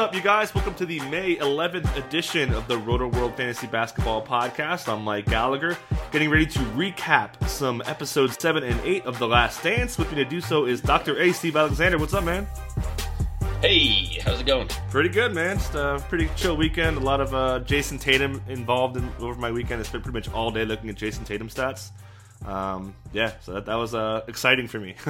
Up, 0.00 0.14
you 0.14 0.22
guys? 0.22 0.54
Welcome 0.54 0.74
to 0.76 0.86
the 0.86 0.98
May 1.10 1.36
11th 1.36 1.94
edition 1.94 2.54
of 2.54 2.66
the 2.66 2.76
Rotoworld 2.76 3.36
Fantasy 3.36 3.66
Basketball 3.66 4.24
Podcast. 4.24 4.90
I'm 4.90 5.02
Mike 5.02 5.26
Gallagher, 5.26 5.76
getting 6.10 6.30
ready 6.30 6.46
to 6.46 6.58
recap 6.70 7.46
some 7.46 7.82
episodes 7.84 8.38
7 8.40 8.64
and 8.64 8.80
8 8.80 9.04
of 9.04 9.18
The 9.18 9.28
Last 9.28 9.62
Dance. 9.62 9.98
With 9.98 10.10
me 10.10 10.16
to 10.16 10.24
do 10.24 10.40
so 10.40 10.64
is 10.64 10.80
Dr. 10.80 11.20
A. 11.20 11.32
Steve 11.32 11.54
Alexander. 11.54 11.98
What's 11.98 12.14
up, 12.14 12.24
man? 12.24 12.46
Hey, 13.60 14.18
how's 14.24 14.40
it 14.40 14.46
going? 14.46 14.68
Pretty 14.88 15.10
good, 15.10 15.34
man. 15.34 15.58
Just 15.58 15.74
a 15.74 16.02
pretty 16.08 16.30
chill 16.34 16.56
weekend. 16.56 16.96
A 16.96 17.00
lot 17.00 17.20
of 17.20 17.34
uh, 17.34 17.60
Jayson 17.60 17.98
Tatum 17.98 18.40
involved 18.48 18.96
in, 18.96 19.06
over 19.20 19.38
my 19.38 19.52
weekend. 19.52 19.80
I 19.80 19.82
spent 19.82 20.02
pretty 20.02 20.16
much 20.16 20.32
all 20.32 20.50
day 20.50 20.64
looking 20.64 20.88
at 20.88 20.96
Jayson 20.96 21.26
Tatum 21.26 21.50
stats. 21.50 21.90
Um, 22.46 22.94
yeah, 23.12 23.32
so 23.42 23.52
that, 23.52 23.66
that 23.66 23.74
was 23.74 23.94
uh, 23.94 24.22
exciting 24.28 24.66
for 24.66 24.80
me. 24.80 24.94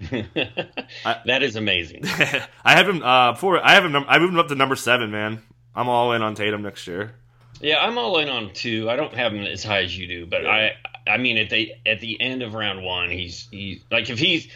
that 1.26 1.42
is 1.42 1.56
amazing. 1.56 2.02
I 2.64 2.74
have 2.74 2.88
him 2.88 3.02
uh, 3.02 3.32
before. 3.32 3.64
I 3.64 3.72
have 3.74 3.84
him. 3.84 3.96
I 4.08 4.18
moved 4.18 4.32
him 4.32 4.38
up 4.38 4.48
to 4.48 4.54
number 4.54 4.76
seven, 4.76 5.10
man. 5.10 5.42
I'm 5.74 5.88
all 5.88 6.12
in 6.12 6.22
on 6.22 6.34
Tatum 6.34 6.62
next 6.62 6.86
year. 6.86 7.14
Yeah, 7.60 7.78
I'm 7.78 7.98
all 7.98 8.18
in 8.18 8.28
on 8.28 8.52
two. 8.54 8.88
I 8.88 8.96
don't 8.96 9.14
have 9.14 9.34
him 9.34 9.44
as 9.44 9.62
high 9.62 9.82
as 9.82 9.96
you 9.96 10.06
do, 10.06 10.26
but 10.26 10.46
I, 10.46 10.72
I 11.06 11.18
mean, 11.18 11.36
at 11.36 11.50
the 11.50 11.72
at 11.84 12.00
the 12.00 12.20
end 12.20 12.42
of 12.42 12.54
round 12.54 12.82
one, 12.82 13.10
he's 13.10 13.48
he's 13.50 13.82
like 13.90 14.08
if 14.08 14.18
he's, 14.18 14.48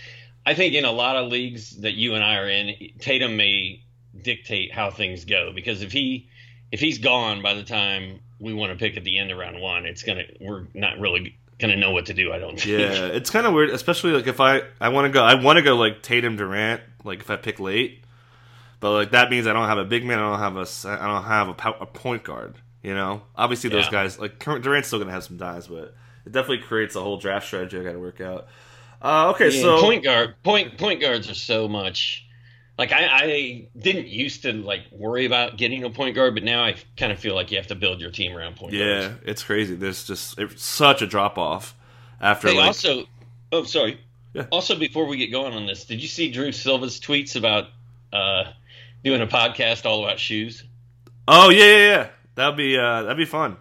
I 0.46 0.54
think 0.54 0.74
in 0.74 0.84
a 0.84 0.92
lot 0.92 1.16
of 1.16 1.30
leagues 1.30 1.80
that 1.80 1.94
you 1.94 2.14
and 2.14 2.24
I 2.24 2.36
are 2.36 2.48
in, 2.48 2.74
Tatum 2.98 3.36
may 3.36 3.84
dictate 4.22 4.72
how 4.72 4.90
things 4.90 5.24
go 5.24 5.52
because 5.54 5.82
if 5.82 5.92
he 5.92 6.30
if 6.72 6.80
he's 6.80 6.98
gone 6.98 7.42
by 7.42 7.52
the 7.54 7.64
time 7.64 8.20
we 8.40 8.54
want 8.54 8.72
to 8.72 8.78
pick 8.78 8.96
at 8.96 9.04
the 9.04 9.18
end 9.18 9.30
of 9.30 9.38
round 9.38 9.60
one, 9.60 9.84
it's 9.84 10.02
gonna 10.02 10.24
we're 10.40 10.66
not 10.72 10.98
really 10.98 11.36
gonna 11.58 11.76
know 11.76 11.90
what 11.92 12.06
to 12.06 12.14
do. 12.14 12.32
I 12.32 12.38
don't. 12.38 12.58
Think. 12.58 12.66
Yeah, 12.66 13.06
it's 13.06 13.30
kind 13.30 13.46
of 13.46 13.52
weird, 13.54 13.70
especially 13.70 14.12
like 14.12 14.26
if 14.26 14.40
I 14.40 14.62
I 14.80 14.88
want 14.90 15.06
to 15.06 15.10
go, 15.10 15.22
I 15.22 15.34
want 15.34 15.56
to 15.56 15.62
go 15.62 15.76
like 15.76 16.02
Tatum 16.02 16.36
Durant, 16.36 16.80
like 17.04 17.20
if 17.20 17.30
I 17.30 17.36
pick 17.36 17.60
late, 17.60 18.04
but 18.80 18.92
like 18.92 19.10
that 19.12 19.30
means 19.30 19.46
I 19.46 19.52
don't 19.52 19.66
have 19.68 19.78
a 19.78 19.84
big 19.84 20.04
man, 20.04 20.18
I 20.18 20.30
don't 20.30 20.38
have 20.38 20.56
a 20.56 20.88
I 20.88 21.06
don't 21.06 21.24
have 21.24 21.48
a, 21.48 21.82
a 21.82 21.86
point 21.86 22.24
guard. 22.24 22.54
You 22.82 22.94
know, 22.94 23.22
obviously 23.34 23.70
those 23.70 23.86
Yeah. 23.86 23.90
guys 23.92 24.18
like 24.18 24.38
Durant's 24.38 24.88
still 24.88 24.98
gonna 24.98 25.12
have 25.12 25.24
some 25.24 25.36
dies, 25.38 25.68
but 25.68 25.94
it 26.26 26.32
definitely 26.32 26.58
creates 26.66 26.96
a 26.96 27.00
whole 27.00 27.16
draft 27.16 27.46
strategy 27.46 27.78
I 27.78 27.82
got 27.82 27.92
to 27.92 27.98
work 27.98 28.20
out. 28.20 28.46
Uh, 29.00 29.30
okay, 29.34 29.50
Yeah, 29.50 29.62
so 29.62 29.80
point 29.80 30.02
guard 30.04 30.34
point 30.42 30.76
point 30.78 31.00
guards 31.00 31.30
are 31.30 31.34
so 31.34 31.68
much. 31.68 32.26
Like 32.76 32.92
I, 32.92 33.06
I 33.06 33.68
didn't 33.78 34.08
used 34.08 34.42
to 34.42 34.52
like 34.52 34.82
worry 34.90 35.26
about 35.26 35.56
getting 35.56 35.84
a 35.84 35.90
point 35.90 36.16
guard, 36.16 36.34
but 36.34 36.42
now 36.42 36.64
I 36.64 36.74
kind 36.96 37.12
of 37.12 37.20
feel 37.20 37.34
like 37.34 37.52
you 37.52 37.56
have 37.58 37.68
to 37.68 37.76
build 37.76 38.00
your 38.00 38.10
team 38.10 38.36
around 38.36 38.56
point 38.56 38.72
guard. 38.72 38.84
yeah, 38.84 39.00
guards. 39.00 39.20
it's 39.24 39.42
crazy. 39.44 39.74
There's 39.76 40.04
just 40.04 40.38
it's 40.38 40.64
such 40.64 41.00
a 41.00 41.06
drop 41.06 41.38
off 41.38 41.74
after 42.20 42.48
like 42.52 42.66
also, 42.66 43.04
oh 43.52 43.64
sorry. 43.64 44.00
Yeah. 44.32 44.46
Also, 44.50 44.76
before 44.76 45.06
we 45.06 45.16
get 45.16 45.30
going 45.30 45.54
on 45.54 45.66
this, 45.66 45.84
did 45.84 46.02
you 46.02 46.08
see 46.08 46.32
Drew 46.32 46.50
Silva's 46.50 46.98
tweets 46.98 47.36
about 47.36 47.68
uh, 48.12 48.44
doing 49.04 49.22
a 49.22 49.28
podcast 49.28 49.86
all 49.86 50.04
about 50.04 50.18
shoes, 50.18 50.64
oh 51.28 51.50
yeah 51.50 51.64
yeah 51.64 51.76
yeah 51.76 52.08
that'd 52.34 52.56
be 52.56 52.76
uh 52.76 53.02
that'd 53.02 53.16
be 53.16 53.24
fun. 53.24 53.56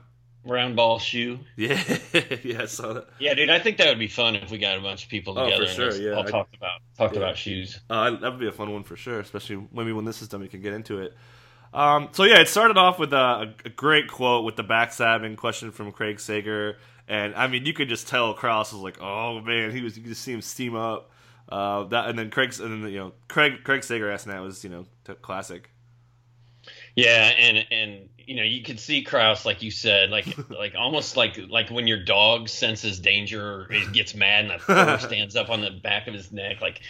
Round 0.45 0.75
ball 0.75 0.99
shoe? 0.99 1.39
Yeah 1.55 1.81
yeah 2.43 2.63
I 2.63 2.65
saw 2.65 2.93
that. 2.93 3.07
Yeah, 3.19 3.33
dude, 3.33 3.49
I 3.49 3.59
think 3.59 3.77
that 3.77 3.87
would 3.87 3.99
be 3.99 4.07
fun 4.07 4.35
if 4.35 4.51
we 4.51 4.57
got 4.57 4.77
a 4.77 4.81
bunch 4.81 5.03
of 5.05 5.09
people 5.09 5.35
together. 5.35 5.63
Oh, 5.63 5.67
for 5.67 5.73
sure, 5.73 5.91
yeah. 5.95 6.15
all 6.15 6.23
I- 6.27 6.31
talked 6.31 6.55
about 6.55 6.81
talked 6.97 7.13
Yeah. 7.15 7.21
about 7.21 7.37
shoes. 7.37 7.79
Uh, 7.89 8.11
that 8.11 8.31
would 8.31 8.39
be 8.39 8.47
a 8.47 8.51
fun 8.51 8.71
one 8.71 8.83
for 8.83 8.95
sure, 8.97 9.19
especially 9.19 9.65
maybe 9.71 9.91
when 9.93 10.05
this 10.05 10.21
is 10.21 10.27
done, 10.27 10.41
we 10.41 10.47
can 10.49 10.61
get 10.61 10.73
into 10.73 10.99
it. 10.99 11.15
Um, 11.73 12.09
so 12.11 12.23
yeah, 12.23 12.39
it 12.41 12.47
started 12.49 12.77
off 12.77 12.99
with 12.99 13.13
a, 13.13 13.53
a 13.65 13.69
great 13.69 14.07
quote 14.07 14.43
with 14.45 14.55
the 14.55 14.63
backstabbing 14.63 15.37
question 15.37 15.71
from 15.71 15.91
Craig 15.91 16.19
Sager, 16.19 16.77
and 17.07 17.33
I 17.35 17.47
mean 17.47 17.65
you 17.65 17.73
could 17.73 17.89
just 17.89 18.07
tell 18.07 18.33
Krause 18.33 18.71
was 18.73 18.81
like, 18.81 19.01
"Oh 19.01 19.41
man," 19.41 19.71
he 19.71 19.81
was 19.81 19.95
you 19.97 20.03
could 20.03 20.09
just 20.11 20.21
see 20.21 20.33
him 20.33 20.41
steam 20.41 20.75
up. 20.75 21.09
Uh, 21.49 21.83
that 21.85 22.09
and 22.09 22.17
then 22.19 22.29
Craig's 22.29 22.59
and 22.59 22.83
then 22.83 22.91
you 22.91 22.99
know 22.99 23.13
Craig 23.27 23.63
Craig 23.63 23.83
Sager 23.83 24.11
asking 24.11 24.33
that 24.33 24.41
was 24.41 24.63
you 24.63 24.69
know 24.69 24.85
t- 25.05 25.13
classic. 25.21 25.69
Yeah, 26.95 27.31
and 27.37 27.65
and 27.71 28.09
you 28.17 28.35
know 28.35 28.43
you 28.43 28.63
could 28.63 28.79
see 28.79 29.03
Krause 29.03 29.45
like 29.45 29.61
you 29.63 29.71
said, 29.71 30.09
like 30.09 30.27
like 30.49 30.75
almost 30.77 31.17
like 31.17 31.39
like 31.49 31.69
when 31.69 31.87
your 31.87 32.03
dog 32.03 32.49
senses 32.49 32.99
danger, 32.99 33.67
it 33.71 33.91
gets 33.93 34.13
mad 34.15 34.45
and 34.45 34.53
a 34.53 34.59
fur 34.59 34.97
stands 34.99 35.35
up 35.35 35.49
on 35.49 35.61
the 35.61 35.71
back 35.71 36.07
of 36.07 36.13
his 36.13 36.31
neck. 36.31 36.61
Like 36.61 36.81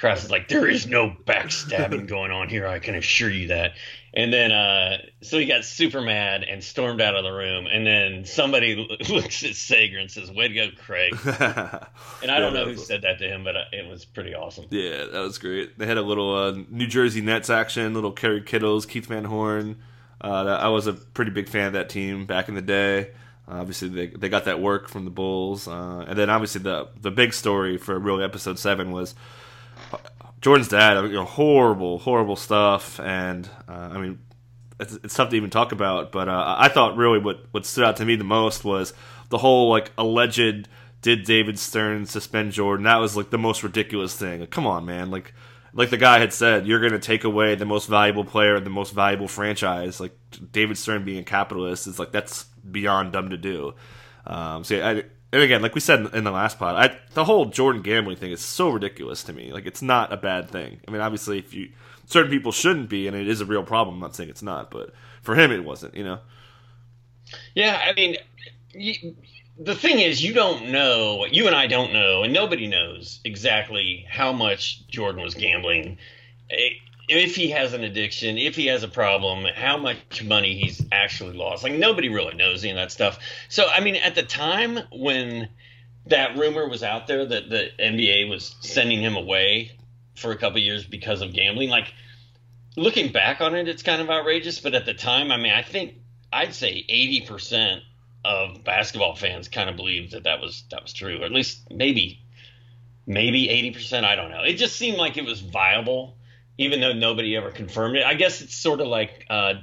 Krause 0.00 0.24
is 0.24 0.30
like, 0.30 0.48
there 0.48 0.66
is 0.66 0.86
no 0.86 1.10
backstabbing 1.26 2.08
going 2.08 2.30
on 2.30 2.48
here. 2.48 2.66
I 2.66 2.78
can 2.78 2.94
assure 2.94 3.30
you 3.30 3.48
that. 3.48 3.72
And 4.12 4.32
then 4.32 4.50
uh, 4.50 4.98
so 5.22 5.38
he 5.38 5.46
got 5.46 5.64
super 5.64 6.00
mad 6.00 6.42
and 6.42 6.64
stormed 6.64 7.00
out 7.00 7.14
of 7.14 7.22
the 7.22 7.30
room. 7.30 7.66
And 7.66 7.86
then 7.86 8.24
somebody 8.24 8.74
looks 9.08 9.44
at 9.44 9.54
Sager 9.54 9.98
and 9.98 10.10
says, 10.10 10.32
"Way 10.32 10.48
to 10.48 10.54
go, 10.54 10.68
Craig." 10.76 11.14
And 12.22 12.30
I 12.30 12.38
don't 12.38 12.52
know 12.52 12.66
who 12.66 12.76
said 12.76 13.02
that 13.02 13.18
to 13.20 13.28
him, 13.28 13.44
but 13.44 13.56
uh, 13.56 13.64
it 13.72 13.88
was 13.88 14.04
pretty 14.04 14.34
awesome. 14.34 14.66
Yeah, 14.70 15.06
that 15.06 15.20
was 15.20 15.38
great. 15.38 15.78
They 15.78 15.86
had 15.86 15.96
a 15.96 16.02
little 16.02 16.34
uh, 16.36 16.58
New 16.68 16.86
Jersey 16.86 17.22
Nets 17.22 17.48
action, 17.48 17.94
little 17.94 18.12
Kerry 18.12 18.42
Kittles, 18.42 18.84
Keith 18.84 19.06
Van 19.06 19.24
Horn. 19.24 19.78
Uh, 20.20 20.58
I 20.60 20.68
was 20.68 20.86
a 20.86 20.92
pretty 20.92 21.30
big 21.30 21.48
fan 21.48 21.68
of 21.68 21.72
that 21.74 21.88
team 21.88 22.26
back 22.26 22.48
in 22.48 22.54
the 22.54 22.62
day. 22.62 23.12
Obviously, 23.48 23.88
they, 23.88 24.06
they 24.08 24.28
got 24.28 24.44
that 24.44 24.60
work 24.60 24.88
from 24.88 25.04
the 25.04 25.10
Bulls, 25.10 25.66
uh, 25.66 26.04
and 26.06 26.18
then 26.18 26.28
obviously 26.28 26.60
the 26.60 26.88
the 27.00 27.10
big 27.10 27.32
story 27.32 27.78
for 27.78 27.98
really 27.98 28.22
episode 28.22 28.58
seven 28.58 28.90
was 28.90 29.14
Jordan's 30.40 30.68
dad. 30.68 31.02
You 31.04 31.12
know, 31.12 31.24
horrible, 31.24 31.98
horrible 31.98 32.36
stuff, 32.36 32.98
and 33.00 33.48
uh, 33.68 33.90
I 33.92 33.98
mean, 33.98 34.18
it's, 34.78 34.94
it's 35.04 35.14
tough 35.14 35.30
to 35.30 35.36
even 35.36 35.50
talk 35.50 35.72
about. 35.72 36.12
But 36.12 36.28
uh, 36.28 36.56
I 36.58 36.68
thought 36.68 36.96
really 36.96 37.18
what 37.18 37.44
what 37.50 37.66
stood 37.66 37.84
out 37.84 37.96
to 37.96 38.04
me 38.04 38.16
the 38.16 38.24
most 38.24 38.64
was 38.64 38.94
the 39.28 39.38
whole 39.38 39.68
like 39.68 39.92
alleged 39.98 40.68
did 41.02 41.24
David 41.24 41.58
Stern 41.58 42.06
suspend 42.06 42.52
Jordan? 42.52 42.84
That 42.84 42.96
was 42.96 43.16
like 43.16 43.30
the 43.30 43.38
most 43.38 43.62
ridiculous 43.62 44.14
thing. 44.14 44.40
Like, 44.40 44.50
come 44.50 44.66
on, 44.66 44.84
man! 44.84 45.10
Like 45.10 45.34
like 45.72 45.90
the 45.90 45.96
guy 45.96 46.18
had 46.18 46.32
said, 46.32 46.66
you're 46.66 46.80
going 46.80 46.92
to 46.92 46.98
take 46.98 47.24
away 47.24 47.54
the 47.54 47.64
most 47.64 47.86
valuable 47.86 48.24
player, 48.24 48.58
the 48.58 48.70
most 48.70 48.92
valuable 48.92 49.28
franchise. 49.28 50.00
Like 50.00 50.12
David 50.52 50.76
Stern 50.76 51.04
being 51.04 51.20
a 51.20 51.24
capitalist 51.24 51.86
is 51.86 51.98
like 51.98 52.12
that's 52.12 52.44
beyond 52.70 53.12
dumb 53.12 53.30
to 53.30 53.36
do. 53.36 53.74
Um, 54.26 54.64
so 54.64 54.74
yeah, 54.74 54.88
I, 54.88 55.04
and 55.32 55.42
again, 55.42 55.62
like 55.62 55.74
we 55.74 55.80
said 55.80 56.12
in 56.14 56.24
the 56.24 56.30
last 56.30 56.58
pod, 56.58 56.76
I, 56.76 56.98
the 57.14 57.24
whole 57.24 57.46
Jordan 57.46 57.82
gambling 57.82 58.16
thing 58.16 58.32
is 58.32 58.40
so 58.40 58.70
ridiculous 58.70 59.22
to 59.24 59.32
me. 59.32 59.52
Like 59.52 59.66
it's 59.66 59.82
not 59.82 60.12
a 60.12 60.16
bad 60.16 60.50
thing. 60.50 60.80
I 60.86 60.90
mean, 60.90 61.00
obviously, 61.00 61.38
if 61.38 61.54
you 61.54 61.70
certain 62.06 62.30
people 62.30 62.52
shouldn't 62.52 62.88
be, 62.88 63.06
and 63.06 63.16
it 63.16 63.28
is 63.28 63.40
a 63.40 63.46
real 63.46 63.62
problem. 63.62 63.96
I'm 63.96 64.00
not 64.00 64.16
saying 64.16 64.30
it's 64.30 64.42
not, 64.42 64.70
but 64.70 64.92
for 65.22 65.34
him, 65.34 65.52
it 65.52 65.64
wasn't. 65.64 65.94
You 65.94 66.04
know. 66.04 66.18
Yeah, 67.54 67.80
I 67.86 67.92
mean, 67.92 68.16
you, 68.72 69.14
the 69.58 69.74
thing 69.74 70.00
is, 70.00 70.24
you 70.24 70.32
don't 70.32 70.70
know, 70.70 71.26
you 71.26 71.46
and 71.46 71.54
I 71.54 71.66
don't 71.66 71.92
know, 71.92 72.22
and 72.22 72.32
nobody 72.32 72.66
knows 72.66 73.20
exactly 73.24 74.06
how 74.08 74.32
much 74.32 74.86
Jordan 74.88 75.22
was 75.22 75.34
gambling. 75.34 75.98
If 77.12 77.34
he 77.34 77.50
has 77.50 77.72
an 77.72 77.82
addiction, 77.82 78.38
if 78.38 78.54
he 78.54 78.66
has 78.66 78.82
a 78.82 78.88
problem, 78.88 79.44
how 79.54 79.76
much 79.76 80.22
money 80.22 80.56
he's 80.56 80.80
actually 80.92 81.36
lost. 81.36 81.64
Like, 81.64 81.72
nobody 81.72 82.08
really 82.08 82.34
knows 82.34 82.62
any 82.62 82.70
of 82.70 82.76
that 82.76 82.92
stuff. 82.92 83.18
So, 83.48 83.66
I 83.66 83.80
mean, 83.80 83.96
at 83.96 84.14
the 84.14 84.22
time 84.22 84.78
when 84.92 85.48
that 86.06 86.36
rumor 86.36 86.68
was 86.68 86.82
out 86.82 87.06
there 87.06 87.26
that 87.26 87.50
the 87.50 87.70
NBA 87.78 88.28
was 88.30 88.54
sending 88.60 89.00
him 89.00 89.16
away 89.16 89.72
for 90.14 90.30
a 90.30 90.36
couple 90.36 90.60
years 90.60 90.84
because 90.84 91.20
of 91.20 91.32
gambling, 91.32 91.68
like, 91.68 91.92
looking 92.76 93.10
back 93.12 93.40
on 93.40 93.54
it, 93.54 93.68
it's 93.68 93.82
kind 93.82 94.00
of 94.00 94.08
outrageous. 94.08 94.60
But 94.60 94.74
at 94.74 94.86
the 94.86 94.94
time, 94.94 95.32
I 95.32 95.36
mean, 95.36 95.52
I 95.52 95.62
think 95.62 95.94
I'd 96.32 96.54
say 96.54 96.84
80% 96.88 97.80
of 98.24 98.64
basketball 98.64 99.16
fans 99.16 99.48
kind 99.48 99.70
of 99.70 99.76
believed 99.76 100.12
that 100.12 100.24
that 100.24 100.40
was 100.40 100.64
that 100.70 100.82
was 100.82 100.92
true, 100.92 101.22
or 101.22 101.24
at 101.24 101.32
least 101.32 101.70
maybe 101.70 102.20
maybe 103.06 103.48
80%. 103.48 104.04
I 104.04 104.14
don't 104.14 104.30
know. 104.30 104.42
It 104.42 104.54
just 104.54 104.76
seemed 104.76 104.98
like 104.98 105.16
it 105.16 105.24
was 105.24 105.40
viable, 105.40 106.16
even 106.60 106.80
though 106.80 106.92
nobody 106.92 107.36
ever 107.36 107.50
confirmed 107.50 107.96
it. 107.96 108.04
I 108.04 108.14
guess 108.14 108.42
it's 108.42 108.54
sort 108.54 108.80
of 108.80 108.86
like 108.86 109.26
uh, 109.28 109.54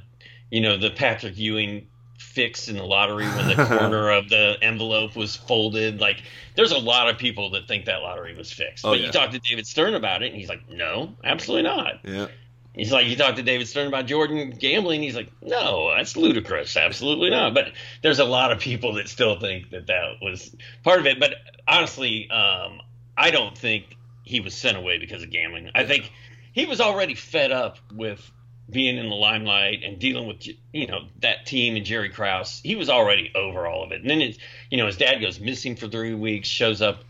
you 0.50 0.62
know 0.62 0.78
the 0.78 0.90
Patrick 0.90 1.38
Ewing 1.38 1.88
fix 2.18 2.68
in 2.68 2.76
the 2.76 2.84
lottery 2.84 3.26
when 3.28 3.48
the 3.56 3.66
corner 3.78 4.10
of 4.10 4.30
the 4.30 4.58
envelope 4.62 5.16
was 5.16 5.36
folded. 5.36 6.02
Like 6.02 6.24
there's 6.56 6.72
a 6.72 6.78
lot 6.78 7.08
of 7.08 7.18
people 7.18 7.52
that 7.52 7.68
think 7.68 7.86
that 7.86 8.02
lottery 8.02 8.36
was 8.36 8.52
fixed. 8.52 8.84
Oh, 8.84 8.92
but 8.92 9.00
yeah. 9.00 9.06
you 9.06 9.12
talk 9.12 9.32
to 9.32 9.40
David 9.40 9.68
Stern 9.68 9.94
about 9.94 10.24
it, 10.24 10.32
and 10.32 10.36
he's 10.36 10.50
like, 10.50 10.68
no, 10.70 11.16
absolutely 11.24 11.70
not 11.70 12.00
Yeah. 12.04 12.28
He's 12.74 12.92
like, 12.92 13.08
you 13.08 13.16
talk 13.16 13.38
to 13.38 13.42
David 13.42 13.68
Stern 13.68 13.88
about 13.88 14.06
Jordan 14.06 14.52
gambling. 14.52 15.02
He's 15.02 15.16
like, 15.16 15.32
no, 15.42 15.92
that's 15.96 16.16
ludicrous. 16.16 16.78
Absolutely 16.78 17.32
not. 17.32 17.56
But 17.56 17.72
there's 18.04 18.20
a 18.20 18.24
lot 18.24 18.52
of 18.52 18.60
people 18.60 18.94
that 18.96 19.10
still 19.10 19.40
think 19.40 19.72
that 19.72 19.88
that 19.88 20.18
was 20.22 20.56
part 20.84 21.00
of 21.00 21.08
it. 21.08 21.20
But 21.20 21.34
honestly, 21.68 22.30
um, 22.30 22.82
I 23.18 23.32
don't 23.32 23.58
think 23.58 23.98
he 24.24 24.42
was 24.42 24.54
sent 24.54 24.78
away 24.78 25.00
because 25.00 25.24
of 25.24 25.32
gambling. 25.32 25.72
I 25.74 25.86
think 25.86 26.12
he 26.58 26.66
was 26.66 26.82
already 26.82 27.16
fed 27.16 27.52
up 27.52 27.78
with 27.94 28.32
being 28.70 28.98
in 28.98 29.10
the 29.10 29.16
limelight 29.16 29.84
and 29.84 30.00
dealing 30.00 30.28
with 30.28 30.46
you 30.74 30.88
know 30.88 31.08
that 31.22 31.46
team 31.46 31.76
and 31.76 31.86
Jerry 31.86 32.10
Krause. 32.10 32.60
He 32.64 32.76
was 32.76 32.90
already 32.90 33.32
over 33.34 33.66
all 33.66 33.84
of 33.84 33.92
it. 33.92 34.02
And 34.02 34.10
then 34.10 34.22
it's 34.22 34.38
you 34.70 34.78
know 34.78 34.88
his 34.88 34.98
dad 34.98 35.22
goes 35.22 35.40
missing 35.40 35.76
for 35.76 35.88
three 35.88 36.14
weeks, 36.14 36.48
shows 36.48 36.82
up 36.82 37.04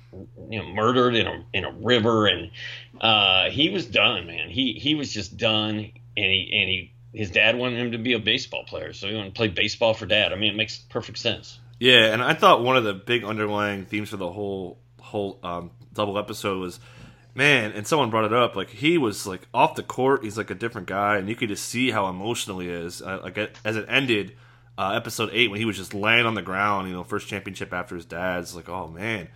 you 0.50 0.60
know 0.60 0.66
murdered 0.66 1.16
in 1.16 1.28
a 1.28 1.46
in 1.54 1.66
a 1.66 1.72
river, 1.72 2.28
and 2.28 2.52
uh, 3.02 3.50
he 3.50 3.70
was 3.70 3.86
done, 3.86 4.28
man. 4.28 4.50
He 4.50 4.74
he 4.74 4.96
was 4.96 5.12
just 5.12 5.38
done, 5.38 5.78
and 5.78 5.92
he 6.16 6.50
and 6.54 6.70
he 6.70 6.94
his 7.14 7.32
dad 7.32 7.58
wanted 7.58 7.80
him 7.80 7.92
to 7.94 7.98
be 7.98 8.14
a 8.14 8.20
baseball 8.20 8.64
player, 8.64 8.94
so 8.94 9.08
he 9.08 9.16
wanted 9.16 9.30
to 9.30 9.38
play 9.38 9.48
baseball 9.48 9.94
for 9.94 10.06
dad. 10.06 10.34
I 10.34 10.36
mean, 10.36 10.54
it 10.54 10.58
makes 10.58 10.78
perfect 10.78 11.18
sense. 11.18 11.60
Yeah, 11.80 12.14
and 12.14 12.24
I 12.24 12.34
thought 12.34 12.64
one 12.64 12.76
of 12.76 12.84
the 12.84 12.94
big 12.94 13.24
underlying 13.24 13.86
themes 13.86 14.10
for 14.10 14.18
the 14.18 14.32
whole 14.32 14.80
whole 15.00 15.40
um, 15.42 15.72
double 15.94 16.18
episode 16.18 16.60
was, 16.60 16.80
man, 17.38 17.72
and 17.72 17.88
someone 17.88 18.10
brought 18.10 18.26
it 18.26 18.34
up. 18.34 18.56
Like 18.56 18.70
he 18.70 18.98
was 18.98 19.28
like 19.28 19.48
off 19.54 19.76
the 19.76 19.84
court, 19.84 20.24
he's 20.24 20.38
like 20.38 20.50
a 20.50 20.56
different 20.56 20.88
guy, 20.88 21.18
and 21.18 21.30
you 21.30 21.36
could 21.36 21.50
just 21.50 21.66
see 21.66 21.92
how 21.92 22.08
emotional 22.08 22.60
he 22.60 22.68
is. 22.68 23.02
Uh, 23.02 23.20
like 23.24 23.38
as 23.64 23.78
it 23.78 23.86
ended, 23.88 24.36
uh, 24.78 24.94
episode 24.96 25.30
eight 25.32 25.50
when 25.50 25.60
he 25.60 25.66
was 25.66 25.78
just 25.78 25.94
laying 25.94 26.26
on 26.26 26.34
the 26.34 26.42
ground, 26.42 26.90
you 26.90 26.94
know, 26.94 27.04
first 27.04 27.28
championship 27.28 27.72
after 27.72 27.96
his 27.96 28.06
dad's. 28.06 28.56
Like, 28.56 28.68
oh 28.68 28.88
man, 28.88 29.30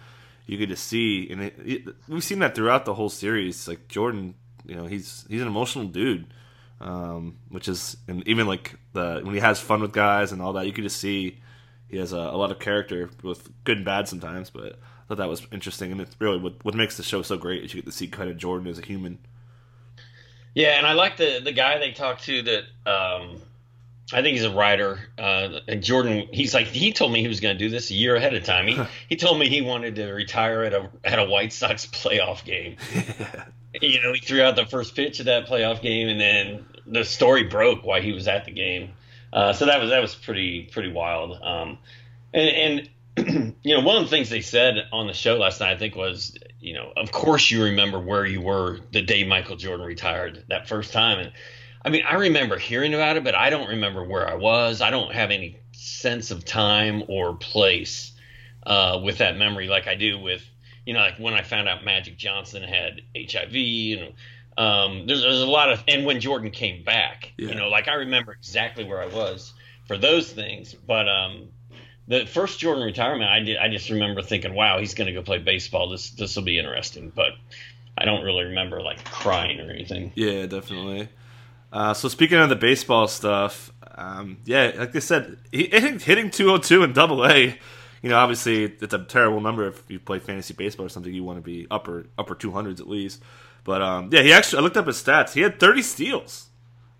you 0.47 0.57
could 0.57 0.69
just 0.69 0.85
see, 0.85 1.29
and 1.29 1.43
it, 1.43 1.55
it, 1.63 1.95
we've 2.09 2.23
seen 2.23 2.39
that 2.39 2.55
throughout 2.55 2.85
the 2.85 2.95
whole 2.95 3.09
series. 3.09 3.67
Like 3.67 3.87
Jordan, 3.87 4.33
you 4.65 4.75
know, 4.75 4.87
he's 4.87 5.25
he's 5.29 5.41
an 5.41 5.47
emotional 5.47 5.85
dude, 5.85 6.33
um, 6.81 7.37
which 7.49 7.67
is, 7.67 7.95
and 8.07 8.27
even 8.27 8.47
like 8.47 8.75
the 8.93 9.21
when 9.23 9.35
he 9.35 9.39
has 9.39 9.59
fun 9.59 9.81
with 9.81 9.93
guys 9.93 10.31
and 10.31 10.41
all 10.41 10.53
that, 10.53 10.65
you 10.65 10.73
can 10.73 10.83
just 10.83 10.97
see 10.97 11.39
he 11.87 11.97
has 11.97 12.13
a, 12.13 12.17
a, 12.17 12.37
lot 12.37 12.51
of 12.51 12.59
character 12.59 13.09
with 13.21 13.49
good 13.63 13.77
and 13.77 13.85
bad 13.85 14.07
sometimes. 14.07 14.49
But 14.49 14.79
thought 15.11 15.17
that 15.17 15.27
was 15.27 15.45
interesting, 15.51 15.91
and 15.91 15.99
it's 15.99 16.15
really 16.19 16.37
what 16.37 16.63
what 16.63 16.73
makes 16.73 16.95
the 16.95 17.03
show 17.03 17.21
so 17.21 17.37
great 17.37 17.65
is 17.65 17.73
you 17.73 17.81
get 17.81 17.85
to 17.85 17.91
see 17.91 18.07
kind 18.07 18.29
of 18.29 18.37
Jordan 18.37 18.67
as 18.67 18.79
a 18.79 18.81
human. 18.81 19.19
Yeah, 20.55 20.77
and 20.77 20.87
I 20.87 20.93
like 20.93 21.17
the 21.17 21.41
the 21.43 21.51
guy 21.51 21.79
they 21.79 21.91
talked 21.91 22.23
to 22.25 22.41
that. 22.43 22.63
Um, 22.89 23.41
I 24.13 24.21
think 24.21 24.35
he's 24.35 24.45
a 24.45 24.51
writer. 24.51 24.99
Uh, 25.17 25.59
and 25.67 25.83
Jordan, 25.83 26.27
he's 26.31 26.53
like 26.53 26.67
he 26.67 26.93
told 26.93 27.11
me 27.11 27.21
he 27.21 27.27
was 27.27 27.41
going 27.41 27.57
to 27.57 27.59
do 27.59 27.69
this 27.69 27.91
a 27.91 27.93
year 27.93 28.15
ahead 28.15 28.33
of 28.33 28.45
time. 28.45 28.67
He 28.67 28.81
he 29.09 29.17
told 29.17 29.37
me 29.37 29.49
he 29.49 29.61
wanted 29.61 29.95
to 29.95 30.13
retire 30.13 30.63
at 30.63 30.73
a 30.73 30.89
at 31.03 31.19
a 31.19 31.25
White 31.25 31.51
Sox 31.51 31.85
playoff 31.91 32.45
game. 32.45 32.77
you 33.81 34.01
know, 34.01 34.13
he 34.13 34.21
threw 34.21 34.41
out 34.41 34.55
the 34.55 34.65
first 34.65 34.95
pitch 34.95 35.19
of 35.19 35.25
that 35.25 35.45
playoff 35.45 35.81
game, 35.81 36.07
and 36.07 36.21
then 36.21 36.65
the 36.87 37.03
story 37.03 37.43
broke 37.43 37.83
why 37.83 37.99
he 37.99 38.13
was 38.13 38.29
at 38.29 38.45
the 38.45 38.51
game. 38.51 38.93
Uh, 39.33 39.51
so 39.51 39.65
that 39.65 39.81
was 39.81 39.89
that 39.89 40.01
was 40.01 40.15
pretty 40.15 40.69
pretty 40.71 40.91
wild. 40.93 41.37
Um, 41.43 41.79
and, 42.33 42.49
and 42.49 42.89
you 43.17 43.75
know, 43.75 43.81
one 43.81 43.97
of 43.97 44.03
the 44.03 44.09
things 44.09 44.29
they 44.29 44.41
said 44.41 44.87
on 44.91 45.07
the 45.07 45.13
show 45.13 45.37
last 45.37 45.59
night, 45.59 45.73
I 45.73 45.77
think, 45.77 45.95
was 45.95 46.37
you 46.59 46.73
know, 46.73 46.93
of 46.95 47.11
course 47.11 47.49
you 47.51 47.63
remember 47.63 47.99
where 47.99 48.25
you 48.25 48.41
were 48.41 48.79
the 48.91 49.01
day 49.01 49.23
Michael 49.23 49.55
Jordan 49.55 49.85
retired 49.85 50.45
that 50.49 50.67
first 50.67 50.93
time, 50.93 51.19
and 51.19 51.31
I 51.83 51.89
mean, 51.89 52.03
I 52.07 52.15
remember 52.15 52.57
hearing 52.57 52.93
about 52.93 53.17
it, 53.17 53.23
but 53.23 53.35
I 53.35 53.49
don't 53.49 53.69
remember 53.69 54.03
where 54.03 54.27
I 54.29 54.35
was. 54.35 54.81
I 54.81 54.91
don't 54.91 55.13
have 55.13 55.31
any 55.31 55.59
sense 55.73 56.31
of 56.31 56.45
time 56.45 57.03
or 57.07 57.35
place 57.35 58.11
uh, 58.65 59.01
with 59.03 59.17
that 59.17 59.37
memory 59.37 59.67
like 59.67 59.87
I 59.87 59.95
do 59.95 60.19
with, 60.19 60.43
you 60.85 60.93
know, 60.93 60.99
like 60.99 61.17
when 61.17 61.33
I 61.33 61.41
found 61.41 61.67
out 61.67 61.83
Magic 61.83 62.17
Johnson 62.17 62.61
had 62.61 63.01
HIV 63.15 63.55
and 63.55 64.13
um, 64.57 65.07
there's, 65.07 65.23
there's 65.23 65.41
a 65.41 65.47
lot 65.47 65.71
of, 65.71 65.83
and 65.87 66.05
when 66.05 66.19
Jordan 66.19 66.51
came 66.51 66.83
back, 66.83 67.33
yeah. 67.37 67.49
you 67.49 67.55
know, 67.55 67.69
like 67.69 67.87
I 67.87 67.95
remember 67.95 68.33
exactly 68.33 68.83
where 68.83 69.01
I 69.01 69.07
was 69.07 69.53
for 69.85 69.97
those 69.97 70.31
things. 70.31 70.75
But 70.75 71.09
um, 71.09 71.47
the 72.07 72.25
first 72.25 72.59
Jordan 72.59 72.83
retirement, 72.83 73.29
I 73.29 73.39
did, 73.39 73.57
I 73.57 73.69
just 73.69 73.89
remember 73.89 74.21
thinking, 74.21 74.53
wow, 74.53 74.79
he's 74.79 74.93
going 74.93 75.07
to 75.07 75.13
go 75.13 75.21
play 75.21 75.37
baseball. 75.37 75.89
This, 75.89 76.11
this 76.11 76.35
will 76.35 76.43
be 76.43 76.57
interesting. 76.57 77.11
But 77.15 77.33
I 77.97 78.05
don't 78.05 78.23
really 78.23 78.45
remember 78.45 78.81
like 78.81 79.03
crying 79.05 79.59
or 79.59 79.69
anything. 79.69 80.11
Yeah, 80.15 80.45
definitely. 80.45 81.09
Uh, 81.71 81.93
so 81.93 82.07
speaking 82.07 82.37
of 82.37 82.49
the 82.49 82.55
baseball 82.55 83.07
stuff, 83.07 83.71
um, 83.95 84.39
yeah, 84.45 84.71
like 84.77 84.95
I 84.95 84.99
said, 84.99 85.37
hitting, 85.51 85.99
hitting 85.99 86.31
202 86.31 86.83
in 86.83 86.93
Double 86.93 87.25
A. 87.25 87.57
You 88.01 88.09
know, 88.09 88.17
obviously 88.17 88.63
it's 88.65 88.93
a 88.93 88.99
terrible 88.99 89.41
number 89.41 89.67
if 89.67 89.83
you 89.87 89.99
play 89.99 90.19
fantasy 90.19 90.53
baseball 90.53 90.87
or 90.87 90.89
something. 90.89 91.13
You 91.13 91.23
want 91.23 91.37
to 91.37 91.43
be 91.43 91.67
upper 91.69 92.07
upper 92.17 92.35
200s 92.35 92.79
at 92.79 92.89
least. 92.89 93.21
But 93.63 93.81
um, 93.81 94.09
yeah, 94.11 94.23
he 94.23 94.33
actually 94.33 94.59
I 94.59 94.61
looked 94.63 94.77
up 94.77 94.87
his 94.87 95.01
stats. 95.01 95.33
He 95.33 95.41
had 95.41 95.59
30 95.59 95.81
steals, 95.83 96.49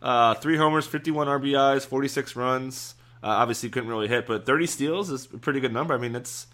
uh, 0.02 0.36
three 0.36 0.58
homers, 0.58 0.86
51 0.86 1.28
RBIs, 1.28 1.86
46 1.86 2.36
runs. 2.36 2.96
Uh, 3.24 3.28
obviously, 3.28 3.70
couldn't 3.70 3.90
really 3.90 4.08
hit, 4.08 4.26
but 4.26 4.46
30 4.46 4.66
steals 4.68 5.10
is 5.10 5.26
a 5.34 5.38
pretty 5.38 5.60
good 5.60 5.74
number. 5.74 5.94
I 5.94 5.98
mean, 5.98 6.16
it's 6.16 6.48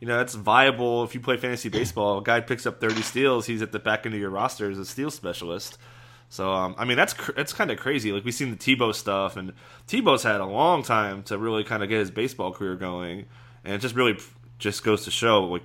you 0.00 0.06
know 0.06 0.16
that's 0.16 0.34
viable 0.34 1.04
if 1.04 1.14
you 1.14 1.20
play 1.20 1.36
fantasy 1.36 1.68
baseball. 1.68 2.18
A 2.18 2.22
guy 2.22 2.40
picks 2.40 2.66
up 2.66 2.80
30 2.80 3.02
steals, 3.02 3.46
he's 3.46 3.62
at 3.62 3.72
the 3.72 3.78
back 3.78 4.06
end 4.06 4.14
of 4.14 4.20
your 4.20 4.30
roster 4.30 4.70
as 4.70 4.78
a 4.78 4.84
steal 4.84 5.10
specialist. 5.10 5.78
So 6.28 6.52
um, 6.52 6.74
I 6.78 6.84
mean 6.84 6.96
that's 6.96 7.14
that's 7.36 7.52
kind 7.52 7.70
of 7.70 7.78
crazy. 7.78 8.12
Like 8.12 8.24
we've 8.24 8.34
seen 8.34 8.50
the 8.50 8.56
Tebow 8.56 8.94
stuff, 8.94 9.36
and 9.36 9.52
Tebow's 9.86 10.22
had 10.22 10.40
a 10.40 10.46
long 10.46 10.82
time 10.82 11.22
to 11.24 11.38
really 11.38 11.64
kind 11.64 11.82
of 11.82 11.88
get 11.88 12.00
his 12.00 12.10
baseball 12.10 12.52
career 12.52 12.76
going, 12.76 13.26
and 13.64 13.74
it 13.74 13.78
just 13.78 13.94
really 13.94 14.18
just 14.58 14.84
goes 14.84 15.04
to 15.04 15.10
show 15.10 15.44
like 15.44 15.62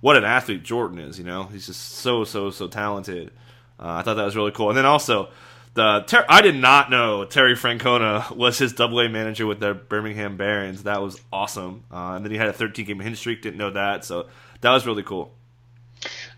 what 0.00 0.16
an 0.16 0.24
athlete 0.24 0.62
Jordan 0.62 0.98
is. 0.98 1.18
You 1.18 1.24
know, 1.24 1.44
he's 1.44 1.66
just 1.66 1.80
so 1.80 2.24
so 2.24 2.50
so 2.50 2.66
talented. 2.68 3.30
Uh, 3.78 3.96
I 3.98 4.02
thought 4.02 4.14
that 4.14 4.24
was 4.24 4.36
really 4.36 4.50
cool. 4.50 4.68
And 4.68 4.76
then 4.76 4.84
also 4.86 5.30
the 5.74 6.00
Ter- 6.06 6.26
I 6.28 6.42
did 6.42 6.56
not 6.56 6.90
know 6.90 7.24
Terry 7.24 7.54
Francona 7.54 8.34
was 8.34 8.58
his 8.58 8.72
Double 8.72 9.00
A 9.00 9.08
manager 9.08 9.46
with 9.46 9.60
the 9.60 9.74
Birmingham 9.74 10.36
Barons. 10.36 10.82
That 10.82 11.00
was 11.00 11.20
awesome. 11.32 11.84
Uh, 11.92 12.14
and 12.14 12.24
then 12.24 12.32
he 12.32 12.38
had 12.38 12.48
a 12.48 12.52
13 12.52 12.84
game 12.84 13.00
hit 13.00 13.16
streak. 13.16 13.42
Didn't 13.42 13.58
know 13.58 13.70
that, 13.70 14.04
so 14.04 14.26
that 14.60 14.72
was 14.72 14.86
really 14.86 15.02
cool. 15.02 15.32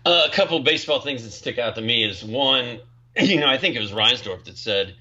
Uh, 0.05 0.23
a 0.27 0.31
couple 0.31 0.59
baseball 0.59 0.99
things 0.99 1.23
that 1.23 1.31
stick 1.31 1.57
out 1.57 1.75
to 1.75 1.81
me 1.81 2.03
is 2.03 2.23
one, 2.23 2.79
you 3.19 3.39
know, 3.39 3.47
I 3.47 3.57
think 3.57 3.75
it 3.75 3.79
was 3.79 3.91
Reinsdorf 3.91 4.43
that 4.45 4.57
said, 4.57 4.95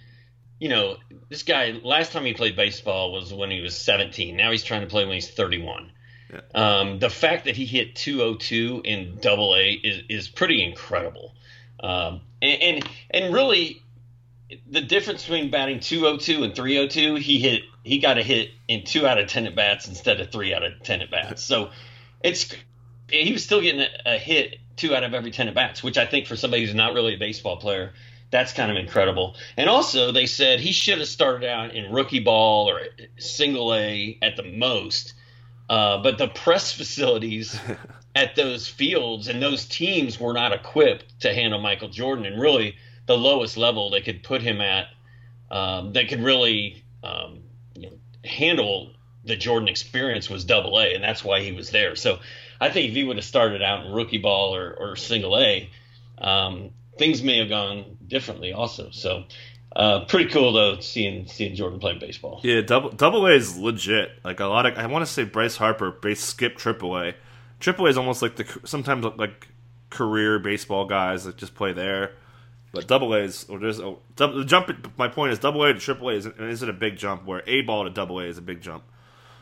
you 0.58 0.68
know, 0.68 0.96
this 1.28 1.42
guy 1.42 1.78
last 1.82 2.12
time 2.12 2.24
he 2.24 2.34
played 2.34 2.56
baseball 2.56 3.12
was 3.12 3.34
when 3.34 3.50
he 3.50 3.60
was 3.60 3.76
17. 3.76 4.36
Now 4.36 4.50
he's 4.50 4.62
trying 4.62 4.82
to 4.82 4.86
play 4.86 5.04
when 5.04 5.14
he's 5.14 5.28
31. 5.28 5.90
Yeah. 6.32 6.40
Um, 6.54 6.98
the 6.98 7.10
fact 7.10 7.44
that 7.44 7.56
he 7.56 7.66
hit 7.66 7.94
202 7.96 8.82
in 8.84 9.18
Double 9.20 9.54
A 9.54 9.72
is 9.72 10.02
is 10.08 10.28
pretty 10.28 10.64
incredible, 10.64 11.34
um, 11.80 12.22
and, 12.40 12.62
and 12.62 12.88
and 13.10 13.34
really 13.34 13.82
the 14.70 14.80
difference 14.80 15.22
between 15.22 15.50
batting 15.50 15.80
202 15.80 16.44
and 16.44 16.54
302, 16.54 17.16
he 17.16 17.38
hit 17.38 17.62
he 17.84 17.98
got 17.98 18.18
a 18.18 18.22
hit 18.22 18.50
in 18.68 18.84
two 18.84 19.06
out 19.06 19.18
of 19.18 19.28
ten 19.28 19.46
at 19.46 19.56
bats 19.56 19.88
instead 19.88 20.20
of 20.20 20.30
three 20.30 20.54
out 20.54 20.62
of 20.62 20.82
ten 20.82 21.02
at 21.02 21.10
bats. 21.10 21.42
So 21.42 21.70
it's 22.22 22.54
he 23.08 23.32
was 23.32 23.44
still 23.44 23.60
getting 23.60 23.86
a, 24.06 24.18
hit 24.18 24.58
two 24.76 24.94
out 24.94 25.04
of 25.04 25.14
every 25.14 25.30
ten 25.30 25.48
at 25.48 25.54
bats, 25.54 25.82
which 25.82 25.98
I 25.98 26.06
think 26.06 26.26
for 26.26 26.36
somebody 26.36 26.64
who's 26.64 26.74
not 26.74 26.94
really 26.94 27.14
a 27.14 27.18
baseball 27.18 27.56
player 27.56 27.92
that's 28.32 28.54
kind 28.54 28.70
of 28.70 28.78
incredible. 28.78 29.36
And 29.56 29.68
also, 29.68 30.10
they 30.10 30.26
said 30.26 30.58
he 30.58 30.72
should 30.72 30.98
have 30.98 31.06
started 31.06 31.48
out 31.48 31.74
in 31.74 31.92
rookie 31.92 32.18
ball 32.18 32.68
or 32.68 32.80
single 33.18 33.72
A 33.74 34.18
at 34.22 34.36
the 34.36 34.42
most. 34.42 35.12
Uh, 35.68 36.02
but 36.02 36.18
the 36.18 36.28
press 36.28 36.72
facilities 36.72 37.60
at 38.16 38.34
those 38.34 38.66
fields 38.66 39.28
and 39.28 39.40
those 39.40 39.66
teams 39.66 40.18
were 40.18 40.32
not 40.32 40.52
equipped 40.52 41.20
to 41.20 41.32
handle 41.32 41.60
Michael 41.60 41.90
Jordan. 41.90 42.24
And 42.24 42.40
really, 42.40 42.76
the 43.06 43.16
lowest 43.16 43.56
level 43.56 43.90
they 43.90 44.00
could 44.00 44.22
put 44.22 44.42
him 44.42 44.60
at 44.60 44.88
um, 45.50 45.92
that 45.92 46.08
could 46.08 46.22
really 46.22 46.84
um, 47.02 47.40
you 47.74 47.90
know, 47.90 47.96
handle 48.24 48.92
the 49.24 49.36
Jordan 49.36 49.68
experience 49.68 50.28
was 50.28 50.44
double 50.44 50.78
A. 50.78 50.94
And 50.94 51.02
that's 51.02 51.24
why 51.24 51.40
he 51.40 51.52
was 51.52 51.70
there. 51.70 51.94
So 51.94 52.18
I 52.60 52.70
think 52.70 52.88
if 52.88 52.94
he 52.94 53.04
would 53.04 53.16
have 53.16 53.24
started 53.24 53.62
out 53.62 53.86
in 53.86 53.92
rookie 53.92 54.18
ball 54.18 54.54
or, 54.54 54.72
or 54.72 54.96
single 54.96 55.38
A, 55.38 55.70
um, 56.18 56.70
things 56.98 57.22
may 57.22 57.38
have 57.38 57.48
gone 57.48 57.98
differently 58.06 58.52
also. 58.52 58.90
So 58.90 59.24
uh, 59.74 60.04
pretty 60.04 60.30
cool 60.30 60.52
though 60.52 60.80
seeing 60.80 61.26
seeing 61.26 61.54
Jordan 61.54 61.80
playing 61.80 61.98
baseball. 61.98 62.40
Yeah, 62.42 62.60
double 62.60 62.90
double 62.90 63.26
A 63.26 63.32
is 63.32 63.56
legit. 63.58 64.12
Like 64.24 64.40
a 64.40 64.46
lot 64.46 64.66
of 64.66 64.76
I 64.76 64.86
want 64.86 65.06
to 65.06 65.12
say 65.12 65.24
Bryce 65.24 65.56
Harper 65.56 65.90
base 65.90 66.20
skip 66.20 66.56
triple 66.56 66.96
A. 66.96 67.14
Triple 67.58 67.86
A 67.86 67.88
is 67.88 67.96
almost 67.96 68.22
like 68.22 68.36
the 68.36 68.60
sometimes 68.64 69.04
like 69.16 69.48
career 69.90 70.38
baseball 70.38 70.84
guys 70.84 71.24
that 71.24 71.36
just 71.36 71.54
play 71.54 71.72
there. 71.72 72.12
But 72.72 72.86
double 72.86 73.12
A 73.12 73.18
is 73.18 73.44
or 73.48 73.58
there's 73.58 73.78
a 73.78 73.94
double, 74.16 74.38
the 74.38 74.44
jump. 74.44 74.98
My 74.98 75.08
point 75.08 75.32
is 75.32 75.38
double 75.38 75.62
A 75.64 75.72
to 75.72 75.78
triple 75.78 76.08
A 76.08 76.14
isn't, 76.14 76.40
isn't 76.40 76.68
a 76.68 76.72
big 76.72 76.96
jump. 76.96 77.26
Where 77.26 77.42
A 77.46 77.60
ball 77.62 77.84
to 77.84 77.90
double 77.90 78.18
A 78.18 78.24
is 78.24 78.38
a 78.38 78.42
big 78.42 78.62
jump. 78.62 78.84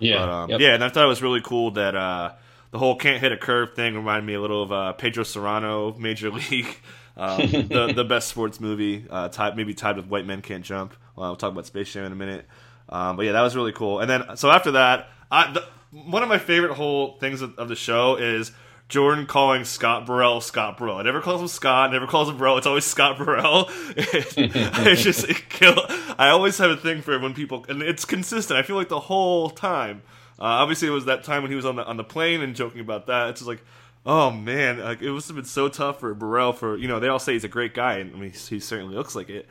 Yeah, 0.00 0.18
but, 0.18 0.28
um, 0.28 0.50
yep. 0.50 0.60
yeah, 0.60 0.74
and 0.74 0.82
I 0.82 0.88
thought 0.88 1.04
it 1.04 1.08
was 1.08 1.22
really 1.22 1.40
cool 1.40 1.72
that 1.72 1.94
uh, 1.94 2.32
the 2.72 2.78
whole 2.78 2.96
can't 2.96 3.20
hit 3.20 3.32
a 3.32 3.36
curve 3.36 3.74
thing 3.74 3.94
reminded 3.94 4.26
me 4.26 4.34
a 4.34 4.40
little 4.40 4.62
of 4.62 4.72
uh, 4.72 4.92
Pedro 4.94 5.24
Cerrano, 5.24 5.96
Major 5.96 6.30
League. 6.50 6.76
Um, 7.16 7.38
the 7.50 7.92
the 7.94 8.04
best 8.04 8.28
sports 8.28 8.60
movie, 8.60 9.06
uh, 9.08 9.28
tied, 9.28 9.56
maybe 9.56 9.74
tied 9.74 9.96
with 9.96 10.06
White 10.06 10.26
Men 10.26 10.42
Can't 10.42 10.64
Jump. 10.64 10.94
Well, 11.14 11.28
we'll 11.28 11.36
talk 11.36 11.52
about 11.52 11.66
Space 11.66 11.92
Jam 11.92 12.04
in 12.04 12.12
a 12.12 12.16
minute. 12.16 12.46
Um, 12.88 13.16
but 13.16 13.26
yeah, 13.26 13.32
that 13.32 13.42
was 13.42 13.54
really 13.54 13.72
cool. 13.72 14.00
And 14.00 14.10
then 14.10 14.36
so 14.36 14.50
after 14.50 14.72
that, 14.72 15.08
I, 15.30 15.52
the, 15.52 15.64
one 15.92 16.22
of 16.22 16.28
my 16.28 16.38
favorite 16.38 16.72
whole 16.72 17.18
things 17.18 17.42
of, 17.42 17.56
of, 17.58 17.68
the 17.68 17.76
show 17.76 18.16
is 18.16 18.52
Jordan 18.90 19.26
calling 19.26 19.64
Scott 19.64 20.04
Burrell 20.04 20.40
Scott 20.40 20.76
Burrell. 20.76 20.98
I 20.98 21.02
never 21.02 21.20
calls 21.20 21.40
him 21.40 21.48
Scott, 21.48 21.92
never 21.92 22.06
calls 22.06 22.28
him 22.28 22.36
Burrell. 22.36 22.58
It's 22.58 22.66
always 22.66 22.84
Scott 22.84 23.16
Burrell. 23.16 23.66
it's 23.96 25.02
just 25.02 25.26
kill. 25.48 25.76
I 26.18 26.28
always 26.28 26.58
have 26.58 26.70
a 26.70 26.76
thing 26.76 27.00
for 27.00 27.18
when 27.18 27.32
people, 27.32 27.64
and 27.68 27.82
it's 27.82 28.04
consistent. 28.04 28.58
I 28.58 28.62
feel 28.62 28.76
like 28.76 28.88
the 28.88 29.00
whole 29.00 29.48
time. 29.48 30.02
Uh, 30.38 30.44
obviously, 30.44 30.88
it 30.88 30.92
was 30.92 31.04
that 31.04 31.22
time 31.22 31.42
when 31.42 31.50
he 31.50 31.56
was 31.56 31.64
on 31.64 31.76
the 31.76 31.84
on 31.84 31.96
the 31.96 32.04
plane 32.04 32.42
and 32.42 32.56
joking 32.56 32.80
about 32.80 33.06
that. 33.06 33.30
It's 33.30 33.40
just 33.40 33.48
like, 33.48 33.62
oh 34.04 34.30
man, 34.30 34.80
like 34.80 35.00
it 35.02 35.12
must 35.12 35.28
have 35.28 35.36
been 35.36 35.44
so 35.44 35.68
tough 35.68 36.00
for 36.00 36.12
Burrell. 36.14 36.52
For 36.52 36.76
you 36.76 36.88
know, 36.88 36.98
they 36.98 37.08
all 37.08 37.18
say 37.18 37.34
he's 37.34 37.44
a 37.44 37.48
great 37.48 37.74
guy, 37.74 37.98
and 37.98 38.14
I 38.14 38.18
mean, 38.18 38.32
he 38.32 38.58
certainly 38.60 38.94
looks 38.94 39.14
like 39.14 39.30
it. 39.30 39.46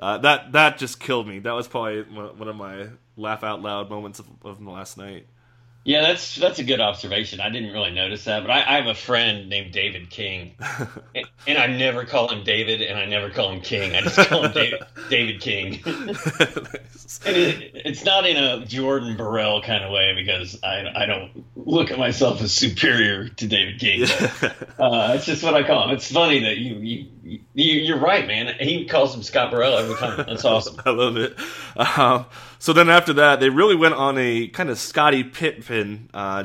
Uh, 0.00 0.18
that 0.18 0.52
that 0.52 0.78
just 0.78 1.00
killed 1.00 1.26
me. 1.26 1.40
That 1.40 1.52
was 1.52 1.66
probably 1.66 2.02
one 2.02 2.48
of 2.48 2.56
my 2.56 2.88
laugh 3.16 3.42
out 3.42 3.62
loud 3.62 3.90
moments 3.90 4.18
of, 4.18 4.26
of 4.44 4.60
last 4.62 4.98
night. 4.98 5.26
Yeah, 5.84 6.00
that's 6.00 6.36
that's 6.36 6.58
a 6.58 6.64
good 6.64 6.80
observation. 6.80 7.40
I 7.40 7.50
didn't 7.50 7.70
really 7.70 7.90
notice 7.90 8.24
that, 8.24 8.42
but 8.42 8.50
I, 8.50 8.60
I 8.60 8.76
have 8.78 8.86
a 8.86 8.94
friend 8.94 9.50
named 9.50 9.72
David 9.72 10.08
King, 10.08 10.54
and, 11.14 11.26
and, 11.46 11.58
I 11.58 11.66
never 11.66 12.06
call 12.06 12.28
him 12.28 12.42
David, 12.42 12.80
and 12.80 12.98
I 12.98 13.04
never 13.04 13.28
call 13.28 13.50
him 13.50 13.60
King. 13.60 13.94
I 13.94 14.00
just 14.00 14.16
call 14.16 14.44
him 14.44 14.52
David, 14.52 14.80
David 15.10 15.42
King. 15.42 15.82
and 15.84 17.36
it, 17.36 17.72
it's 17.74 18.02
not 18.02 18.26
in 18.26 18.38
a 18.38 18.64
Jordan 18.64 19.18
Burrell 19.18 19.60
kind 19.60 19.84
of 19.84 19.92
way 19.92 20.14
because 20.14 20.58
I 20.64 20.86
I 21.02 21.04
don't 21.04 21.44
look 21.54 21.90
at 21.90 21.98
myself 21.98 22.40
as 22.40 22.50
superior 22.54 23.28
to 23.28 23.46
David 23.46 23.78
King. 23.78 24.06
But, 24.40 24.56
uh, 24.78 25.12
it's 25.16 25.26
just 25.26 25.42
what 25.42 25.52
I 25.52 25.64
call 25.64 25.90
him. 25.90 25.94
It's 25.94 26.10
funny 26.10 26.44
that 26.44 26.56
you 26.56 26.76
you, 27.22 27.40
you 27.54 27.94
are 27.94 28.00
right, 28.00 28.26
man. 28.26 28.54
He 28.58 28.86
calls 28.86 29.14
him 29.14 29.22
Scott 29.22 29.50
Burrell 29.50 29.76
every 29.76 29.96
time. 29.96 30.24
That's 30.26 30.46
awesome. 30.46 30.80
I 30.86 30.90
love 30.90 31.18
it. 31.18 31.38
Um, 31.76 32.24
so 32.64 32.72
then 32.72 32.88
after 32.88 33.12
that, 33.12 33.40
they 33.40 33.50
really 33.50 33.76
went 33.76 33.92
on 33.92 34.16
a 34.16 34.48
kind 34.48 34.70
of 34.70 34.78
Scotty 34.78 35.22
Pippen 35.22 36.08
uh, 36.14 36.44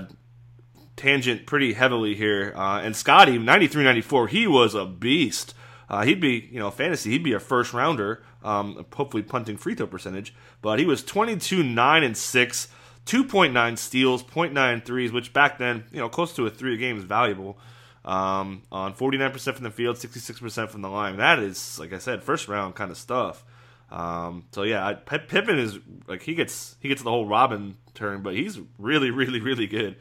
tangent 0.98 1.46
pretty 1.46 1.72
heavily 1.72 2.14
here. 2.14 2.52
Uh, 2.58 2.82
and 2.84 2.94
Scotty, 2.94 3.38
93 3.38 3.86
94, 3.86 4.28
he 4.28 4.46
was 4.46 4.76
a 4.76 4.86
beast. 4.86 5.54
Uh, 5.88 6.04
he'd 6.04 6.20
be, 6.20 6.50
you 6.52 6.60
know, 6.60 6.72
fantasy, 6.72 7.12
he'd 7.12 7.24
be 7.24 7.32
a 7.32 7.40
first 7.40 7.72
rounder, 7.72 8.22
um, 8.44 8.86
hopefully 8.94 9.24
punting 9.24 9.56
free 9.56 9.76
throw 9.76 9.88
percentage. 9.88 10.36
But 10.62 10.78
he 10.78 10.86
was 10.86 11.06
22 11.06 11.64
9 11.64 12.04
and 12.04 12.18
6, 12.18 12.68
2.9 13.06 13.78
steals, 13.78 14.22
0.9 14.22 14.84
threes, 14.84 15.14
which 15.14 15.32
back 15.32 15.58
then, 15.58 15.86
you 15.90 16.00
know, 16.00 16.10
close 16.10 16.36
to 16.36 16.46
a 16.46 16.50
three 16.50 16.74
a 16.74 16.78
game 16.78 16.98
is 16.98 17.06
valuable. 17.06 17.58
Um, 18.04 18.64
on 18.74 18.94
49% 18.94 19.54
from 19.54 19.64
the 19.64 19.72
field, 19.72 19.96
66% 19.96 20.68
from 20.68 20.82
the 20.82 20.90
line. 20.90 21.16
That 21.16 21.40
is, 21.40 21.80
like 21.80 21.94
I 21.94 21.98
said, 21.98 22.24
first 22.24 22.50
round 22.50 22.76
kind 22.76 22.92
of 22.92 22.98
stuff. 22.98 23.46
Um, 23.92 24.46
so 24.52 24.64
yeah, 24.64 24.86
I, 24.86 24.94
Pippen 24.94 25.58
is 25.58 25.80
like 26.08 26.22
he 26.22 26.36
gets 26.36 26.76
he 26.80 26.90
gets 26.90 27.02
the 27.02 27.10
whole 27.10 27.26
Robin 27.26 27.78
turn, 27.96 28.22
but 28.22 28.36
he's 28.36 28.60
really 28.78 29.12
really 29.12 29.40
really 29.40 29.68
good. 29.68 29.96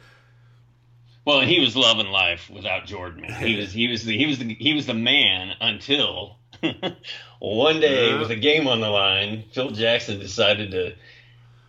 Well, 1.25 1.41
he 1.41 1.61
was 1.61 1.77
loving 1.77 2.07
life 2.07 2.49
without 2.51 2.87
Jordan. 2.87 3.25
He 3.25 3.57
was 3.61 3.73
he 3.73 3.89
was 3.89 4.05
the 4.05 4.17
he 4.17 4.27
was 4.27 4.39
the 4.39 4.55
he 4.55 4.75
was 4.75 4.87
the 4.87 4.95
man 4.95 5.55
until 5.61 6.37
one 7.41 7.81
day 7.81 8.19
with 8.19 8.31
a 8.31 8.37
game 8.37 8.67
on 8.67 8.81
the 8.81 8.89
line, 8.89 9.45
Phil 9.53 9.71
Jackson 9.71 10.19
decided 10.19 10.71
to 10.73 10.95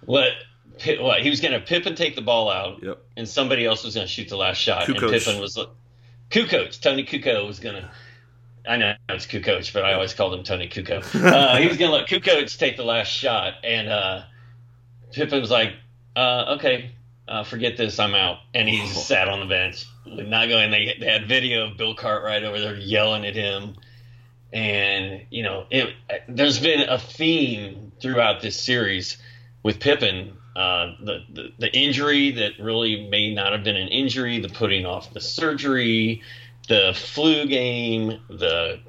let 0.07 0.31
Pitt, 0.77 1.01
what 1.01 1.21
he 1.21 1.29
was 1.29 1.41
going 1.41 1.53
to 1.53 1.59
Pippen 1.59 1.95
take 1.95 2.15
the 2.15 2.21
ball 2.21 2.49
out, 2.49 2.81
yep. 2.81 3.03
and 3.17 3.27
somebody 3.27 3.65
else 3.65 3.83
was 3.83 3.95
going 3.95 4.07
to 4.07 4.11
shoot 4.11 4.29
the 4.29 4.37
last 4.37 4.57
shot, 4.57 4.87
Kukoc. 4.87 5.01
and 5.03 5.11
Pippen 5.11 5.41
was 5.41 5.57
Kukoc, 6.29 6.79
Toni 6.81 7.03
Kukoc 7.03 7.45
was 7.45 7.59
going 7.59 7.75
to 7.75 7.89
I 8.67 8.77
know 8.77 8.93
it's 9.09 9.25
Kukoc, 9.25 9.71
but 9.73 9.85
I 9.85 9.93
always 9.93 10.13
called 10.13 10.33
him 10.33 10.43
Toni 10.43 10.67
Kukoc. 10.67 11.03
Uh, 11.29 11.57
he 11.57 11.67
was 11.67 11.77
going 11.77 11.91
to 11.91 11.97
let 11.97 12.07
Kukoc 12.07 12.57
take 12.57 12.77
the 12.77 12.83
last 12.83 13.07
shot, 13.07 13.53
and 13.63 13.89
uh, 13.89 14.23
Pippen 15.11 15.39
was 15.39 15.51
like, 15.51 15.73
uh, 16.15 16.55
"Okay, 16.57 16.91
uh, 17.27 17.43
forget 17.43 17.77
this, 17.77 17.99
I'm 17.99 18.15
out." 18.15 18.37
And 18.53 18.67
he 18.67 18.79
just 18.79 19.07
sat 19.07 19.27
on 19.27 19.39
the 19.39 19.45
bench, 19.45 19.85
not 20.05 20.49
going. 20.49 20.71
They, 20.71 20.95
they 20.99 21.05
had 21.05 21.27
video 21.27 21.67
of 21.67 21.77
Bill 21.77 21.95
Cartwright 21.95 22.43
over 22.43 22.59
there 22.59 22.75
yelling 22.75 23.25
at 23.25 23.35
him, 23.35 23.75
and 24.51 25.21
you 25.29 25.43
know, 25.43 25.65
it, 25.69 25.93
there's 26.27 26.59
been 26.59 26.87
a 26.89 26.99
theme 26.99 27.91
throughout 28.01 28.41
this 28.41 28.59
series 28.59 29.17
with 29.63 29.79
Pippen. 29.79 30.35
Uh, 30.55 30.95
the, 31.01 31.19
the 31.31 31.53
the 31.59 31.77
injury 31.77 32.31
that 32.31 32.53
really 32.59 33.07
may 33.07 33.33
not 33.33 33.53
have 33.53 33.63
been 33.63 33.77
an 33.77 33.87
injury, 33.87 34.39
the 34.39 34.49
putting 34.49 34.85
off 34.85 35.13
the 35.13 35.21
surgery, 35.21 36.21
the 36.69 36.93
flu 36.95 37.47
game, 37.47 38.21
the 38.29 38.79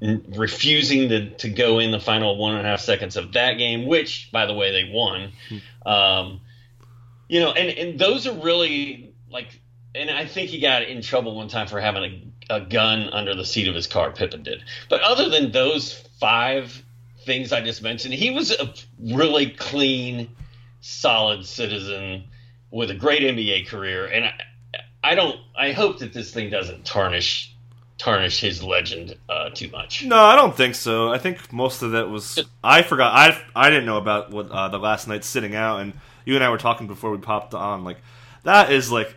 refusing 0.00 1.08
to, 1.08 1.30
to 1.30 1.48
go 1.48 1.80
in 1.80 1.90
the 1.90 2.00
final 2.00 2.36
one 2.38 2.54
and 2.54 2.66
a 2.66 2.70
half 2.70 2.80
seconds 2.80 3.16
of 3.16 3.32
that 3.32 3.54
game, 3.54 3.86
which, 3.86 4.30
by 4.32 4.46
the 4.46 4.54
way, 4.54 4.70
they 4.70 4.90
won. 4.90 5.32
Um, 5.84 6.40
you 7.28 7.40
know, 7.40 7.52
and, 7.52 7.76
and 7.76 7.98
those 7.98 8.26
are 8.26 8.32
really 8.32 9.12
like, 9.30 9.60
and 9.94 10.08
I 10.08 10.26
think 10.26 10.50
he 10.50 10.60
got 10.60 10.84
in 10.84 11.02
trouble 11.02 11.34
one 11.34 11.48
time 11.48 11.66
for 11.66 11.80
having 11.80 12.32
a, 12.48 12.56
a 12.56 12.60
gun 12.60 13.10
under 13.10 13.34
the 13.34 13.44
seat 13.44 13.66
of 13.66 13.74
his 13.74 13.88
car. 13.88 14.12
Pippen 14.12 14.44
did. 14.44 14.62
But 14.88 15.00
other 15.02 15.28
than 15.28 15.50
those 15.50 15.92
five 16.20 16.82
things 17.24 17.52
I 17.52 17.60
just 17.60 17.82
mentioned, 17.82 18.14
he 18.14 18.30
was 18.30 18.52
a 18.52 18.72
really 19.00 19.50
clean, 19.50 20.28
solid 20.80 21.44
citizen 21.44 22.24
with 22.70 22.90
a 22.90 22.94
great 22.94 23.22
NBA 23.22 23.66
career. 23.66 24.06
And 24.06 24.26
I, 24.26 24.32
I 25.06 25.14
don't. 25.14 25.38
I 25.56 25.70
hope 25.70 26.00
that 26.00 26.12
this 26.12 26.34
thing 26.34 26.50
doesn't 26.50 26.84
tarnish 26.84 27.54
tarnish 27.96 28.40
his 28.40 28.60
legend 28.60 29.16
uh, 29.28 29.50
too 29.50 29.70
much. 29.70 30.04
No, 30.04 30.18
I 30.18 30.34
don't 30.34 30.54
think 30.56 30.74
so. 30.74 31.12
I 31.12 31.18
think 31.18 31.52
most 31.52 31.82
of 31.82 31.92
that 31.92 32.10
was. 32.10 32.40
I 32.64 32.82
forgot. 32.82 33.14
I 33.14 33.40
I 33.54 33.70
didn't 33.70 33.86
know 33.86 33.98
about 33.98 34.32
what 34.32 34.50
uh, 34.50 34.68
the 34.68 34.78
last 34.78 35.06
night 35.06 35.22
sitting 35.22 35.54
out, 35.54 35.80
and 35.80 35.92
you 36.24 36.34
and 36.34 36.42
I 36.42 36.50
were 36.50 36.58
talking 36.58 36.88
before 36.88 37.12
we 37.12 37.18
popped 37.18 37.54
on. 37.54 37.84
Like 37.84 37.98
that 38.42 38.72
is 38.72 38.90
like 38.90 39.14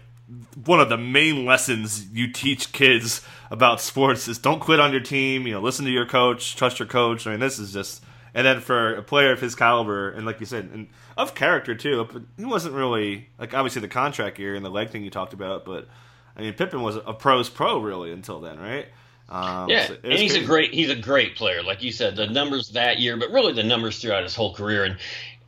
one 0.63 0.79
of 0.79 0.89
the 0.89 0.97
main 0.97 1.43
lessons 1.45 2.07
you 2.13 2.31
teach 2.31 2.71
kids 2.71 3.25
about 3.49 3.81
sports 3.81 4.27
is 4.27 4.37
don't 4.37 4.59
quit 4.59 4.79
on 4.79 4.91
your 4.91 5.01
team. 5.01 5.47
You 5.47 5.53
know, 5.53 5.61
listen 5.61 5.85
to 5.85 5.91
your 5.91 6.05
coach, 6.05 6.55
trust 6.55 6.77
your 6.77 6.87
coach. 6.87 7.25
I 7.25 7.31
mean, 7.31 7.39
this 7.39 7.57
is 7.57 7.73
just. 7.73 8.03
And 8.33 8.45
then 8.45 8.61
for 8.61 8.95
a 8.95 9.01
player 9.01 9.31
of 9.31 9.41
his 9.41 9.55
caliber, 9.55 10.11
and 10.11 10.25
like 10.25 10.39
you 10.39 10.45
said, 10.45 10.69
and 10.71 10.87
of 11.17 11.35
character 11.35 11.75
too, 11.75 12.07
he 12.37 12.45
wasn't 12.45 12.75
really 12.75 13.29
like 13.39 13.53
obviously 13.53 13.81
the 13.81 13.87
contract 13.87 14.39
year 14.39 14.55
and 14.55 14.63
the 14.63 14.69
leg 14.69 14.89
thing 14.89 15.03
you 15.03 15.09
talked 15.09 15.33
about, 15.33 15.65
but 15.65 15.87
I 16.35 16.41
mean 16.41 16.53
Pippen 16.53 16.81
was 16.81 16.95
a 16.95 17.13
pros 17.13 17.49
pro 17.49 17.79
really 17.79 18.11
until 18.11 18.39
then, 18.39 18.59
right? 18.59 18.87
Um, 19.29 19.69
yeah, 19.69 19.87
so 19.87 19.97
and 20.03 20.13
he's 20.13 20.31
crazy. 20.31 20.43
a 20.43 20.47
great 20.47 20.73
he's 20.73 20.89
a 20.89 20.95
great 20.95 21.35
player, 21.35 21.61
like 21.61 21.83
you 21.83 21.91
said. 21.91 22.15
The 22.15 22.27
numbers 22.27 22.69
that 22.69 22.99
year, 22.99 23.15
but 23.15 23.29
really 23.31 23.53
the 23.53 23.63
numbers 23.63 24.01
throughout 24.01 24.23
his 24.23 24.35
whole 24.35 24.53
career, 24.55 24.85
and 24.85 24.97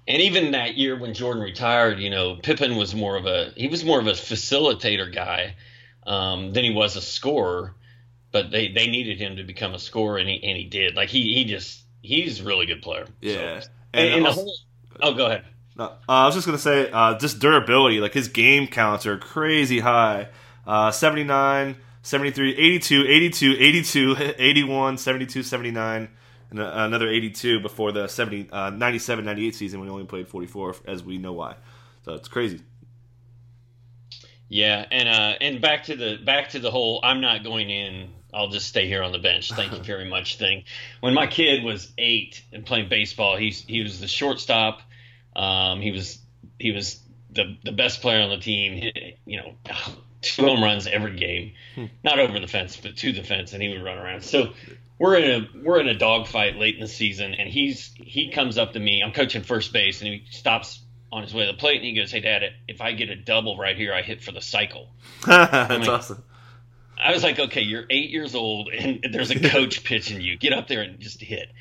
and 0.08 0.22
even 0.22 0.52
that 0.52 0.78
year 0.78 0.98
when 0.98 1.14
Jordan 1.14 1.42
retired, 1.42 2.00
you 2.00 2.10
know, 2.10 2.36
Pippen 2.36 2.76
was 2.76 2.94
more 2.94 3.16
of 3.16 3.26
a 3.26 3.54
he 3.56 3.68
was 3.68 3.84
more 3.84 4.00
of 4.00 4.08
a 4.08 4.12
facilitator 4.12 5.12
guy 5.12 5.56
um, 6.06 6.54
than 6.54 6.64
he 6.64 6.72
was 6.72 6.96
a 6.96 7.02
scorer. 7.02 7.76
But 8.32 8.50
they, 8.50 8.70
they 8.70 8.88
needed 8.88 9.20
him 9.20 9.36
to 9.36 9.44
become 9.44 9.74
a 9.74 9.80
scorer, 9.80 10.18
and 10.18 10.30
he 10.30 10.42
and 10.44 10.58
he 10.58 10.64
did. 10.64 10.96
Like 10.96 11.10
he 11.10 11.34
he 11.34 11.44
just 11.44 11.81
he's 12.02 12.42
a 12.42 12.44
really 12.44 12.66
good 12.66 12.82
player. 12.82 13.06
Yeah. 13.22 13.60
So, 13.62 13.70
and, 13.94 14.06
and, 14.06 14.16
and 14.16 14.28
also, 14.28 14.42
the 14.42 14.46
whole. 14.46 14.58
Oh, 15.02 15.14
go 15.14 15.26
ahead. 15.28 15.46
No, 15.76 15.86
uh, 15.86 15.92
I 16.08 16.26
was 16.26 16.36
just 16.36 16.46
gonna 16.46 16.58
say, 16.58 16.90
uh, 16.92 17.18
just 17.18 17.40
durability. 17.40 18.00
Like 18.00 18.14
his 18.14 18.28
game 18.28 18.68
counts 18.68 19.06
are 19.06 19.18
crazy 19.18 19.80
high. 19.80 20.28
Uh, 20.66 20.92
79, 20.92 21.78
73, 22.04 22.56
82, 22.56 23.06
82, 23.08 23.56
82, 23.58 24.16
81, 24.38 24.98
72, 24.98 25.44
79, 25.44 26.10
and 26.52 26.60
another 26.60 27.10
82 27.10 27.62
before 27.62 27.92
the 27.92 28.08
70, 28.08 28.50
uh, 28.52 28.70
97, 28.70 29.26
98 29.26 29.56
season 29.56 29.80
when 29.80 29.90
he 29.90 29.94
only 29.94 30.06
played 30.06 30.28
44, 30.28 30.76
as 30.86 31.04
we 31.04 31.18
know 31.18 31.34
why. 31.34 31.56
So 32.04 32.14
it's 32.14 32.28
crazy. 32.28 32.62
Yeah, 34.50 34.86
and 34.92 35.08
uh, 35.08 35.38
and 35.40 35.62
back 35.62 35.86
to 35.86 35.96
the 35.96 36.18
back 36.18 36.50
to 36.50 36.60
the 36.60 36.70
whole 36.70 37.00
I'm 37.04 37.22
not 37.22 37.42
going 37.42 37.70
in 37.70 38.10
I'll 38.34 38.50
just 38.50 38.68
stay 38.68 38.88
here 38.88 39.04
on 39.04 39.12
the 39.12 39.20
bench. 39.20 39.52
Thank 39.52 39.74
you 39.74 39.80
very 39.84 40.10
much 40.10 40.38
thing. 40.38 40.64
When 41.00 41.14
my 41.14 41.28
kid 41.28 41.64
was 41.64 41.92
eight 41.98 42.44
and 42.52 42.66
playing 42.66 42.90
baseball, 42.90 43.38
he's 43.38 43.62
he 43.62 43.84
was 43.84 44.00
the 44.00 44.08
shortstop. 44.08 44.82
Um, 45.36 45.82
he 45.82 45.92
was 45.92 46.20
he 46.60 46.72
was 46.72 47.00
the 47.32 47.58
the 47.64 47.72
best 47.72 48.02
player 48.02 48.22
on 48.22 48.30
the 48.30 48.38
team. 48.38 48.74
He, 48.74 49.16
you 49.26 49.38
know, 49.42 49.54
two 50.22 50.44
home 50.44 50.64
runs 50.64 50.88
every 50.88 51.16
game, 51.16 51.54
hmm. 51.76 51.86
not 52.04 52.20
over 52.20 52.40
the 52.40 52.48
fence, 52.48 52.78
but 52.78 52.98
to 52.98 53.12
the 53.12 53.24
fence, 53.24 53.54
and 53.54 53.62
he 53.62 53.70
would 53.70 53.84
run 53.84 53.98
around. 53.98 54.24
So 54.24 54.54
we're 55.00 55.16
in 55.16 55.44
a 55.44 55.64
we're 55.64 55.80
in 55.80 55.88
a 55.88 55.98
dogfight 55.98 56.58
late 56.58 56.76
in 56.76 56.82
the 56.82 56.88
season, 56.88 57.34
and 57.34 57.50
he's 57.50 57.92
he 57.96 58.32
comes 58.32 58.58
up 58.58 58.74
to 58.74 58.80
me. 58.80 59.02
I'm 59.04 59.14
coaching 59.14 59.44
first 59.44 59.74
base, 59.74 60.02
and 60.02 60.10
he 60.10 60.26
stops 60.30 60.80
on 61.12 61.24
his 61.24 61.34
way 61.34 61.46
to 61.46 61.52
the 61.52 61.58
plate, 61.58 61.78
and 61.78 61.86
he 61.86 61.96
goes, 61.96 62.12
"Hey, 62.12 62.22
Dad, 62.22 62.44
if 62.68 62.82
I 62.82 62.94
get 62.94 63.10
a 63.10 63.16
double 63.16 63.58
right 63.58 63.76
here, 63.76 63.94
I 63.94 64.04
hit 64.04 64.22
for 64.22 64.32
the 64.32 64.42
cycle." 64.42 64.90
That's 65.26 65.88
awesome. 65.88 66.24
I 67.02 67.12
was 67.12 67.24
like, 67.24 67.40
okay, 67.40 67.62
you're 67.62 67.86
eight 67.90 68.10
years 68.10 68.36
old 68.36 68.70
and 68.70 69.06
there's 69.12 69.32
a 69.32 69.40
coach 69.40 69.84
pitching 69.86 70.22
you. 70.22 70.38
Get 70.38 70.54
up 70.54 70.68
there 70.68 70.82
and 70.82 71.00
just 71.00 71.22
hit. 71.22 71.52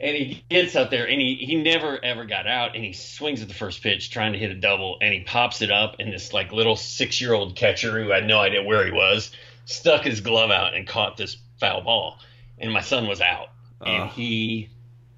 And 0.00 0.16
he 0.16 0.42
gets 0.48 0.74
up 0.76 0.90
there 0.90 1.06
and 1.06 1.20
he, 1.20 1.34
he 1.34 1.56
never 1.56 2.02
ever 2.02 2.24
got 2.24 2.46
out 2.46 2.74
and 2.74 2.82
he 2.82 2.94
swings 2.94 3.42
at 3.42 3.48
the 3.48 3.54
first 3.54 3.82
pitch 3.82 4.10
trying 4.10 4.32
to 4.32 4.38
hit 4.38 4.50
a 4.50 4.54
double 4.54 4.96
and 5.02 5.12
he 5.12 5.20
pops 5.20 5.60
it 5.60 5.70
up 5.70 5.96
and 5.98 6.12
this 6.12 6.32
like 6.32 6.52
little 6.52 6.76
six 6.76 7.20
year 7.20 7.34
old 7.34 7.54
catcher 7.54 8.02
who 8.02 8.10
had 8.10 8.26
no 8.26 8.40
idea 8.40 8.62
where 8.62 8.84
he 8.84 8.92
was 8.92 9.30
stuck 9.66 10.04
his 10.04 10.20
glove 10.20 10.50
out 10.50 10.74
and 10.74 10.86
caught 10.86 11.16
this 11.16 11.36
foul 11.58 11.82
ball. 11.82 12.18
And 12.58 12.72
my 12.72 12.80
son 12.80 13.06
was 13.06 13.20
out. 13.20 13.48
And 13.80 14.04
uh, 14.04 14.08
he 14.08 14.68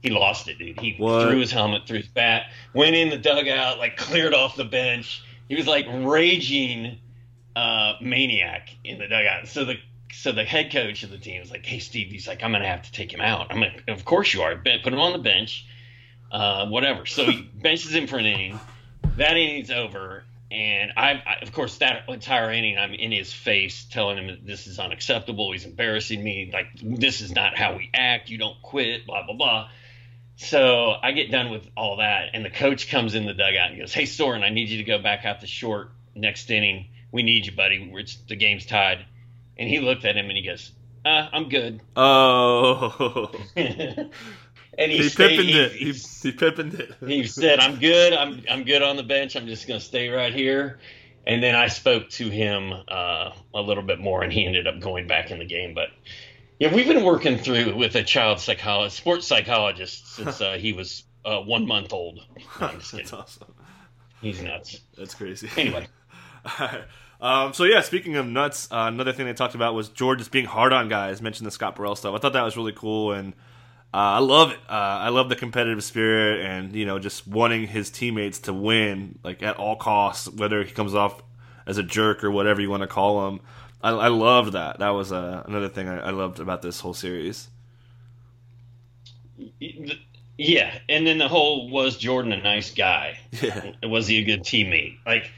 he 0.02 0.10
lost 0.10 0.48
it, 0.48 0.58
dude. 0.58 0.80
He 0.80 0.96
what? 0.98 1.28
threw 1.28 1.38
his 1.38 1.52
helmet, 1.52 1.82
threw 1.86 1.98
his 1.98 2.08
bat, 2.08 2.46
went 2.74 2.96
in 2.96 3.08
the 3.08 3.18
dugout, 3.18 3.78
like 3.78 3.96
cleared 3.96 4.34
off 4.34 4.56
the 4.56 4.64
bench. 4.64 5.22
He 5.48 5.54
was 5.54 5.66
like 5.66 5.86
raging 5.88 6.98
uh, 7.56 7.94
maniac 8.00 8.70
in 8.84 8.98
the 8.98 9.06
dugout. 9.06 9.48
So 9.48 9.64
the 9.64 9.76
so 10.12 10.32
the 10.32 10.44
head 10.44 10.70
coach 10.72 11.02
of 11.02 11.10
the 11.10 11.18
team 11.18 11.40
is 11.42 11.50
like, 11.50 11.64
"Hey, 11.64 11.78
Steve," 11.78 12.08
he's 12.08 12.28
like, 12.28 12.42
"I'm 12.42 12.52
gonna 12.52 12.66
have 12.66 12.82
to 12.82 12.92
take 12.92 13.12
him 13.12 13.20
out." 13.20 13.48
I'm 13.50 13.60
like, 13.60 13.84
"Of 13.88 14.04
course 14.04 14.32
you 14.32 14.42
are. 14.42 14.56
Put 14.56 14.92
him 14.92 15.00
on 15.00 15.12
the 15.12 15.18
bench, 15.18 15.66
uh, 16.30 16.66
whatever." 16.66 17.06
So 17.06 17.24
he 17.24 17.42
benches 17.54 17.94
him 17.94 18.06
for 18.06 18.18
an 18.18 18.26
inning. 18.26 18.60
That 19.16 19.36
inning's 19.36 19.70
over, 19.70 20.24
and 20.50 20.92
I, 20.96 21.22
I, 21.26 21.34
of 21.42 21.52
course, 21.52 21.78
that 21.78 22.08
entire 22.08 22.50
inning, 22.52 22.78
I'm 22.78 22.94
in 22.94 23.10
his 23.10 23.32
face, 23.32 23.84
telling 23.84 24.18
him 24.18 24.38
this 24.44 24.66
is 24.66 24.78
unacceptable. 24.78 25.52
He's 25.52 25.64
embarrassing 25.64 26.22
me. 26.22 26.50
Like 26.52 26.68
this 26.82 27.20
is 27.20 27.34
not 27.34 27.56
how 27.56 27.76
we 27.76 27.90
act. 27.94 28.28
You 28.28 28.38
don't 28.38 28.60
quit. 28.62 29.06
Blah 29.06 29.26
blah 29.26 29.34
blah. 29.34 29.68
So 30.36 30.94
I 31.02 31.12
get 31.12 31.30
done 31.30 31.50
with 31.50 31.68
all 31.76 31.96
that, 31.98 32.30
and 32.34 32.44
the 32.44 32.50
coach 32.50 32.88
comes 32.90 33.14
in 33.14 33.26
the 33.26 33.34
dugout 33.34 33.70
and 33.70 33.80
goes, 33.80 33.92
"Hey, 33.92 34.06
Soren, 34.06 34.42
I 34.42 34.50
need 34.50 34.68
you 34.68 34.78
to 34.78 34.84
go 34.84 34.98
back 34.98 35.24
out 35.24 35.40
the 35.40 35.46
short 35.46 35.90
next 36.14 36.50
inning. 36.50 36.88
We 37.12 37.22
need 37.22 37.46
you, 37.46 37.52
buddy. 37.52 37.92
It's, 37.94 38.16
the 38.28 38.36
game's 38.36 38.66
tied." 38.66 39.04
And 39.58 39.68
he 39.68 39.78
looked 39.78 40.04
at 40.04 40.16
him 40.16 40.26
and 40.26 40.36
he 40.36 40.42
goes, 40.42 40.72
uh, 41.04 41.28
"I'm 41.32 41.48
good." 41.48 41.80
Oh. 41.96 43.30
and 43.56 44.90
he, 44.90 44.98
he 44.98 45.08
stayed, 45.08 45.40
he, 45.40 45.60
it. 45.60 45.72
He, 45.72 45.92
he 45.92 46.32
pippened 46.32 46.74
it. 46.74 46.94
he 47.06 47.24
said, 47.24 47.60
"I'm 47.60 47.78
good. 47.78 48.12
I'm 48.12 48.42
I'm 48.50 48.64
good 48.64 48.82
on 48.82 48.96
the 48.96 49.02
bench. 49.02 49.36
I'm 49.36 49.46
just 49.46 49.68
going 49.68 49.80
to 49.80 49.84
stay 49.84 50.08
right 50.08 50.34
here." 50.34 50.78
And 51.26 51.42
then 51.42 51.54
I 51.54 51.68
spoke 51.68 52.08
to 52.10 52.28
him 52.28 52.72
uh, 52.88 53.30
a 53.54 53.60
little 53.60 53.84
bit 53.84 54.00
more, 54.00 54.24
and 54.24 54.32
he 54.32 54.44
ended 54.44 54.66
up 54.66 54.80
going 54.80 55.06
back 55.06 55.30
in 55.30 55.38
the 55.38 55.44
game. 55.44 55.72
But 55.72 55.90
yeah, 56.58 56.74
we've 56.74 56.86
been 56.86 57.04
working 57.04 57.38
through 57.38 57.76
with 57.76 57.94
a 57.94 58.02
child 58.02 58.40
psychologist, 58.40 58.96
sports 58.96 59.26
psychologist, 59.26 60.14
since 60.16 60.40
uh, 60.40 60.54
he 60.54 60.72
was 60.72 61.04
uh, 61.24 61.40
one 61.40 61.66
month 61.66 61.92
old. 61.92 62.20
No, 62.60 62.66
I'm 62.66 62.78
just 62.78 62.90
kidding. 62.90 63.06
That's 63.06 63.12
awesome. 63.12 63.54
He's 64.20 64.42
nuts. 64.42 64.80
That's 64.96 65.14
crazy. 65.14 65.48
Anyway, 65.56 65.86
um, 67.20 67.52
so 67.52 67.64
yeah, 67.64 67.80
speaking 67.80 68.16
of 68.16 68.26
nuts, 68.26 68.68
uh, 68.70 68.88
another 68.92 69.12
thing 69.12 69.26
they 69.26 69.32
talked 69.32 69.54
about 69.54 69.74
was 69.74 69.88
George 69.88 70.18
just 70.18 70.30
being 70.30 70.46
hard 70.46 70.72
on 70.72 70.88
guys. 70.88 71.22
Mentioned 71.22 71.46
the 71.46 71.50
Scott 71.50 71.76
Burrell 71.76 71.96
stuff. 71.96 72.14
I 72.14 72.18
thought 72.18 72.32
that 72.32 72.42
was 72.42 72.56
really 72.56 72.72
cool, 72.72 73.12
and 73.12 73.32
uh, 73.94 74.16
I 74.16 74.18
love 74.18 74.52
it. 74.52 74.58
Uh, 74.68 74.72
I 74.72 75.08
love 75.10 75.28
the 75.28 75.36
competitive 75.36 75.84
spirit, 75.84 76.44
and 76.44 76.74
you 76.74 76.86
know, 76.86 76.98
just 76.98 77.26
wanting 77.26 77.66
his 77.66 77.90
teammates 77.90 78.40
to 78.40 78.52
win, 78.52 79.18
like 79.22 79.42
at 79.42 79.56
all 79.56 79.76
costs, 79.76 80.28
whether 80.28 80.62
he 80.64 80.72
comes 80.72 80.94
off 80.94 81.22
as 81.66 81.78
a 81.78 81.82
jerk 81.82 82.24
or 82.24 82.30
whatever 82.30 82.60
you 82.60 82.70
want 82.70 82.82
to 82.82 82.86
call 82.86 83.28
him. 83.28 83.40
I, 83.82 83.90
I 83.90 84.08
loved 84.08 84.52
that. 84.54 84.78
That 84.78 84.90
was 84.90 85.12
uh, 85.12 85.42
another 85.46 85.68
thing 85.68 85.88
I, 85.88 85.98
I 85.98 86.10
loved 86.10 86.40
about 86.40 86.62
this 86.62 86.80
whole 86.80 86.94
series. 86.94 87.48
yeah, 90.38 90.78
and 90.88 91.06
then 91.06 91.18
the 91.18 91.28
whole 91.28 91.68
was 91.68 91.96
Jordan 91.96 92.32
a 92.32 92.42
nice 92.42 92.72
guy? 92.72 93.18
Yeah. 93.42 93.72
Was 93.82 94.06
he 94.06 94.18
a 94.18 94.24
good 94.24 94.42
teammate? 94.42 94.98
Like 95.04 95.30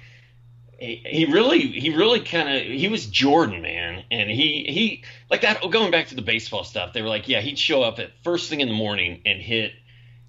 he, 0.84 1.26
really 1.26 1.60
he 1.60 1.94
really 1.94 2.20
kind 2.20 2.48
of 2.48 2.62
he 2.62 2.88
was 2.88 3.06
Jordan 3.06 3.62
man. 3.62 4.04
And 4.10 4.30
he 4.30 4.64
he 4.68 5.04
like 5.30 5.42
that 5.42 5.60
oh, 5.62 5.68
going 5.68 5.90
back 5.90 6.08
to 6.08 6.14
the 6.14 6.22
baseball 6.22 6.64
stuff 6.64 6.92
they 6.92 7.02
were 7.02 7.08
like 7.08 7.28
yeah 7.28 7.40
he'd 7.40 7.58
show 7.58 7.82
up 7.82 7.98
at 7.98 8.10
first 8.22 8.48
thing 8.48 8.60
in 8.60 8.68
the 8.68 8.74
morning 8.74 9.22
and 9.24 9.40
hit 9.40 9.72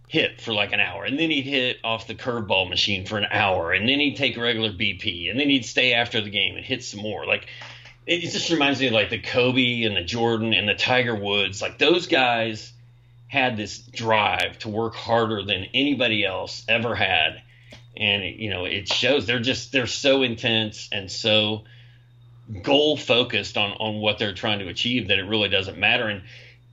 hit 0.08 0.40
for 0.40 0.54
like 0.54 0.72
an 0.72 0.80
hour. 0.80 1.04
And 1.04 1.18
then 1.18 1.30
he'd 1.30 1.46
hit 1.46 1.78
off 1.84 2.08
the 2.08 2.16
curveball 2.16 2.70
machine 2.70 3.06
for 3.06 3.18
an 3.18 3.26
hour. 3.30 3.74
And 3.74 3.90
then 3.90 4.00
he'd 4.00 4.18
take 4.18 4.38
a 4.38 4.42
regular 4.42 4.70
BP 4.70 5.30
and 5.30 5.40
then 5.40 5.50
he'd 5.50 5.66
stay 5.66 5.94
after 5.94 6.22
the 6.22 6.30
game 6.30 6.56
and 6.56 6.66
hit 6.66 6.84
some 6.84 7.02
more. 7.02 7.26
Like 7.26 7.48
it 8.06 8.22
just 8.22 8.50
reminds 8.52 8.80
me 8.80 8.88
of 8.88 8.94
like 8.94 9.10
the 9.10 9.20
Kobe 9.20 9.84
and 9.84 9.96
the 9.96 10.04
Jordan 10.04 10.54
and 10.54 10.68
the 10.70 10.76
Tiger 10.76 11.16
Woods. 11.16 11.62
Like 11.62 11.80
those 11.80 12.08
guys 12.08 12.72
had 13.28 13.58
this 13.58 13.80
drive 13.80 14.60
to 14.60 14.70
work 14.70 14.96
harder 14.96 15.44
than 15.44 15.66
anybody 15.74 16.24
else 16.24 16.64
ever 16.68 16.96
had 16.96 17.42
and 17.98 18.24
it, 18.24 18.36
you 18.36 18.50
know 18.50 18.66
it 18.66 18.88
shows 18.88 19.26
they're 19.26 19.40
just 19.40 19.72
they're 19.72 19.88
so 19.88 20.24
intense 20.24 20.90
and 20.92 21.12
so 21.12 21.64
goal 22.62 22.98
focused 22.98 23.58
on 23.58 23.72
on 23.74 23.96
what 24.02 24.20
they're 24.20 24.34
trying 24.34 24.60
to 24.60 24.68
achieve 24.68 25.08
that 25.08 25.20
it 25.20 25.24
really 25.24 25.50
doesn't 25.50 25.78
matter. 25.78 26.08
And 26.08 26.24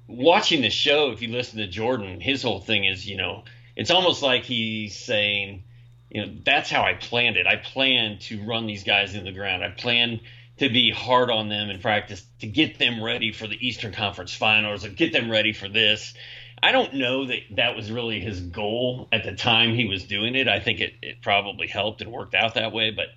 watching 0.07 0.63
the 0.63 0.71
show 0.71 1.11
if 1.11 1.23
you 1.23 1.29
listen 1.29 1.59
to 1.59 1.67
Jordan 1.67 2.21
his 2.21 2.43
whole 2.43 2.61
thing 2.61 2.85
is 2.85 3.07
you 3.07 3.17
know 3.17 3.45
it's 3.77 3.91
almost 3.91 4.23
like 4.23 4.45
he's 4.45 4.97
saying 4.97 5.63
you 6.11 6.27
know 6.27 6.33
that's 6.45 6.71
how 6.71 6.83
I 6.83 6.95
planned 6.95 7.37
it. 7.37 7.47
I 7.47 7.57
planned 7.57 8.21
to 8.23 8.45
run 8.45 8.67
these 8.67 8.85
guys 8.85 9.15
in 9.15 9.25
the 9.25 9.33
ground. 9.33 9.65
I 9.65 9.71
planned 9.71 10.21
to 10.59 10.69
be 10.69 10.91
hard 10.91 11.31
on 11.31 11.49
them 11.49 11.71
in 11.71 11.81
practice 11.81 12.25
to 12.41 12.47
get 12.47 12.79
them 12.79 13.03
ready 13.03 13.33
for 13.33 13.47
the 13.47 13.67
Eastern 13.67 13.93
Conference 13.93 14.35
Finals 14.35 14.85
or 14.85 14.91
get 14.91 15.13
them 15.13 15.31
ready 15.31 15.53
for 15.53 15.69
this 15.69 16.15
I 16.63 16.73
don't 16.73 16.95
know 16.95 17.27
that 17.27 17.41
that 17.57 17.75
was 17.77 17.91
really 17.91 18.21
his 18.21 18.41
goal 18.41 19.09
at 19.11 19.25
the 19.25 19.35
time 19.35 19.75
he 19.75 19.87
was 19.87 20.05
doing 20.05 20.35
it. 20.37 20.47
I 20.47 20.61
think 20.61 20.81
it, 20.81 20.95
it 21.03 21.21
probably 21.21 21.67
helped 21.67 22.01
and 22.03 22.13
worked 22.13 22.35
out 22.35 22.55
that 22.55 22.73
way, 22.73 22.91
but 22.91 23.09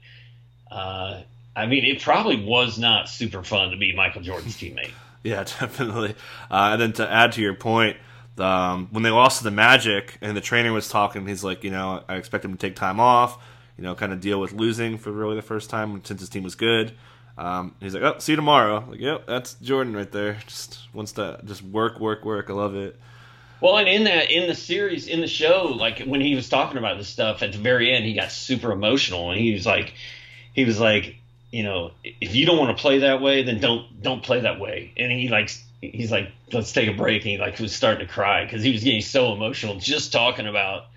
uh, 0.72 1.22
I 1.56 1.68
mean, 1.68 1.86
it 1.86 2.02
probably 2.02 2.44
was 2.44 2.80
not 2.80 3.08
super 3.08 3.44
fun 3.44 3.72
to 3.72 3.78
be 3.78 3.96
Michael 3.96 4.22
Jordan's 4.22 4.58
teammate. 4.58 4.92
Yeah, 5.24 5.44
definitely. 5.44 6.12
Uh, 6.52 6.70
and 6.74 6.82
then 6.82 6.94
to 6.94 7.12
add 7.12 7.32
to 7.32 7.42
your 7.42 7.56
point, 7.56 7.98
um, 8.38 8.90
when 8.92 9.02
they 9.02 9.10
lost 9.10 9.40
to 9.40 9.44
the 9.44 9.50
Magic 9.50 10.20
and 10.22 10.38
the 10.38 10.42
trainer 10.42 10.72
was 10.72 10.88
talking, 10.88 11.26
he's 11.26 11.44
like, 11.44 11.64
you 11.64 11.72
know, 11.72 12.04
I 12.08 12.18
expect 12.18 12.46
him 12.46 12.52
to 12.52 12.60
take 12.60 12.76
time 12.76 13.00
off, 13.00 13.44
you 13.76 13.84
know, 13.84 13.96
kind 13.96 14.14
of 14.14 14.20
deal 14.22 14.40
with 14.40 14.54
losing 14.54 15.00
for 15.00 15.12
really 15.12 15.36
the 15.36 15.42
first 15.42 15.72
time 15.72 16.00
since 16.06 16.20
his 16.20 16.30
team 16.30 16.44
was 16.44 16.54
good. 16.54 16.94
Um, 17.40 17.74
he's 17.80 17.96
like, 17.96 18.04
oh, 18.04 18.20
see 18.20 18.34
you 18.34 18.36
tomorrow. 18.36 18.86
Like, 18.88 19.00
yep, 19.00 19.26
that's 19.26 19.56
Jordan 19.56 19.96
right 19.96 20.12
there. 20.12 20.38
Just 20.46 20.78
wants 20.94 21.14
to 21.14 21.40
just 21.44 21.64
work, 21.64 22.00
work, 22.00 22.24
work. 22.24 22.52
I 22.52 22.54
love 22.54 22.76
it. 22.76 23.00
Well, 23.62 23.78
and 23.78 23.88
in 23.88 24.04
that 24.04 24.32
in 24.32 24.48
the 24.48 24.56
series 24.56 25.08
in 25.08 25.22
the 25.22 25.28
show, 25.28 25.66
like 25.66 26.00
when 26.00 26.22
he 26.22 26.36
was 26.36 26.50
talking 26.50 26.78
about 26.78 26.98
this 26.98 27.08
stuff 27.08 27.42
at 27.42 27.52
the 27.52 27.58
very 27.58 27.94
end, 27.94 28.06
he 28.06 28.14
got 28.14 28.32
super 28.32 28.72
emotional 28.72 29.32
and 29.32 29.40
he 29.40 29.54
was 29.54 29.66
like, 29.66 29.94
he 30.54 30.66
was 30.66 30.80
like, 30.80 31.16
you 31.52 31.64
know, 31.64 31.92
if 32.04 32.36
you 32.36 32.46
don't 32.46 32.58
want 32.58 32.76
to 32.76 32.82
play 32.82 33.00
that 33.00 33.22
way, 33.22 33.44
then 33.44 33.60
don't 33.60 34.02
don't 34.02 34.24
play 34.24 34.42
that 34.42 34.60
way. 34.60 34.94
And 34.98 35.12
he 35.12 35.30
like 35.30 35.52
he's 35.82 36.12
like, 36.12 36.32
let's 36.52 36.74
take 36.74 36.90
a 36.90 36.94
break. 36.94 37.22
And 37.22 37.32
he 37.32 37.38
like 37.38 37.60
was 37.60 37.74
starting 37.74 38.06
to 38.06 38.12
cry 38.12 38.44
because 38.44 38.64
he 38.64 38.72
was 38.72 38.84
getting 38.84 39.02
so 39.02 39.34
emotional 39.34 39.76
just 39.76 40.12
talking 40.12 40.48
about, 40.48 40.88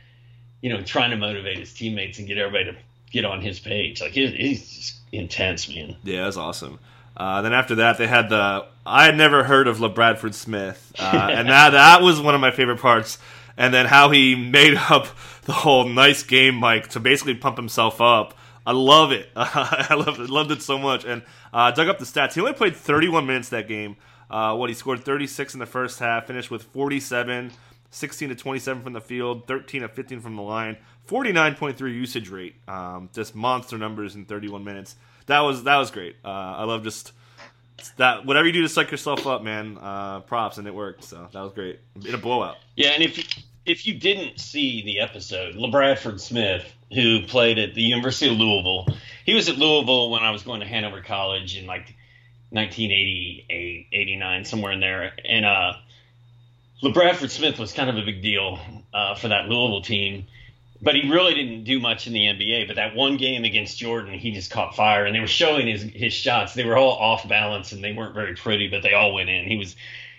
you 0.61 0.71
know, 0.71 0.83
trying 0.83 1.11
to 1.11 1.17
motivate 1.17 1.59
his 1.59 1.73
teammates 1.73 2.19
and 2.19 2.27
get 2.27 2.39
everybody 2.39 2.73
to 2.73 2.77
get 3.11 3.25
on 3.25 3.41
his 3.41 3.61
page. 3.61 4.01
Like 4.01 4.13
he's 4.13 4.69
just 4.69 4.97
intense, 5.13 5.69
man. 5.69 5.97
Yeah, 6.03 6.25
that's 6.25 6.37
awesome. 6.37 6.79
Uh, 7.19 7.43
then 7.43 7.53
after 7.53 7.75
that, 7.77 7.99
they 7.99 8.07
had 8.07 8.29
the 8.29 8.65
I 8.87 9.05
had 9.05 9.17
never 9.17 9.45
heard 9.45 9.67
of 9.67 9.79
LaBradford 9.79 10.35
Smith, 10.35 10.93
uh, 10.99 11.29
and 11.33 11.49
that 11.49 11.71
that 11.71 12.01
was 12.01 12.21
one 12.21 12.35
of 12.35 12.41
my 12.41 12.51
favorite 12.51 12.81
parts. 12.81 13.19
And 13.57 13.75
then 13.75 13.87
how 13.87 14.11
he 14.11 14.37
made 14.37 14.75
up 14.91 15.09
the 15.43 15.53
whole 15.53 15.85
nice 15.89 16.23
game, 16.23 16.55
Mike, 16.55 16.89
to 16.91 17.01
basically 17.01 17.35
pump 17.35 17.57
himself 17.57 18.01
up. 18.01 18.35
I 18.65 18.73
love 18.73 19.13
it. 19.13 19.31
I 19.37 19.95
loved 19.95 20.21
it, 20.21 20.31
loved 20.31 20.53
it 20.53 20.63
so 20.63 20.79
much. 20.79 21.05
And 21.05 21.23
uh, 21.53 21.73
dug 21.73 21.89
up 21.89 21.99
the 21.99 22.05
stats. 22.05 22.35
He 22.35 22.41
only 22.41 22.53
played 22.53 22.77
31 22.77 23.27
minutes 23.27 23.49
that 23.49 23.67
game. 23.67 23.97
Uh, 24.31 24.55
what 24.55 24.69
he 24.69 24.75
scored 24.75 25.05
36 25.05 25.55
in 25.55 25.61
the 25.61 25.67
first 25.67 25.99
half, 25.99 26.27
finished 26.27 26.51
with 26.51 26.65
47, 26.65 27.51
16 27.91 28.29
to 28.29 28.35
27 28.35 28.83
from 28.83 28.93
the 28.93 29.01
field, 29.01 29.47
13 29.47 29.83
to 29.83 29.89
15 29.89 30.21
from 30.21 30.37
the 30.37 30.43
line, 30.43 30.77
49.3 31.09 31.81
usage 31.93 32.29
rate. 32.29 32.55
Um, 32.69 33.11
just 33.13 33.35
monster 33.35 33.79
numbers 33.79 34.15
in 34.15 34.27
31 34.27 34.63
minutes 34.63 34.95
that 35.29 35.41
was 35.41 35.63
that 35.65 35.77
was 35.77 35.91
great. 35.91 36.17
Uh, 36.25 36.29
I 36.29 36.65
love 36.65 36.83
just 36.83 37.13
that 37.97 38.27
whatever 38.27 38.47
you 38.47 38.53
do 38.53 38.63
to 38.63 38.69
psych 38.69 38.91
yourself 38.91 39.27
up, 39.27 39.43
man. 39.43 39.79
Uh, 39.81 40.21
props, 40.21 40.59
and 40.59 40.67
it 40.67 40.75
worked. 40.75 41.05
So 41.05 41.29
that 41.33 41.41
was 41.41 41.53
great 41.53 41.79
in 42.05 42.15
a 42.15 42.19
blowout. 42.19 42.57
Yeah, 42.77 42.89
and 42.89 43.03
if 43.03 43.45
if 43.65 43.87
you 43.87 43.95
didn't 43.95 44.41
see 44.41 44.83
the 44.83 45.01
episode, 45.01 45.55
LaBradford 45.55 46.19
Smith, 46.19 46.65
who 46.93 47.23
played 47.27 47.59
at 47.59 47.75
the 47.75 47.83
University 47.83 48.33
of 48.33 48.39
Louisville, 48.39 48.87
he 49.25 49.35
was 49.35 49.49
at 49.49 49.57
Louisville 49.57 50.11
when 50.11 50.23
I 50.23 50.31
was 50.31 50.43
going 50.43 50.61
to 50.61 50.67
Hanover 50.67 51.03
College 51.03 51.57
in 51.57 51.67
like 51.67 51.95
1988, 52.51 53.89
89, 53.93 54.45
somewhere 54.47 54.73
in 54.73 54.81
there, 54.81 55.13
and 55.25 55.45
uh, 55.45 55.75
LaBradford 56.83 57.29
Smith 57.29 57.59
was 57.59 57.73
kind 57.73 57.91
of 57.91 57.99
a 57.99 58.03
big 58.03 58.23
deal 58.23 58.59
uh, 58.95 59.15
for 59.15 59.29
that 59.29 59.49
Louisville 59.49 59.83
team 59.83 60.27
but 60.81 60.95
he 60.95 61.11
really 61.11 61.35
didn't 61.35 61.65
do 61.65 61.81
much 61.81 62.07
in 62.07 62.13
the 62.13 62.27
NBA. 62.27 62.67
But 62.67 62.77
that 62.77 62.95
one 62.95 63.17
game 63.17 63.45
against 63.45 63.79
Jordan, 63.79 64.15
he 64.19 64.33
just 64.33 64.51
caught 64.51 64.77
fire, 64.77 65.05
and 65.05 65.15
they 65.15 65.21
were 65.21 65.27
showing 65.27 65.67
his 65.67 65.83
his 65.83 66.13
shots. 66.13 66.55
They 66.55 66.65
were 66.65 66.77
all 66.77 66.93
off 66.93 67.29
balance, 67.29 67.73
and 67.73 67.83
they 67.83 67.93
weren't 67.93 68.15
very 68.15 68.35
pretty, 68.35 68.69
but 68.69 68.83
they 68.83 68.93
all 68.93 69.13
went 69.13 69.29
in. 69.29 69.47
He 69.47 69.57
was 69.57 69.77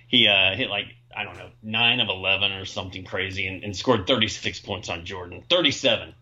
he 0.08 0.28
uh, 0.28 0.56
hit 0.56 0.70
like 0.70 0.96
I 1.16 1.24
don't 1.24 1.38
know 1.38 1.50
nine 1.64 2.00
of 2.00 2.10
eleven 2.10 2.52
or 2.52 2.66
something 2.66 3.06
crazy, 3.06 3.48
and, 3.48 3.64
and 3.64 3.76
scored 3.76 4.08
thirty 4.08 4.28
six 4.28 4.60
points 4.60 4.90
on 4.90 5.06
Jordan, 5.06 5.44
thirty 5.50 5.72
seven 5.72 6.14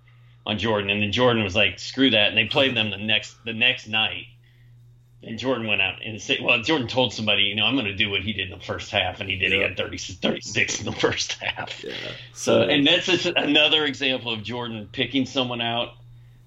on 0.45 0.58
Jordan, 0.60 0.89
and 0.89 1.02
then 1.02 1.12
Jordan 1.12 1.43
was 1.43 1.56
like, 1.56 1.80
"Screw 1.80 2.12
that," 2.12 2.30
and 2.30 2.38
they 2.38 2.45
played 2.45 2.76
them 2.76 2.91
the 2.91 2.97
next 2.97 3.36
the 3.43 3.54
next 3.54 3.88
night 3.88 4.28
and 5.23 5.39
Jordan 5.39 5.67
went 5.67 5.82
out 5.82 5.95
and 6.06 6.21
said, 6.21 6.38
well, 6.41 6.62
Jordan 6.62 6.88
told 6.88 7.12
somebody, 7.13 7.43
you 7.43 7.56
know, 7.56 7.65
I'm 7.65 7.75
going 7.75 7.88
to 7.88 7.95
do 7.95 8.10
what 8.10 8.21
he 8.21 8.34
did 8.34 8.51
in 8.51 8.58
the 8.58 8.63
first 8.63 8.91
half. 8.91 9.19
And 9.19 9.30
he 9.30 9.36
did. 9.38 9.51
Yeah. 9.51 9.58
He 9.58 9.63
had 9.63 9.77
30, 9.77 9.97
36 9.97 10.80
in 10.80 10.86
the 10.86 10.91
first 10.91 11.34
half. 11.34 11.84
Yeah. 11.84 11.93
So, 12.34 12.62
and 12.62 12.86
that's 12.86 13.08
just 13.08 13.25
another 13.25 13.84
example 13.86 14.32
of 14.32 14.43
Jordan 14.43 14.88
picking 14.91 15.25
someone 15.25 15.60
out, 15.60 15.93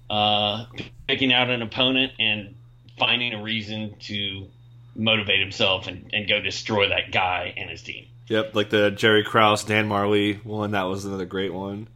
uh, 0.09 0.65
picking 1.07 1.33
out 1.33 1.49
an 1.49 1.61
opponent 1.61 2.13
and 2.17 2.55
finding 2.97 3.33
a 3.33 3.43
reason 3.43 3.95
to 4.01 4.47
motivate 4.95 5.39
himself 5.39 5.87
and, 5.87 6.09
and 6.13 6.27
go 6.27 6.39
destroy 6.39 6.89
that 6.89 7.11
guy 7.11 7.53
and 7.57 7.69
his 7.69 7.81
team. 7.81 8.07
Yep. 8.27 8.55
Like 8.55 8.69
the 8.69 8.91
Jerry 8.91 9.25
Krause, 9.25 9.65
Dan 9.65 9.89
Majerle 9.89 10.43
one. 10.45 10.71
That 10.71 10.83
was 10.83 11.03
another 11.03 11.25
great 11.25 11.53
one. 11.53 11.87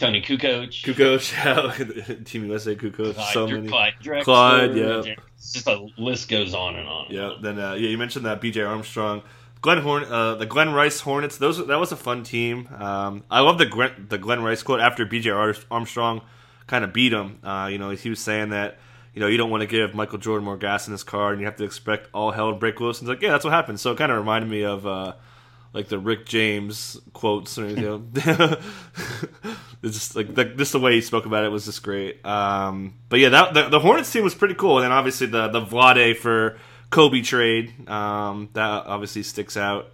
Toni 0.00 0.22
Kukoc, 0.22 0.70
Kukoc, 0.82 2.08
yeah, 2.08 2.14
Team 2.24 2.46
USA 2.46 2.74
Kukoc, 2.74 3.14
Clyde, 3.14 3.34
so 3.34 3.46
many. 3.46 3.68
Clyde 3.68 3.92
Drexler, 4.02 4.24
Clyde, 4.24 4.74
yeah. 4.74 5.14
It's 5.36 5.52
just 5.52 5.66
the 5.66 5.90
list 5.98 6.30
goes 6.30 6.54
on 6.54 6.76
and 6.76 6.88
on. 6.88 7.06
Yeah, 7.10 7.34
then 7.40 7.58
uh, 7.58 7.74
yeah, 7.74 7.90
you 7.90 7.98
mentioned 7.98 8.24
that 8.24 8.40
B.J. 8.40 8.62
Armstrong, 8.62 9.22
Glenn 9.60 9.78
Horn, 9.78 10.04
uh, 10.04 10.36
the 10.36 10.46
Glen 10.46 10.72
Rice 10.72 11.00
Hornets. 11.00 11.36
Those 11.36 11.66
that 11.66 11.78
was 11.78 11.92
a 11.92 11.96
fun 11.96 12.22
team. 12.22 12.68
Um, 12.78 13.24
I 13.30 13.40
love 13.40 13.58
the 13.58 13.66
Glenn, 13.66 14.06
the 14.08 14.16
Glen 14.16 14.42
Rice 14.42 14.62
quote 14.62 14.80
after 14.80 15.04
B.J. 15.04 15.30
Armstrong 15.30 16.22
kind 16.66 16.82
of 16.82 16.94
beat 16.94 17.12
him. 17.12 17.38
Uh, 17.44 17.68
you 17.70 17.76
know, 17.76 17.90
he 17.90 18.08
was 18.08 18.20
saying 18.20 18.50
that 18.50 18.78
you 19.12 19.20
know 19.20 19.26
you 19.26 19.36
don't 19.36 19.50
want 19.50 19.60
to 19.60 19.66
give 19.66 19.94
Michael 19.94 20.18
Jordan 20.18 20.46
more 20.46 20.56
gas 20.56 20.86
in 20.86 20.92
his 20.92 21.04
car, 21.04 21.32
and 21.32 21.40
you 21.40 21.46
have 21.46 21.56
to 21.56 21.64
expect 21.64 22.08
all 22.14 22.30
hell 22.30 22.52
to 22.52 22.56
break 22.56 22.80
loose. 22.80 23.00
And 23.00 23.08
it's 23.08 23.16
like, 23.16 23.22
yeah, 23.22 23.32
that's 23.32 23.44
what 23.44 23.52
happened. 23.52 23.80
So 23.80 23.92
it 23.92 23.98
kind 23.98 24.10
of 24.10 24.16
reminded 24.16 24.50
me 24.50 24.64
of. 24.64 24.86
Uh, 24.86 25.12
like 25.72 25.88
the 25.88 25.98
Rick 25.98 26.26
James 26.26 27.00
quotes, 27.12 27.56
or, 27.58 27.68
know, 27.68 28.02
it's 29.82 29.94
just 29.94 30.16
like 30.16 30.34
the, 30.34 30.44
just 30.44 30.72
the 30.72 30.80
way 30.80 30.94
he 30.94 31.00
spoke 31.00 31.26
about 31.26 31.44
it 31.44 31.48
was 31.48 31.64
just 31.64 31.82
great. 31.82 32.24
Um, 32.24 32.94
but 33.08 33.18
yeah, 33.18 33.30
that 33.30 33.54
the, 33.54 33.68
the 33.68 33.80
Hornets 33.80 34.12
team 34.12 34.24
was 34.24 34.34
pretty 34.34 34.54
cool, 34.54 34.78
and 34.78 34.84
then 34.84 34.92
obviously 34.92 35.26
the 35.26 35.48
the 35.48 35.60
Vlade 35.60 36.16
for 36.16 36.58
Kobe 36.90 37.22
trade 37.22 37.88
um, 37.88 38.50
that 38.52 38.86
obviously 38.86 39.22
sticks 39.22 39.56
out. 39.56 39.92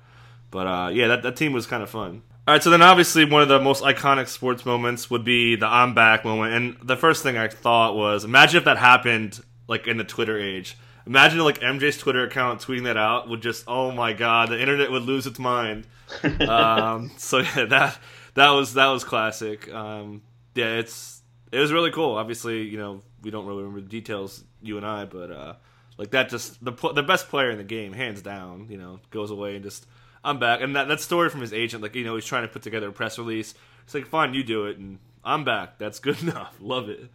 But 0.51 0.66
uh, 0.66 0.90
yeah, 0.92 1.09
that 1.09 1.22
that 1.22 1.37
team 1.37 1.53
was 1.53 1.66
kind 1.66 1.83
of 1.83 1.90
fun. 1.90 2.22
All 2.49 2.55
right, 2.55 2.62
so 2.62 2.70
then 2.70 2.83
obviously 2.83 3.25
one 3.25 3.42
of 3.42 3.49
the 3.49 3.61
most 3.61 3.83
iconic 3.83 4.29
sports 4.29 4.64
moments 4.64 5.11
would 5.11 5.25
be 5.25 5.57
the 5.57 5.66
I'm 5.66 5.94
back 5.94 6.25
moment, 6.25 6.55
and 6.55 6.77
the 6.83 6.96
first 6.96 7.22
thing 7.22 7.37
I 7.37 7.49
thought 7.49 7.96
was, 7.96 8.25
imagine 8.25 8.59
if 8.59 8.64
that 8.64 8.79
happened 8.79 9.40
like 9.68 9.87
in 9.87 9.96
the 9.96 10.05
Twitter 10.05 10.38
age. 10.38 10.77
Imagine 11.07 11.38
like 11.40 11.61
MJ's 11.61 11.99
Twitter 11.99 12.25
account 12.25 12.61
tweeting 12.61 12.85
that 12.85 12.96
out 12.96 13.29
would 13.29 13.40
just 13.40 13.64
oh 13.68 13.92
my 13.92 14.12
god, 14.12 14.49
the 14.49 14.61
internet 14.61 14.90
would 14.90 15.03
lose 15.03 15.29
its 15.29 15.38
mind. 15.38 15.87
um, 16.49 17.12
so 17.16 17.38
yeah, 17.38 17.64
that 17.66 17.99
that 18.37 18.51
was 18.51 18.75
that 18.75 18.87
was 18.87 19.03
classic. 19.03 19.72
Um, 19.72 20.22
yeah, 20.55 20.77
it's 20.77 21.22
it 21.51 21.59
was 21.59 21.72
really 21.72 21.90
cool. 21.90 22.14
Obviously, 22.14 22.62
you 22.62 22.79
know 22.79 23.03
we 23.22 23.31
don't 23.31 23.46
really 23.46 23.62
remember 23.62 23.81
the 23.81 23.88
details, 23.88 24.44
you 24.62 24.77
and 24.77 24.87
I, 24.87 25.05
but 25.05 25.31
uh, 25.31 25.55
like 25.99 26.11
that 26.12 26.29
just 26.29 26.64
the 26.64 26.72
the 26.94 27.03
best 27.03 27.29
player 27.29 27.51
in 27.51 27.59
the 27.59 27.64
game, 27.64 27.92
hands 27.92 28.22
down. 28.22 28.68
You 28.70 28.79
know, 28.79 29.01
goes 29.11 29.31
away 29.31 29.57
and 29.57 29.64
just 29.64 29.87
I'm 30.22 30.38
back. 30.38 30.61
And 30.61 30.77
that 30.77 30.88
that 30.88 31.01
story 31.01 31.31
from 31.31 31.40
his 31.40 31.53
agent, 31.53 31.83
like 31.83 31.94
you 31.94 32.05
know, 32.05 32.14
he's 32.14 32.25
trying 32.25 32.42
to 32.42 32.49
put 32.49 32.62
together 32.62 32.88
a 32.88 32.92
press 32.92 33.18
release. 33.18 33.55
It's 33.85 33.94
like 33.94 34.07
fine, 34.07 34.35
you 34.35 34.44
do 34.44 34.66
it, 34.66 34.77
and 34.79 34.99
I'm 35.25 35.44
back. 35.44 35.79
That's 35.79 35.99
good 35.99 36.22
enough. 36.22 36.57
Love 36.61 36.88
it. 36.88 37.11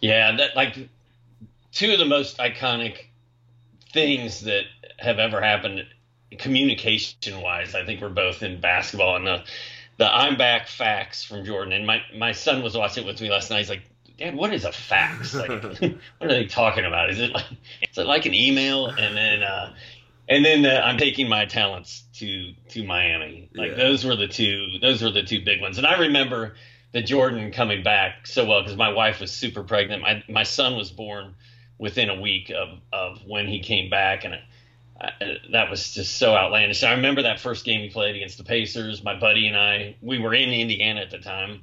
Yeah, 0.00 0.36
that 0.36 0.54
like 0.54 0.88
two 1.72 1.92
of 1.92 1.98
the 1.98 2.04
most 2.04 2.38
iconic 2.38 3.06
things 3.92 4.42
that 4.42 4.64
have 4.98 5.18
ever 5.18 5.40
happened 5.40 5.84
communication 6.38 7.40
wise. 7.40 7.74
I 7.74 7.84
think 7.84 8.00
we're 8.00 8.08
both 8.08 8.42
in 8.42 8.60
basketball 8.60 9.16
and 9.16 9.26
the 9.26 9.44
the 9.98 10.06
I'm 10.06 10.36
back 10.36 10.68
fax 10.68 11.24
from 11.24 11.44
Jordan. 11.44 11.72
And 11.72 11.86
my 11.86 12.02
my 12.16 12.32
son 12.32 12.62
was 12.62 12.76
watching 12.76 13.04
it 13.04 13.06
with 13.06 13.20
me 13.20 13.30
last 13.30 13.50
night. 13.50 13.58
He's 13.58 13.70
like, 13.70 13.82
Dad, 14.18 14.34
what 14.34 14.52
is 14.52 14.64
a 14.64 14.72
fax? 14.72 15.34
Like, 15.34 15.50
what 15.62 16.00
are 16.20 16.28
they 16.28 16.46
talking 16.46 16.84
about? 16.84 17.10
Is 17.10 17.20
it 17.20 17.32
like 17.32 17.46
is 17.90 17.98
it 17.98 18.06
like 18.06 18.26
an 18.26 18.34
email? 18.34 18.86
And 18.86 19.16
then 19.16 19.42
uh, 19.42 19.72
and 20.28 20.44
then 20.44 20.64
uh, 20.66 20.80
I'm 20.84 20.98
taking 20.98 21.28
my 21.28 21.44
talents 21.46 22.04
to 22.14 22.52
to 22.70 22.84
Miami. 22.84 23.50
Like 23.54 23.72
Yeah. 23.72 23.76
those 23.76 24.04
were 24.04 24.16
the 24.16 24.28
two 24.28 24.66
those 24.80 25.02
were 25.02 25.10
the 25.10 25.22
two 25.22 25.44
big 25.44 25.60
ones. 25.60 25.78
And 25.78 25.86
I 25.86 25.98
remember 25.98 26.54
the 26.92 27.02
Jordan 27.02 27.52
coming 27.52 27.82
back 27.82 28.26
so 28.26 28.44
well 28.44 28.62
because 28.62 28.76
my 28.76 28.92
wife 28.92 29.20
was 29.20 29.30
super 29.32 29.62
pregnant. 29.62 30.02
My 30.02 30.22
my 30.28 30.42
son 30.42 30.76
was 30.76 30.90
born 30.90 31.34
within 31.78 32.08
a 32.10 32.20
week 32.20 32.50
of 32.50 32.78
of 32.92 33.24
when 33.26 33.48
he 33.48 33.60
came 33.60 33.90
back, 33.90 34.24
and 34.24 34.38
I, 35.02 35.36
that 35.50 35.68
was 35.70 35.92
just 35.92 36.16
so 36.16 36.34
outlandish. 36.34 36.82
I 36.84 36.92
remember 36.92 37.22
that 37.22 37.40
first 37.40 37.64
game 37.64 37.80
he 37.80 37.88
played 37.90 38.14
against 38.14 38.38
the 38.38 38.44
Pacers. 38.44 39.02
My 39.02 39.18
buddy 39.18 39.48
and 39.48 39.56
I, 39.56 39.96
we 40.00 40.18
were 40.18 40.32
in 40.34 40.50
Indiana 40.50 41.00
at 41.00 41.10
the 41.10 41.18
time. 41.18 41.62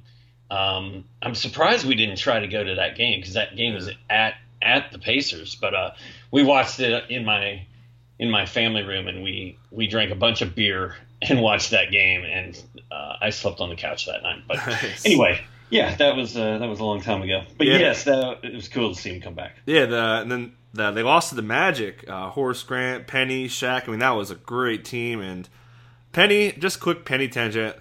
Um, 0.52 1.06
I'm 1.22 1.36
surprised 1.36 1.86
we 1.88 1.96
didn't 1.96 2.18
try 2.18 2.40
to 2.40 2.48
go 2.48 2.64
to 2.64 2.76
that 2.76 2.96
game 2.98 3.20
because 3.20 3.36
that 3.36 3.56
game 3.56 3.76
was 3.76 3.90
at 4.10 4.34
at 4.62 4.92
the 4.92 5.00
Pacers. 5.00 5.56
But 5.56 5.74
uh, 5.74 5.92
we 6.32 6.44
watched 6.44 6.80
it 6.80 7.10
in 7.10 7.24
my 7.24 7.66
in 8.18 8.30
my 8.30 8.46
family 8.46 8.84
room, 8.84 9.08
and 9.08 9.24
we 9.24 9.58
we 9.72 9.88
drank 9.88 10.12
a 10.12 10.16
bunch 10.16 10.42
of 10.42 10.56
beer 10.56 10.96
and 11.22 11.42
watched 11.42 11.72
that 11.72 11.92
game. 11.92 12.24
And 12.26 12.62
uh, 12.92 13.14
I 13.22 13.30
slept 13.30 13.60
on 13.62 13.70
the 13.70 13.76
couch 13.76 14.06
that 14.08 14.24
night. 14.24 14.44
But 14.48 14.58
Nice. 14.68 15.06
anyway, 15.06 15.40
yeah, 15.70 15.96
that 15.96 16.16
was 16.16 16.36
uh, 16.38 16.58
that 16.58 16.68
was 16.68 16.80
a 16.80 16.84
long 16.86 17.02
time 17.02 17.22
ago. 17.22 17.44
But 17.58 17.68
Yeah. 17.68 17.78
yes, 17.78 18.04
that, 18.06 18.40
it 18.44 18.54
was 18.54 18.68
cool 18.68 18.94
to 18.94 19.00
see 19.00 19.12
him 19.16 19.22
come 19.22 19.34
back. 19.36 19.58
Yeah, 19.66 19.86
the 19.86 20.20
and 20.22 20.32
then 20.32 20.54
the, 20.74 20.92
they 20.92 21.04
lost 21.04 21.30
to 21.30 21.36
the 21.36 21.42
Magic. 21.42 22.08
Uh, 22.08 22.30
Horace 22.30 22.64
Grant, 22.64 23.08
Penny, 23.08 23.48
Shaq. 23.48 23.88
I 23.88 23.92
mean, 23.92 24.00
that 24.00 24.12
was 24.12 24.32
a 24.32 24.36
great 24.36 24.86
team. 24.86 25.20
And 25.22 25.48
Penny, 26.12 26.52
just 26.54 26.80
quick 26.80 27.06
Penny 27.06 27.28
tangent. 27.28 27.76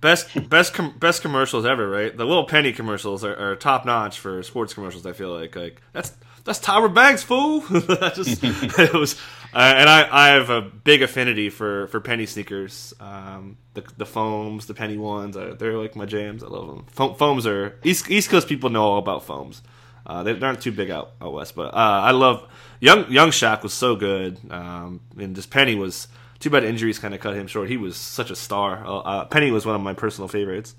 Best 0.00 0.28
best 0.50 0.74
com- 0.74 0.96
best 0.98 1.22
commercials 1.22 1.64
ever, 1.66 1.88
right? 1.88 2.16
The 2.16 2.24
little 2.24 2.44
Penny 2.44 2.72
commercials 2.72 3.24
are, 3.24 3.36
are 3.36 3.56
top 3.56 3.84
notch 3.84 4.18
for 4.18 4.42
sports 4.42 4.74
commercials. 4.74 5.06
I 5.06 5.12
feel 5.12 5.30
like 5.32 5.56
like 5.56 5.80
that's 5.92 6.12
that's 6.48 6.60
Tyra 6.60 6.92
Banks, 6.92 7.22
fool. 7.22 7.60
Just 8.14 8.42
it 8.42 8.94
was, 8.94 9.14
uh, 9.52 9.74
and 9.76 9.88
I 9.88 10.08
I 10.10 10.28
have 10.28 10.48
a 10.48 10.62
big 10.62 11.02
affinity 11.02 11.50
for 11.50 11.86
for 11.88 12.00
Penny 12.00 12.26
sneakers. 12.26 12.94
Um, 12.98 13.58
the 13.74 13.84
the 13.98 14.06
foams, 14.06 14.66
the 14.66 14.74
Penny 14.74 14.96
ones, 14.96 15.36
uh, 15.36 15.54
they're 15.58 15.76
like 15.76 15.94
my 15.94 16.06
jams. 16.06 16.42
I 16.42 16.46
love 16.46 16.66
them. 16.66 16.86
Foam, 16.90 17.14
foams 17.14 17.46
are 17.46 17.78
East 17.84 18.10
East 18.10 18.30
Coast 18.30 18.48
people 18.48 18.70
know 18.70 18.82
all 18.82 18.98
about 18.98 19.24
foams. 19.24 19.62
Uh, 20.06 20.22
they 20.22 20.32
aren't 20.40 20.62
too 20.62 20.72
big 20.72 20.90
out, 20.90 21.12
out 21.20 21.34
west, 21.34 21.54
but 21.54 21.74
uh, 21.74 22.00
I 22.04 22.12
love 22.12 22.48
young 22.80 23.10
young 23.12 23.28
Shaq 23.28 23.62
was 23.62 23.74
so 23.74 23.94
good, 23.94 24.40
um, 24.50 25.00
and 25.18 25.36
just 25.36 25.50
Penny 25.50 25.74
was 25.74 26.08
too 26.40 26.48
bad 26.48 26.64
injuries 26.64 26.98
kind 26.98 27.12
of 27.12 27.20
cut 27.20 27.34
him 27.34 27.46
short. 27.46 27.68
He 27.68 27.76
was 27.76 27.96
such 27.96 28.30
a 28.30 28.36
star. 28.36 28.86
Uh, 28.86 28.98
uh, 28.98 29.24
Penny 29.26 29.50
was 29.50 29.66
one 29.66 29.74
of 29.74 29.82
my 29.82 29.92
personal 29.92 30.28
favorites. 30.28 30.74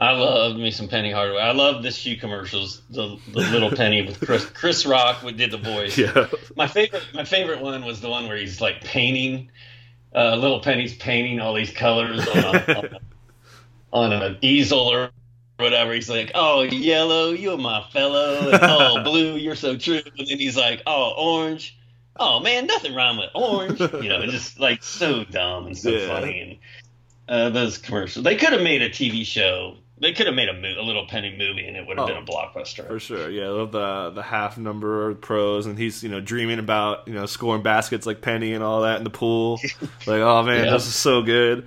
I 0.00 0.12
love 0.12 0.56
me 0.56 0.70
some 0.70 0.88
Penny 0.88 1.12
Hardaway. 1.12 1.42
I 1.42 1.52
love 1.52 1.82
the 1.82 1.90
shoe 1.90 2.16
commercials. 2.16 2.80
The, 2.88 3.18
the 3.32 3.40
little 3.40 3.70
Penny 3.70 4.00
with 4.00 4.18
Chris 4.18 4.46
Chris 4.46 4.86
Rock 4.86 5.22
did 5.36 5.50
the 5.50 5.58
voice. 5.58 5.98
Yeah, 5.98 6.26
My 6.56 6.66
favorite 6.66 7.04
my 7.12 7.24
favorite 7.24 7.60
one 7.60 7.84
was 7.84 8.00
the 8.00 8.08
one 8.08 8.26
where 8.26 8.38
he's 8.38 8.62
like 8.62 8.82
painting. 8.82 9.50
Uh, 10.14 10.36
little 10.36 10.60
Penny's 10.60 10.94
painting 10.96 11.38
all 11.38 11.52
these 11.52 11.70
colors 11.70 12.26
on 12.26 12.38
a, 12.38 12.48
on, 12.48 12.84
a, 12.86 13.00
on 13.92 14.12
an 14.12 14.38
easel 14.40 14.80
or 14.80 15.10
whatever. 15.58 15.92
He's 15.92 16.08
like, 16.08 16.32
"Oh, 16.34 16.62
yellow, 16.62 17.30
you're 17.32 17.58
my 17.58 17.82
fellow," 17.92 18.48
and 18.48 18.58
"Oh, 18.62 19.02
blue, 19.04 19.36
you're 19.36 19.54
so 19.54 19.76
true." 19.76 20.00
And 20.18 20.26
then 20.26 20.38
he's 20.38 20.56
like, 20.56 20.82
"Oh, 20.86 21.12
orange." 21.16 21.76
Oh 22.18 22.40
man, 22.40 22.66
nothing 22.66 22.94
wrong 22.94 23.18
with 23.18 23.30
orange. 23.34 23.80
You 23.80 24.08
know, 24.08 24.20
it's 24.22 24.32
just 24.32 24.58
like 24.58 24.82
so 24.82 25.24
dumb 25.24 25.66
and 25.66 25.76
so 25.78 25.90
Yeah. 25.90 26.08
funny. 26.08 26.40
And 26.40 26.58
uh, 27.28 27.50
those 27.50 27.78
commercials, 27.78 28.24
they 28.24 28.36
could 28.36 28.52
have 28.52 28.62
made 28.62 28.82
a 28.82 28.90
TV 28.90 29.24
show. 29.24 29.76
They 30.00 30.12
could 30.14 30.26
have 30.26 30.34
made 30.34 30.48
a, 30.48 30.54
mo- 30.54 30.80
a 30.80 30.82
little 30.82 31.06
penny 31.06 31.34
movie, 31.36 31.66
and 31.66 31.76
it 31.76 31.86
would 31.86 31.98
have 31.98 32.08
Oh, 32.08 32.14
been 32.14 32.22
a 32.22 32.24
blockbuster. 32.26 32.86
for 32.86 32.98
sure. 32.98 33.28
Yeah, 33.28 33.48
love 33.48 33.70
the 33.72 34.10
the 34.10 34.22
half 34.22 34.56
number 34.56 35.14
pros, 35.16 35.66
and 35.66 35.78
he's 35.78 36.02
you 36.02 36.08
know 36.08 36.20
dreaming 36.20 36.58
about 36.58 37.06
you 37.06 37.12
know 37.14 37.26
scoring 37.26 37.62
baskets 37.62 38.06
like 38.06 38.22
Penny 38.22 38.54
and 38.54 38.64
all 38.64 38.80
that 38.82 38.96
in 38.98 39.04
the 39.04 39.10
pool. 39.10 39.60
like, 40.06 40.20
oh 40.22 40.42
man, 40.42 40.64
Yeah. 40.64 40.70
this 40.72 40.86
is 40.86 40.94
so 40.94 41.22
good. 41.22 41.66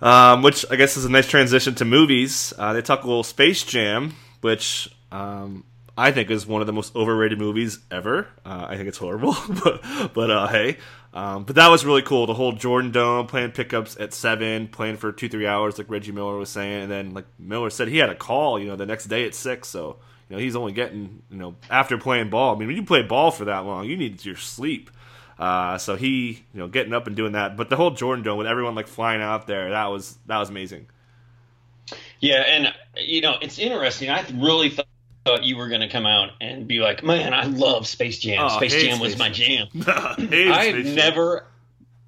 Um, 0.00 0.42
which 0.42 0.64
I 0.70 0.76
guess 0.76 0.96
is 0.96 1.04
a 1.04 1.10
nice 1.10 1.28
transition 1.28 1.74
to 1.76 1.84
movies. 1.84 2.52
Uh, 2.58 2.72
they 2.72 2.82
talk 2.82 3.04
a 3.04 3.06
little 3.06 3.22
Space 3.22 3.62
Jam, 3.62 4.14
which 4.40 4.88
um, 5.12 5.64
I 5.96 6.10
think 6.10 6.30
is 6.30 6.46
one 6.46 6.60
of 6.60 6.66
the 6.66 6.72
most 6.72 6.94
overrated 6.96 7.38
movies 7.38 7.78
ever. 7.90 8.28
Uh, 8.44 8.66
I 8.68 8.76
think 8.76 8.88
it's 8.88 8.98
horrible, 8.98 9.36
but 9.64 10.12
but 10.12 10.30
uh, 10.30 10.48
hey. 10.48 10.78
Um, 11.12 11.44
but 11.44 11.54
that 11.54 11.68
was 11.68 11.84
really 11.84 12.02
cool. 12.02 12.26
The 12.26 12.34
whole 12.34 12.50
Jordan 12.52 12.90
Dome 12.90 13.28
playing 13.28 13.52
pickups 13.52 13.96
at 14.00 14.12
seven, 14.12 14.66
playing 14.66 14.96
for 14.96 15.12
two 15.12 15.28
three 15.28 15.46
hours, 15.46 15.78
like 15.78 15.88
Reggie 15.88 16.10
Miller 16.10 16.36
was 16.36 16.50
saying, 16.50 16.82
and 16.82 16.90
then 16.90 17.14
like 17.14 17.26
Miller 17.38 17.70
said 17.70 17.86
he 17.86 17.98
had 17.98 18.10
a 18.10 18.16
call, 18.16 18.58
you 18.58 18.66
know, 18.66 18.74
the 18.74 18.86
next 18.86 19.04
day 19.04 19.24
at 19.24 19.34
six. 19.34 19.68
So 19.68 19.98
you 20.28 20.36
know 20.36 20.42
he's 20.42 20.56
only 20.56 20.72
getting 20.72 21.22
you 21.30 21.36
know 21.36 21.54
after 21.70 21.96
playing 21.98 22.30
ball. 22.30 22.56
I 22.56 22.58
mean, 22.58 22.66
when 22.66 22.76
you 22.76 22.84
play 22.84 23.02
ball 23.02 23.30
for 23.30 23.44
that 23.44 23.60
long, 23.60 23.88
you 23.88 23.96
need 23.96 24.24
your 24.24 24.36
sleep. 24.36 24.90
Uh, 25.38 25.78
so 25.78 25.96
he, 25.96 26.44
you 26.52 26.60
know, 26.60 26.68
getting 26.68 26.92
up 26.92 27.06
and 27.06 27.16
doing 27.16 27.32
that. 27.32 27.56
But 27.56 27.68
the 27.68 27.76
whole 27.76 27.90
Jordan 27.90 28.24
Dome 28.24 28.38
with 28.38 28.46
everyone 28.46 28.74
like 28.74 28.86
flying 28.86 29.22
out 29.22 29.46
there, 29.46 29.70
that 29.70 29.86
was 29.86 30.18
that 30.26 30.38
was 30.38 30.48
amazing. 30.48 30.86
Yeah, 32.18 32.40
and 32.40 32.74
you 32.96 33.20
know 33.20 33.36
it's 33.40 33.58
interesting. 33.58 34.10
I 34.10 34.24
really 34.34 34.70
thought 34.70 34.86
thought 35.24 35.44
you 35.44 35.56
were 35.56 35.68
going 35.68 35.80
to 35.80 35.88
come 35.88 36.06
out 36.06 36.30
and 36.40 36.66
be 36.68 36.78
like, 36.80 37.02
"Man, 37.02 37.32
I 37.34 37.44
love 37.44 37.86
Space 37.86 38.18
Jam. 38.18 38.44
Oh, 38.44 38.48
Space 38.56 38.74
Jam 38.82 38.98
was 39.00 39.12
Space 39.12 39.18
my 39.18 39.28
jam." 39.30 39.68
Space 40.28 40.84
Jam. 40.86 40.94
never, 40.94 41.46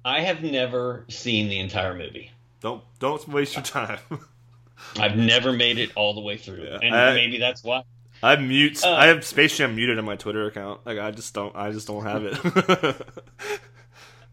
I 0.05 0.21
have 0.21 0.43
never 0.43 1.05
seen 1.09 1.49
the 1.49 1.59
entire 1.59 1.95
movie. 1.95 2.31
don't 2.61 2.83
don't 2.99 3.27
waste 3.27 3.55
your 3.55 3.63
time. 3.63 3.99
I've 4.99 5.17
never 5.17 5.51
made 5.53 5.79
it 5.79 5.91
all 5.95 6.13
the 6.13 6.21
way 6.21 6.37
through, 6.37 6.63
Yeah, 6.63 6.79
and 6.81 6.95
I- 6.95 7.13
maybe 7.13 7.37
that's 7.39 7.63
why. 7.63 7.83
I 8.23 8.35
mute. 8.35 8.83
Uh, 8.83 8.93
I 8.93 9.07
have 9.07 9.23
Space 9.23 9.57
Jam 9.57 9.75
muted 9.75 9.99
on 9.99 10.05
my 10.05 10.15
Twitter 10.15 10.47
account. 10.47 10.81
Like 10.85 10.97
I 10.97 11.11
just 11.11 11.33
don't. 11.35 11.55
I 11.55 11.71
just 11.71 11.87
don't 11.87 12.03
have 12.03 12.23
it. 12.25 13.01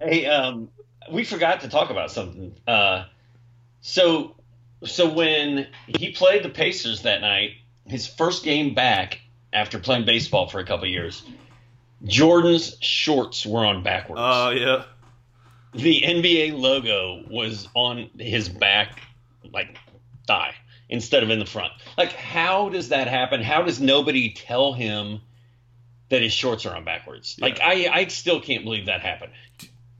Hey, 0.00 0.26
um, 0.26 0.68
we 1.10 1.24
forgot 1.24 1.60
to 1.62 1.68
talk 1.68 1.90
about 1.90 2.10
something. 2.10 2.54
Uh, 2.66 3.04
so, 3.80 4.34
so 4.84 5.08
when 5.12 5.68
he 5.86 6.10
played 6.12 6.42
the 6.42 6.48
Pacers 6.50 7.02
that 7.02 7.20
night, 7.20 7.52
his 7.86 8.06
first 8.06 8.44
game 8.44 8.74
back 8.74 9.20
after 9.52 9.78
playing 9.78 10.04
baseball 10.04 10.48
for 10.48 10.58
a 10.58 10.64
couple 10.64 10.86
years, 10.86 11.22
Jordan's 12.04 12.76
shorts 12.80 13.46
were 13.46 13.64
on 13.64 13.82
backwards. 13.82 14.20
Oh 14.22 14.50
yeah. 14.50 14.84
the 15.72 16.02
NBA 16.02 16.58
logo 16.58 17.22
was 17.30 17.68
on 17.74 18.10
his 18.18 18.48
back, 18.48 19.00
like 19.52 19.76
thigh. 20.26 20.54
instead 20.88 21.22
of 21.22 21.30
in 21.30 21.38
the 21.38 21.46
front. 21.46 21.72
Like, 21.96 22.12
how 22.12 22.68
does 22.68 22.88
that 22.90 23.08
happen? 23.08 23.42
How 23.42 23.62
does 23.62 23.80
nobody 23.80 24.32
tell 24.32 24.72
him 24.72 25.20
that 26.10 26.22
his 26.22 26.32
shorts 26.32 26.66
are 26.66 26.76
on 26.76 26.84
backwards? 26.84 27.36
Like, 27.40 27.60
I, 27.60 27.88
I 27.92 28.06
still 28.08 28.40
can't 28.40 28.64
believe 28.64 28.86
that 28.86 29.00
happened. 29.00 29.32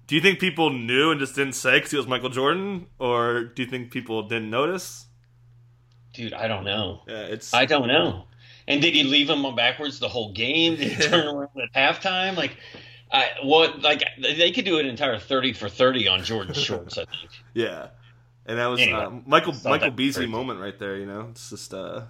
Do 0.07 0.15
you 0.15 0.21
think 0.21 0.39
people 0.39 0.71
knew 0.71 1.11
and 1.11 1.19
just 1.19 1.35
didn't 1.35 1.55
say 1.55 1.77
because 1.79 1.91
he 1.91 1.97
was 1.97 2.07
Michael 2.07 2.29
Jordan, 2.29 2.87
or 2.99 3.45
do 3.45 3.63
you 3.63 3.69
think 3.69 3.91
people 3.91 4.23
didn't 4.29 4.51
notice? 4.51 5.07
Dude, 6.15 6.33
I 6.33 6.49
don't 6.49 6.65
know. 6.65 7.03
Yeah, 7.07 7.23
it's 7.25 7.53
I 7.53 7.67
don't 7.67 7.89
know. 7.89 8.25
And 8.67 8.81
did 8.81 8.95
he 8.95 9.03
leave 9.03 9.29
him 9.29 9.45
on 9.45 9.55
backwards 9.55 9.99
the 9.99 10.09
whole 10.09 10.33
game? 10.33 10.77
Did 10.77 10.93
he 10.93 11.03
turn 11.09 11.27
around 11.27 11.51
at 11.63 11.73
halftime? 11.75 12.37
Like, 12.37 12.57
I, 13.13 13.31
what? 13.43 13.83
Like 13.83 14.03
they 14.21 14.51
could 14.53 14.65
do 14.65 14.79
an 14.79 14.87
entire 14.87 15.19
thirty 15.19 15.53
for 15.53 15.69
thirty 15.69 16.09
on 16.09 16.23
Jordan 16.25 16.55
shorts. 16.55 16.97
I 16.97 17.05
think. 17.05 17.31
yeah, 17.53 17.89
and 18.47 18.59
that 18.59 18.67
was 18.67 18.81
Anyway, 18.81 18.99
uh, 18.99 19.11
Michael 19.27 19.55
Michael 19.65 19.91
Beasley 19.91 20.23
crazy. 20.25 20.33
moment 20.33 20.61
right 20.61 20.79
there. 20.79 20.97
You 20.97 21.07
know, 21.07 21.29
it's 21.31 21.51
just 21.51 21.75
uh, 21.75 22.03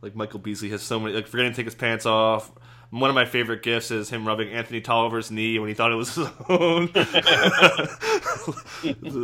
like 0.00 0.16
Michael 0.16 0.38
Beasley 0.38 0.70
has 0.70 0.82
so 0.82 0.98
many 0.98 1.14
like 1.14 1.26
forgetting 1.26 1.52
to 1.52 1.56
take 1.56 1.66
his 1.66 1.74
pants 1.74 2.06
off. 2.06 2.50
One 2.90 3.08
of 3.08 3.14
my 3.14 3.24
favorite 3.24 3.62
gifts 3.62 3.90
is 3.90 4.10
him 4.10 4.26
rubbing 4.26 4.50
Anthony 4.50 4.82
Tolliver's 4.82 5.30
knee 5.30 5.58
when 5.58 5.68
he 5.68 5.74
thought 5.74 5.92
it 5.92 5.94
was 5.94 6.14
his 6.14 6.26
own. 6.50 6.90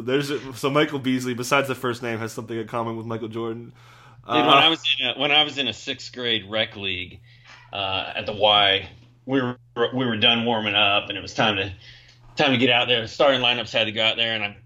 There's 0.07 0.33
so 0.59 0.70
Michael 0.70 0.98
Beasley, 0.98 1.35
besides 1.35 1.68
the 1.68 1.74
first 1.74 2.02
name, 2.02 2.18
has 2.18 2.33
something 2.33 2.57
in 2.59 2.66
common 2.66 2.96
with 2.96 3.07
Michael 3.07 3.28
Jordan. 3.28 3.72
Dude, 4.29 4.37
when 4.37 4.55
Uh, 4.55 4.61
I 4.61 4.69
was 4.69 4.83
in 5.01 5.07
a, 5.07 5.19
when 5.19 5.33
I 5.33 5.43
was 5.43 5.59
in 5.59 5.69
a 5.69 5.73
sixth 5.73 6.12
grade 6.12 6.45
rec 6.49 6.77
league 6.77 7.21
uh, 7.73 8.12
at 8.14 8.27
the 8.27 8.33
Y, 8.35 8.88
we 9.27 9.41
were 9.41 9.59
we 9.95 10.07
were 10.07 10.17
done 10.17 10.45
warming 10.45 10.75
up, 10.75 11.09
and 11.09 11.17
it 11.17 11.21
was 11.23 11.35
time 11.35 11.57
to 11.57 11.73
time 12.37 12.53
to 12.53 12.59
get 12.59 12.71
out 12.71 12.88
there. 12.88 13.07
Starting 13.07 13.41
lineups 13.41 13.73
had 13.73 13.85
to 13.85 13.93
go 13.93 14.03
out 14.03 14.17
there, 14.17 14.35
and 14.35 14.45
I 14.45 14.57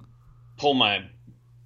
pulled 0.58 0.76
my 0.76 1.04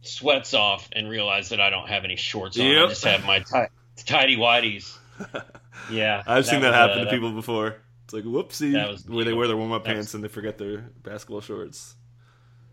sweats 0.02 0.54
off 0.54 0.88
and 0.92 1.08
realized 1.08 1.50
that 1.50 1.60
I 1.60 1.70
don't 1.70 1.88
have 1.88 2.04
any 2.04 2.16
shorts 2.16 2.58
on. 2.58 2.66
I 2.66 2.86
just 2.88 3.04
have 3.04 3.24
my 3.24 3.38
ti- 3.96 4.04
tidy 4.04 4.36
whities. 4.36 4.96
Yeah, 5.88 6.22
I've 6.26 6.46
seen 6.46 6.60
that, 6.62 6.68
was, 6.70 6.74
happen 6.74 6.98
uh, 6.98 7.04
to 7.04 7.10
people 7.10 7.32
before. 7.32 7.76
It's 8.04 8.12
like 8.14 8.24
whoopsie, 8.24 8.72
That 8.72 8.88
was 8.88 9.06
where 9.06 9.24
they 9.24 9.32
wear 9.32 9.46
their 9.46 9.56
warm 9.56 9.72
up 9.72 9.84
pants 9.84 10.14
and 10.14 10.24
they 10.24 10.28
forget 10.28 10.58
their 10.58 10.90
basketball 11.02 11.40
shorts. 11.42 11.94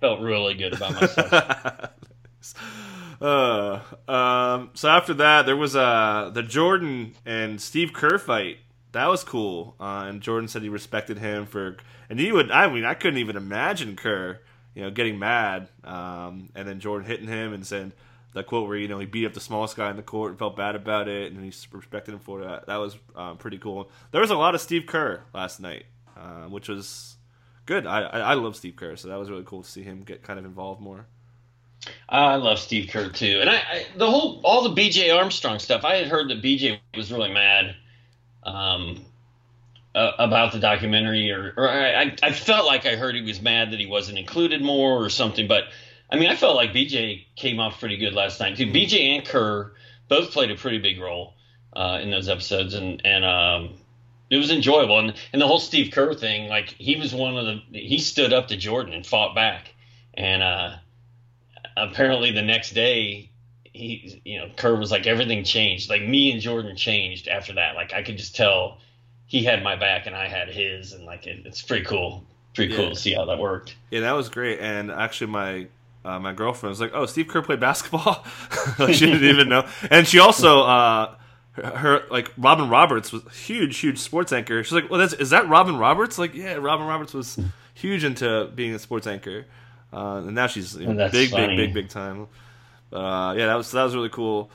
Felt 0.02 0.22
really 0.22 0.54
good 0.56 0.74
about 0.74 0.94
myself. 1.02 1.32
Uh, 3.24 3.80
um, 4.08 4.72
so 4.74 4.90
after 4.90 5.14
that, 5.14 5.46
there 5.46 5.56
was 5.56 5.76
uh, 5.76 6.30
the 6.34 6.44
Jordan 6.44 7.16
and 7.26 7.62
Steve 7.62 7.94
Kerr 7.94 8.18
fight. 8.18 8.58
That 8.92 9.08
was 9.08 9.24
cool. 9.24 9.76
Uh, 9.80 10.06
and 10.08 10.22
Jordan 10.22 10.48
said 10.48 10.62
he 10.62 10.70
respected 10.70 11.18
him 11.18 11.46
for, 11.46 11.78
and 12.10 12.20
he 12.20 12.32
would. 12.32 12.52
I 12.52 12.68
mean, 12.72 12.86
I 12.86 12.94
couldn't 12.94 13.20
even 13.20 13.38
imagine 13.38 13.96
Kerr, 13.96 14.40
you 14.76 14.84
know, 14.84 14.92
getting 14.92 15.18
mad, 15.20 15.70
um, 15.84 16.50
and 16.54 16.68
then 16.68 16.80
Jordan 16.80 17.08
hitting 17.08 17.28
him 17.28 17.54
and 17.54 17.66
saying 17.66 17.94
that 18.34 18.48
quote 18.48 18.68
where 18.68 18.78
you 18.78 18.88
know 18.88 19.00
he 19.00 19.06
beat 19.06 19.26
up 19.26 19.34
the 19.34 19.40
smallest 19.40 19.78
guy 19.78 19.90
in 19.90 19.96
the 19.96 20.04
court 20.04 20.32
and 20.32 20.40
felt 20.40 20.58
bad 20.58 20.76
about 20.76 21.08
it, 21.08 21.32
and 21.32 21.44
he 21.44 21.54
respected 21.72 22.14
him 22.14 22.20
for 22.20 22.44
that. 22.44 22.68
That 22.68 22.78
was 22.78 22.98
uh, 23.16 23.36
pretty 23.36 23.58
cool. 23.58 23.90
There 24.12 24.22
was 24.22 24.32
a 24.32 24.36
lot 24.36 24.54
of 24.54 24.62
Steve 24.62 24.86
Kerr 24.86 25.24
last 25.34 25.62
night, 25.62 25.86
uh, 26.18 26.46
which 26.48 26.68
was 26.68 27.16
good. 27.66 27.88
I, 27.88 28.02
I 28.02 28.20
I 28.20 28.34
love 28.34 28.56
Steve 28.56 28.76
Kerr, 28.76 28.98
so 28.98 29.08
that 29.08 29.18
was 29.18 29.30
really 29.30 29.44
cool 29.46 29.64
to 29.64 29.70
see 29.70 29.84
him 29.84 30.04
get 30.04 30.24
kind 30.24 30.40
of 30.40 30.46
involved 30.46 30.82
more. 30.82 31.08
I 32.08 32.36
love 32.36 32.60
Steve 32.60 32.90
Kerr 32.92 33.10
too, 33.10 33.40
and 33.42 33.50
I, 33.50 33.56
I 33.56 33.86
the 33.96 34.10
whole 34.10 34.42
all 34.44 34.64
the 34.70 34.82
BJ 34.82 35.16
Armstrong 35.16 35.60
stuff. 35.60 35.84
I 35.84 35.96
had 35.96 36.08
heard 36.08 36.30
that 36.30 36.42
BJ 36.42 36.80
was 36.96 37.12
really 37.12 37.34
mad 37.34 37.76
um, 38.44 39.06
uh, 39.96 40.12
about 40.20 40.52
the 40.52 40.60
documentary, 40.60 41.32
or, 41.32 41.54
or 41.58 41.70
I, 41.70 42.16
I 42.22 42.32
felt 42.32 42.66
like 42.66 42.86
I 42.86 42.96
heard 42.96 43.16
he 43.16 43.22
was 43.22 43.42
mad 43.42 43.72
that 43.72 43.80
he 43.80 43.86
wasn't 43.86 44.18
included 44.18 44.62
more 44.62 45.04
or 45.04 45.10
something. 45.10 45.48
But 45.48 45.66
I 46.10 46.18
mean, 46.18 46.30
I 46.30 46.36
felt 46.36 46.56
like 46.56 46.72
BJ 46.74 47.26
came 47.36 47.60
off 47.60 47.80
pretty 47.80 47.98
good 47.98 48.14
last 48.14 48.40
night 48.40 48.58
too. 48.58 48.68
BJ 48.68 49.18
and 49.18 49.26
Kerr 49.26 49.74
both 50.08 50.32
played 50.32 50.52
a 50.52 50.56
pretty 50.56 50.80
big 50.80 51.00
role 51.00 51.34
uh, 51.76 52.00
in 52.02 52.12
those 52.12 52.30
episodes, 52.30 52.76
and 52.76 53.02
and 53.06 53.26
um, 53.26 53.74
it 54.30 54.38
was 54.38 54.52
enjoyable. 54.52 55.00
And 55.00 55.14
and 55.34 55.42
the 55.42 55.48
whole 55.48 55.60
Steve 55.60 55.92
Kerr 55.92 56.14
thing, 56.14 56.48
like 56.48 56.70
he 56.70 56.96
was 56.96 57.14
one 57.14 57.38
of 57.38 57.46
the 57.46 57.62
he 57.72 57.98
stood 57.98 58.32
up 58.34 58.50
to 58.50 58.58
Jordan 58.58 58.94
and 58.94 59.06
fought 59.06 59.36
back, 59.36 59.74
and. 60.14 60.44
uh 60.44 60.76
apparently 61.78 62.32
the 62.32 62.42
next 62.42 62.72
day 62.72 63.30
he 63.64 64.22
you 64.24 64.40
know 64.40 64.50
Kerr 64.56 64.76
was 64.76 64.92
like 64.92 65.08
everything 65.08 65.44
changed 65.44 65.90
like 65.90 66.02
me 66.04 66.32
and 66.32 66.42
Jordan 66.42 66.76
changed 66.76 67.28
after 67.28 67.54
that 67.54 67.76
like 67.76 67.94
I 67.94 68.04
could 68.04 68.18
just 68.18 68.36
tell 68.36 68.78
he 69.26 69.44
had 69.44 69.64
my 69.64 69.76
back 69.76 70.06
and 70.06 70.16
I 70.16 70.28
had 70.28 70.50
his 70.50 70.94
and 70.94 71.06
like 71.06 71.26
it, 71.26 71.46
it's 71.46 71.62
pretty 71.62 71.86
cool 71.86 72.24
pretty 72.54 72.76
cool 72.76 72.90
to 72.90 72.96
see 72.96 73.14
how 73.14 73.26
that 73.26 73.40
worked 73.40 73.76
Yeah, 73.90 74.02
that 74.02 74.12
was 74.14 74.30
great. 74.30 74.60
And 74.60 74.92
actually, 74.92 75.32
my 75.32 75.68
uh, 76.06 76.20
my 76.20 76.34
girlfriend 76.34 76.72
was 76.72 76.82
like, 76.82 76.92
"Oh, 76.94 77.06
Steve 77.06 77.28
Kerr 77.28 77.42
played 77.42 77.60
basketball." 77.60 78.26
like 78.80 78.94
she 78.94 79.06
didn't 79.06 79.24
even 79.24 79.50
know. 79.50 79.68
And 79.90 80.08
she 80.08 80.20
also 80.20 80.62
uh, 80.62 81.16
her, 81.54 81.78
her 81.78 82.04
like 82.12 82.32
Robin 82.38 82.70
Roberts 82.70 83.12
was 83.12 83.24
huge, 83.34 83.78
huge 83.80 84.00
sports 84.00 84.34
anchor. 84.34 84.64
She's 84.64 84.74
like, 84.74 84.90
"Well, 84.90 85.00
that's 85.00 85.14
is 85.14 85.30
that 85.30 85.48
Robin 85.48 85.78
Roberts?" 85.78 86.18
Like, 86.18 86.34
yeah, 86.36 86.56
Robin 86.56 86.86
Roberts 86.86 87.14
was 87.14 87.40
huge 87.74 88.04
into 88.04 88.50
being 88.54 88.74
a 88.76 88.80
sports 88.80 89.08
anchor, 89.08 89.46
uh, 89.94 90.24
and 90.26 90.34
now 90.36 90.48
she's 90.48 90.76
you 90.76 90.92
know, 90.92 91.10
big, 91.10 91.30
funny. 91.30 91.56
big, 91.56 91.58
big, 91.58 91.74
big 91.74 91.90
time. 91.90 92.28
Uh, 92.92 93.34
yeah, 93.38 93.48
that 93.48 93.56
was 93.56 93.72
that 93.72 93.84
was 93.84 93.96
really 93.96 94.10
cool. 94.10 94.50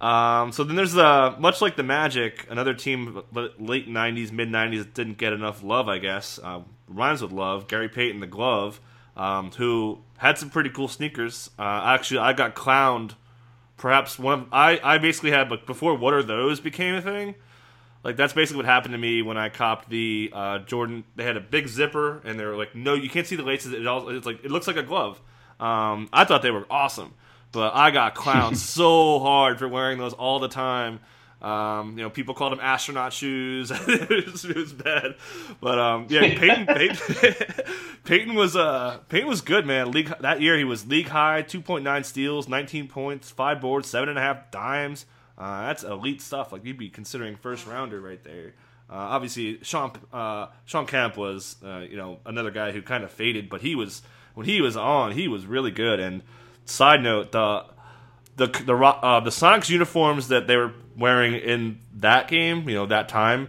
Um, 0.00 0.52
so 0.52 0.64
then 0.64 0.76
there's 0.76 0.96
uh, 0.96 1.34
much 1.38 1.62
like 1.62 1.76
the 1.76 1.82
Magic, 1.82 2.46
another 2.50 2.74
team 2.74 3.22
late 3.32 3.88
'90s, 3.88 4.32
mid 4.32 4.48
'90s 4.48 4.78
that 4.78 4.94
didn't 4.94 5.18
get 5.18 5.32
enough 5.32 5.62
love, 5.62 5.88
I 5.88 5.98
guess. 5.98 6.38
Um, 6.42 6.66
rhymes 6.88 7.22
with 7.22 7.32
love. 7.32 7.68
Gary 7.68 7.88
Payton, 7.88 8.20
the 8.20 8.26
glove, 8.26 8.80
um, 9.16 9.50
who 9.52 9.98
had 10.18 10.38
some 10.38 10.50
pretty 10.50 10.70
cool 10.70 10.88
sneakers. 10.88 11.50
Uh, 11.58 11.82
actually, 11.84 12.18
I 12.18 12.32
got 12.32 12.54
clowned. 12.54 13.12
Perhaps 13.76 14.18
one. 14.18 14.40
Of, 14.40 14.48
I 14.52 14.80
I 14.82 14.98
basically 14.98 15.30
had 15.30 15.50
like 15.50 15.66
before. 15.66 15.94
What 15.94 16.14
are 16.14 16.22
those 16.22 16.60
became 16.60 16.94
a 16.94 17.02
thing. 17.02 17.34
Like 18.04 18.16
that's 18.16 18.34
basically 18.34 18.58
what 18.58 18.66
happened 18.66 18.92
to 18.92 18.98
me 18.98 19.22
when 19.22 19.38
I 19.38 19.48
copped 19.48 19.88
the 19.88 20.30
uh, 20.32 20.58
Jordan. 20.58 21.04
They 21.16 21.24
had 21.24 21.38
a 21.38 21.40
big 21.40 21.68
zipper, 21.68 22.20
and 22.24 22.38
they 22.38 22.44
were 22.44 22.54
like, 22.54 22.74
"No, 22.74 22.92
you 22.92 23.08
can't 23.08 23.26
see 23.26 23.34
the 23.34 23.42
laces. 23.42 23.72
It 23.72 23.86
all 23.86 24.10
it's 24.10 24.26
like 24.26 24.44
it 24.44 24.50
looks 24.50 24.66
like 24.66 24.76
a 24.76 24.82
glove." 24.82 25.20
Um, 25.58 26.10
I 26.12 26.24
thought 26.26 26.42
they 26.42 26.50
were 26.50 26.66
awesome, 26.68 27.14
but 27.50 27.74
I 27.74 27.90
got 27.90 28.14
clowned 28.14 28.56
so 28.58 29.20
hard 29.20 29.58
for 29.58 29.66
wearing 29.66 29.98
those 29.98 30.12
all 30.12 30.38
the 30.38 30.48
time. 30.48 31.00
Um, 31.40 31.96
you 31.96 32.04
know, 32.04 32.10
people 32.10 32.34
called 32.34 32.52
them 32.52 32.60
astronaut 32.60 33.14
shoes. 33.14 33.70
it, 33.74 34.30
was, 34.30 34.44
it 34.44 34.56
was 34.56 34.74
bad, 34.74 35.14
but 35.62 35.78
um, 35.78 36.06
yeah, 36.10 36.20
Payton, 36.38 36.66
Payton, 36.66 37.64
Payton 38.04 38.34
was 38.34 38.54
uh, 38.54 38.98
Payton 39.08 39.28
was 39.28 39.40
good, 39.40 39.64
man. 39.64 39.92
League 39.92 40.12
that 40.20 40.42
year 40.42 40.58
he 40.58 40.64
was 40.64 40.86
league 40.86 41.08
high, 41.08 41.40
two 41.40 41.62
point 41.62 41.84
nine 41.84 42.04
steals, 42.04 42.48
nineteen 42.48 42.86
points, 42.86 43.30
five 43.30 43.62
boards, 43.62 43.88
seven 43.88 44.10
and 44.10 44.18
a 44.18 44.22
half 44.22 44.50
dimes. 44.50 45.06
Uh, 45.36 45.66
that's 45.66 45.82
elite 45.82 46.20
stuff. 46.20 46.52
Like 46.52 46.64
you'd 46.64 46.78
be 46.78 46.88
considering 46.88 47.36
first 47.36 47.66
rounder 47.66 48.00
right 48.00 48.22
there. 48.22 48.54
Uh, 48.88 48.94
obviously, 48.94 49.58
Sean 49.62 49.92
uh, 50.12 50.48
Shawn 50.64 50.86
Kemp 50.86 51.16
was 51.16 51.56
uh, 51.64 51.78
you 51.88 51.96
know 51.96 52.20
another 52.26 52.50
guy 52.50 52.72
who 52.72 52.82
kind 52.82 53.02
of 53.02 53.10
faded, 53.10 53.48
but 53.48 53.60
he 53.60 53.74
was 53.74 54.02
when 54.34 54.46
he 54.46 54.60
was 54.60 54.76
on, 54.76 55.12
he 55.12 55.26
was 55.26 55.46
really 55.46 55.70
good. 55.70 56.00
And 56.00 56.22
side 56.64 57.02
note, 57.02 57.32
the 57.32 57.64
the 58.36 58.46
the 58.46 58.74
uh, 58.74 59.20
the 59.20 59.30
Sonics 59.30 59.70
uniforms 59.70 60.28
that 60.28 60.46
they 60.46 60.56
were 60.56 60.72
wearing 60.96 61.34
in 61.34 61.80
that 61.96 62.28
game, 62.28 62.68
you 62.68 62.74
know, 62.74 62.86
that 62.86 63.08
time, 63.08 63.48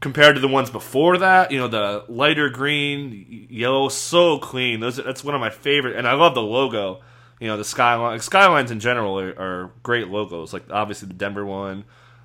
compared 0.00 0.36
to 0.36 0.40
the 0.40 0.48
ones 0.48 0.70
before 0.70 1.18
that, 1.18 1.50
you 1.50 1.58
know, 1.58 1.68
the 1.68 2.04
lighter 2.08 2.48
green, 2.48 3.48
yellow, 3.50 3.88
so 3.88 4.38
clean. 4.38 4.80
Those 4.80 4.96
that's 4.96 5.24
one 5.24 5.34
of 5.34 5.40
my 5.40 5.50
favorite, 5.50 5.96
and 5.96 6.06
I 6.06 6.14
love 6.14 6.34
the 6.34 6.42
logo. 6.42 7.00
You 7.40 7.48
know, 7.48 7.56
the 7.56 7.64
skyline 7.64 8.20
skylines 8.20 8.70
in 8.70 8.80
general 8.80 9.18
are, 9.18 9.30
are 9.30 9.70
great 9.82 10.08
logos. 10.08 10.52
Like 10.52 10.70
obviously 10.70 11.08
the 11.08 11.14
Denver 11.14 11.44
one. 11.44 11.84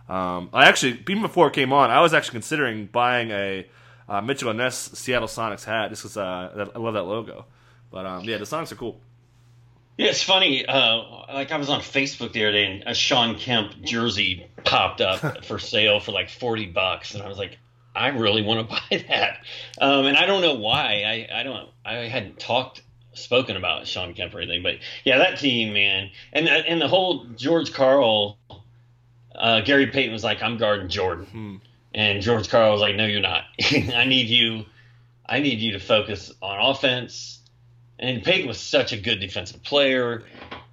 Um, 0.10 0.50
I 0.54 0.66
actually 0.66 1.04
even 1.08 1.22
before 1.22 1.48
it 1.48 1.54
came 1.54 1.72
on, 1.72 1.90
I 1.92 2.02
was 2.02 2.14
actually 2.14 2.34
considering 2.34 2.88
buying 2.88 3.32
a 3.32 3.68
uh, 4.10 4.22
Mitchell 4.22 4.50
and 4.50 4.58
Ness 4.58 4.92
Seattle 4.94 5.28
Sonics 5.28 5.64
hat 5.64 5.90
just 5.90 6.04
because 6.04 6.18
uh, 6.18 6.70
I 6.76 6.80
love 6.80 6.96
that 6.96 7.04
logo. 7.04 7.46
But 7.92 8.06
um, 8.06 8.24
yeah, 8.24 8.38
the 8.38 8.46
Sonics 8.46 8.72
are 8.72 8.76
cool. 8.76 9.00
Yeah, 9.98 10.08
it's 10.08 10.24
funny. 10.24 10.66
Uh, 10.66 10.98
like 11.32 11.52
I 11.52 11.58
was 11.58 11.70
on 11.70 11.80
Facebook 11.80 12.34
the 12.34 12.44
other 12.44 12.52
day, 12.54 12.66
and 12.66 12.84
a 12.88 12.96
Shawn 12.96 13.36
Kemp 13.38 13.80
jersey 13.84 14.48
popped 14.64 15.02
up 15.02 15.46
for 15.46 15.60
sale 15.60 16.00
for 16.00 16.12
like 16.12 16.30
forty 16.30 16.66
bucks, 16.66 17.14
and 17.14 17.22
I 17.22 17.28
was 17.28 17.38
like, 17.38 17.60
I 17.96 18.08
really 18.10 18.42
want 18.42 18.68
to 18.68 18.76
buy 18.90 19.06
that. 19.08 19.38
Um, 19.80 20.06
and 20.06 20.18
I 20.18 20.26
don't 20.26 20.42
know 20.42 20.56
why. 20.56 21.04
I, 21.06 21.40
I 21.40 21.44
don't. 21.44 21.70
I 21.86 21.94
hadn't 22.08 22.40
talked, 22.40 22.82
spoken 23.14 23.58
about 23.58 23.88
Shawn 23.88 24.14
Kemp 24.14 24.34
or 24.34 24.40
anything, 24.40 24.64
but 24.64 24.76
yeah, 25.04 25.18
that 25.20 25.40
team, 25.40 25.74
man, 25.74 26.10
and 26.32 26.48
and 26.48 26.82
the 26.82 26.88
whole 26.88 27.26
George 27.36 27.74
Karl, 27.74 28.38
uh, 29.36 29.62
Gary 29.62 29.88
Payton 29.88 30.12
was 30.14 30.24
like, 30.24 30.42
I'm 30.42 30.58
guarding 30.58 30.90
Jordan, 30.90 31.26
Hmm. 31.26 31.56
and 31.94 32.22
George 32.22 32.50
Karl 32.50 32.72
was 32.72 32.82
like, 32.82 32.96
No, 32.96 33.06
you're 33.06 33.22
not. 33.22 33.44
I 33.62 34.06
need 34.06 34.28
you. 34.28 34.66
I 35.26 35.40
need 35.40 35.60
you 35.60 35.74
to 35.74 35.80
focus 35.80 36.32
on 36.42 36.60
offense 36.72 37.40
and 38.00 38.24
Payton 38.24 38.48
was 38.48 38.60
such 38.60 38.92
a 38.92 38.98
good 38.98 39.20
defensive 39.20 39.64
player, 39.64 40.24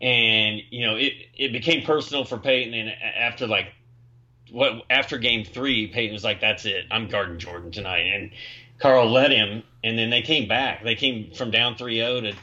and 0.01 0.61
you 0.71 0.87
know 0.87 0.97
it 0.97 1.13
it 1.37 1.53
became 1.53 1.85
personal 1.85 2.25
for 2.25 2.39
Payton. 2.39 2.75
And 2.75 2.91
after 2.91 3.47
like 3.47 3.73
what 4.51 4.83
after 4.91 5.19
game 5.19 5.45
three, 5.45 5.87
Payton 5.87 6.13
was 6.15 6.25
like, 6.25 6.41
"That's 6.41 6.65
it, 6.65 6.87
I'm 6.91 7.09
guarding 7.09 7.39
Jordan 7.39 7.71
tonight." 7.71 8.07
And 8.07 8.31
Karl 8.81 9.11
let 9.11 9.31
him, 9.31 9.63
and 9.85 9.99
then 9.99 10.11
they 10.11 10.23
came 10.23 10.49
back. 10.49 10.83
They 10.83 10.95
came 10.95 11.33
from 11.33 11.51
down 11.51 11.77
3-0 11.77 12.33
to 12.33 12.37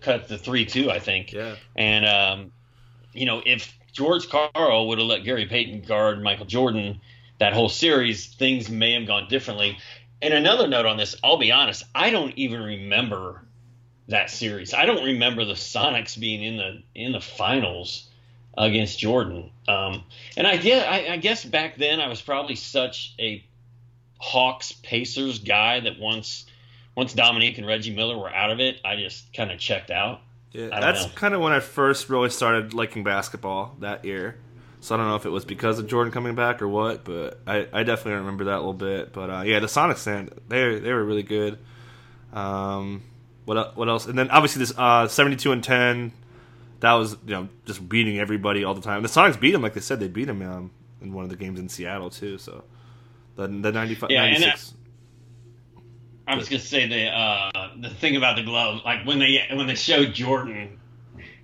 cut 0.00 0.28
the 0.28 0.38
three 0.38 0.64
two, 0.64 0.90
I 0.90 0.98
think. 0.98 1.32
Yeah. 1.32 1.56
And 1.76 2.06
um, 2.06 2.52
you 3.12 3.26
know 3.26 3.42
if 3.44 3.76
George 3.92 4.28
Karl 4.28 4.88
would 4.88 4.98
have 4.98 5.06
let 5.06 5.24
Gary 5.24 5.46
Payton 5.46 5.82
guard 5.82 6.22
Michael 6.22 6.46
Jordan 6.46 7.00
that 7.38 7.52
whole 7.52 7.68
series, 7.68 8.26
things 8.26 8.68
may 8.68 8.92
have 8.92 9.06
gone 9.06 9.26
differently. 9.28 9.78
And 10.22 10.34
another 10.34 10.68
note 10.68 10.86
on 10.86 10.96
this, 10.96 11.16
I'll 11.24 11.38
be 11.38 11.52
honest, 11.52 11.84
I 11.94 12.10
don't 12.10 12.36
even 12.36 12.60
remember 12.60 13.42
that 14.08 14.30
series. 14.30 14.74
I 14.74 14.84
don't 14.84 15.04
remember 15.04 15.44
the 15.44 15.54
Sonics 15.54 16.18
being 16.18 16.42
in 16.42 16.56
the 16.56 16.82
in 16.94 17.12
the 17.12 17.20
finals 17.20 18.08
against 18.56 18.98
Jordan. 18.98 19.50
Um, 19.66 20.04
and 20.36 20.46
I 20.46 20.56
guess 20.56 20.86
I, 20.86 21.14
I 21.14 21.16
guess 21.16 21.44
back 21.44 21.76
then 21.76 22.00
I 22.00 22.08
was 22.08 22.20
probably 22.20 22.56
such 22.56 23.14
a 23.18 23.44
Hawks 24.20 24.72
Pacers 24.72 25.38
guy 25.38 25.80
that 25.80 25.98
once 25.98 26.44
once 26.94 27.14
Dominique 27.14 27.58
and 27.58 27.66
Reggie 27.66 27.94
Miller 27.94 28.18
were 28.18 28.32
out 28.32 28.50
of 28.50 28.60
it, 28.60 28.80
I 28.84 28.96
just 28.96 29.32
kind 29.32 29.50
of 29.50 29.58
checked 29.58 29.90
out. 29.90 30.20
Yeah, 30.52 30.68
that's 30.68 31.06
kind 31.12 31.32
of 31.32 31.40
when 31.40 31.52
I 31.52 31.60
first 31.60 32.10
really 32.10 32.28
started 32.28 32.74
liking 32.74 33.02
basketball 33.02 33.76
that 33.80 34.04
year. 34.04 34.36
So 34.80 34.94
I 34.94 34.98
don't 34.98 35.08
know 35.08 35.16
if 35.16 35.24
it 35.24 35.30
was 35.30 35.44
because 35.44 35.78
of 35.78 35.86
Jordan 35.86 36.12
coming 36.12 36.34
back 36.34 36.60
or 36.60 36.68
what, 36.68 37.04
but 37.04 37.40
I, 37.46 37.68
I 37.72 37.82
definitely 37.82 38.14
remember 38.14 38.44
that 38.44 38.56
a 38.56 38.58
little 38.58 38.72
bit. 38.72 39.12
But 39.12 39.30
uh, 39.30 39.42
yeah, 39.42 39.60
the 39.60 39.66
Sonics, 39.66 40.04
they 40.48 40.78
they 40.78 40.92
were 40.92 41.04
really 41.04 41.22
good. 41.22 41.58
Um, 42.32 43.02
what 43.44 43.76
what 43.76 43.88
else? 43.88 44.06
And 44.06 44.18
then 44.18 44.30
obviously 44.30 44.60
this 44.60 44.72
uh, 44.76 45.08
seventy 45.08 45.36
two 45.36 45.52
and 45.52 45.62
ten, 45.62 46.12
that 46.80 46.92
was 46.94 47.12
you 47.26 47.32
know 47.32 47.48
just 47.64 47.88
beating 47.88 48.18
everybody 48.18 48.64
all 48.64 48.74
the 48.74 48.80
time. 48.80 49.02
The 49.02 49.08
Sonics 49.08 49.38
beat 49.40 49.52
them 49.52 49.62
like 49.62 49.74
they 49.74 49.80
said 49.80 50.00
they 50.00 50.08
beat 50.08 50.26
them 50.26 50.42
um, 50.42 50.70
in 51.00 51.12
one 51.12 51.24
of 51.24 51.30
the 51.30 51.36
games 51.36 51.60
in 51.60 51.68
Seattle 51.68 52.10
too. 52.10 52.38
So 52.38 52.64
the 53.40 53.48
the 53.48 53.72
95, 53.72 54.10
yeah, 54.10 54.22
96. 54.22 54.74
I 56.26 56.36
was 56.36 56.48
gonna 56.48 56.60
say 56.60 56.86
the 56.86 57.06
uh, 57.06 57.70
the 57.80 57.90
thing 57.90 58.16
about 58.16 58.36
the 58.36 58.42
glove, 58.42 58.82
like 58.84 59.04
when 59.04 59.18
they 59.18 59.44
when 59.52 59.66
they 59.66 59.74
showed 59.74 60.14
Jordan, 60.14 60.78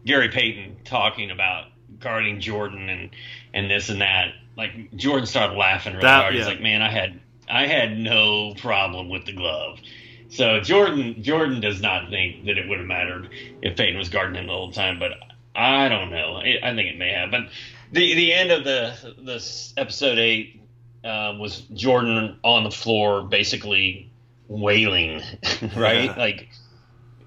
Gary 0.05 0.29
Payton 0.29 0.79
talking 0.85 1.31
about 1.31 1.67
guarding 1.99 2.41
Jordan 2.41 2.89
and 2.89 3.11
and 3.53 3.71
this 3.71 3.89
and 3.89 4.01
that, 4.01 4.29
like 4.57 4.95
Jordan 4.95 5.27
started 5.27 5.57
laughing 5.57 5.95
really 5.95 6.05
that, 6.05 6.23
hard. 6.23 6.35
Yeah. 6.35 6.41
He's 6.41 6.49
like, 6.49 6.61
"Man, 6.61 6.83
I 6.83 6.91
had 6.91 7.21
I 7.49 7.67
had 7.67 7.99
no 7.99 8.55
problem 8.55 9.09
with 9.09 9.27
the 9.27 9.33
glove." 9.33 9.81
So 10.29 10.61
Jordan 10.61 11.23
Jordan 11.23 11.61
does 11.61 11.81
not 11.81 12.11
think 12.11 12.45
that 12.45 12.59
it 12.59 12.69
would 12.69 12.79
have 12.79 12.87
mattered 12.87 13.31
if 13.63 13.77
Payton 13.77 13.99
was 13.99 14.09
guarding 14.09 14.37
him 14.37 14.47
the 14.47 14.53
whole 14.53 14.71
time, 14.71 15.01
but 15.01 15.13
I 15.55 15.89
don't 15.89 16.11
know. 16.11 16.37
I 16.37 16.75
think 16.75 16.95
it 16.95 16.99
may 16.99 17.13
have. 17.13 17.33
But 17.33 17.49
the 17.91 18.15
the 18.15 18.33
end 18.33 18.53
of 18.53 18.63
the 18.63 19.15
this 19.19 19.75
episode 19.77 20.19
eight 20.19 20.61
uh, 21.05 21.37
was 21.39 21.61
Jordan 21.75 22.39
on 22.43 22.65
the 22.65 22.71
floor, 22.71 23.23
basically 23.23 24.11
wailing, 24.49 25.23
right? 25.77 26.05
Yeah. 26.05 26.15
Like 26.17 26.49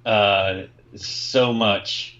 uh, 0.05 0.63
so 0.95 1.53
much 1.53 2.19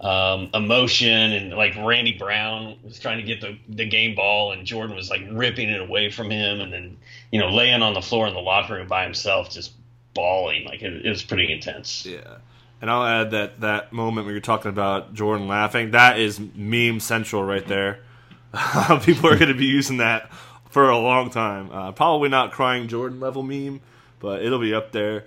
um, 0.00 0.50
emotion, 0.54 1.32
and 1.32 1.50
like 1.52 1.76
Randy 1.76 2.16
Brown 2.16 2.76
was 2.84 2.98
trying 2.98 3.18
to 3.18 3.24
get 3.24 3.40
the 3.40 3.58
the 3.68 3.86
game 3.86 4.14
ball, 4.14 4.52
and 4.52 4.66
Jordan 4.66 4.94
was 4.94 5.10
like 5.10 5.22
ripping 5.30 5.68
it 5.70 5.80
away 5.80 6.10
from 6.10 6.30
him, 6.30 6.60
and 6.60 6.72
then 6.72 6.96
you 7.30 7.40
know 7.40 7.48
laying 7.48 7.82
on 7.82 7.94
the 7.94 8.02
floor 8.02 8.26
in 8.26 8.34
the 8.34 8.40
locker 8.40 8.74
room 8.74 8.88
by 8.88 9.04
himself, 9.04 9.50
just 9.50 9.72
bawling. 10.14 10.64
Like 10.64 10.82
it, 10.82 11.04
it 11.04 11.08
was 11.08 11.22
pretty 11.22 11.52
intense. 11.52 12.06
Yeah. 12.06 12.38
And 12.80 12.90
I'll 12.90 13.04
add 13.04 13.32
that 13.32 13.60
that 13.60 13.92
moment 13.92 14.26
where 14.26 14.32
you're 14.32 14.40
talking 14.40 14.68
about 14.68 15.14
Jordan 15.14 15.48
laughing, 15.48 15.92
that 15.92 16.18
is 16.18 16.38
meme 16.54 17.00
central 17.00 17.42
right 17.42 17.66
there. 17.66 18.00
People 19.02 19.30
are 19.30 19.36
going 19.36 19.48
to 19.48 19.54
be 19.54 19.66
using 19.66 19.96
that 19.96 20.30
for 20.70 20.88
a 20.88 20.98
long 20.98 21.30
time. 21.30 21.70
Uh, 21.70 21.92
probably 21.92 22.28
not 22.28 22.52
crying 22.52 22.88
Jordan 22.88 23.20
level 23.20 23.42
meme, 23.42 23.80
but 24.20 24.42
it'll 24.42 24.58
be 24.58 24.74
up 24.74 24.92
there. 24.92 25.24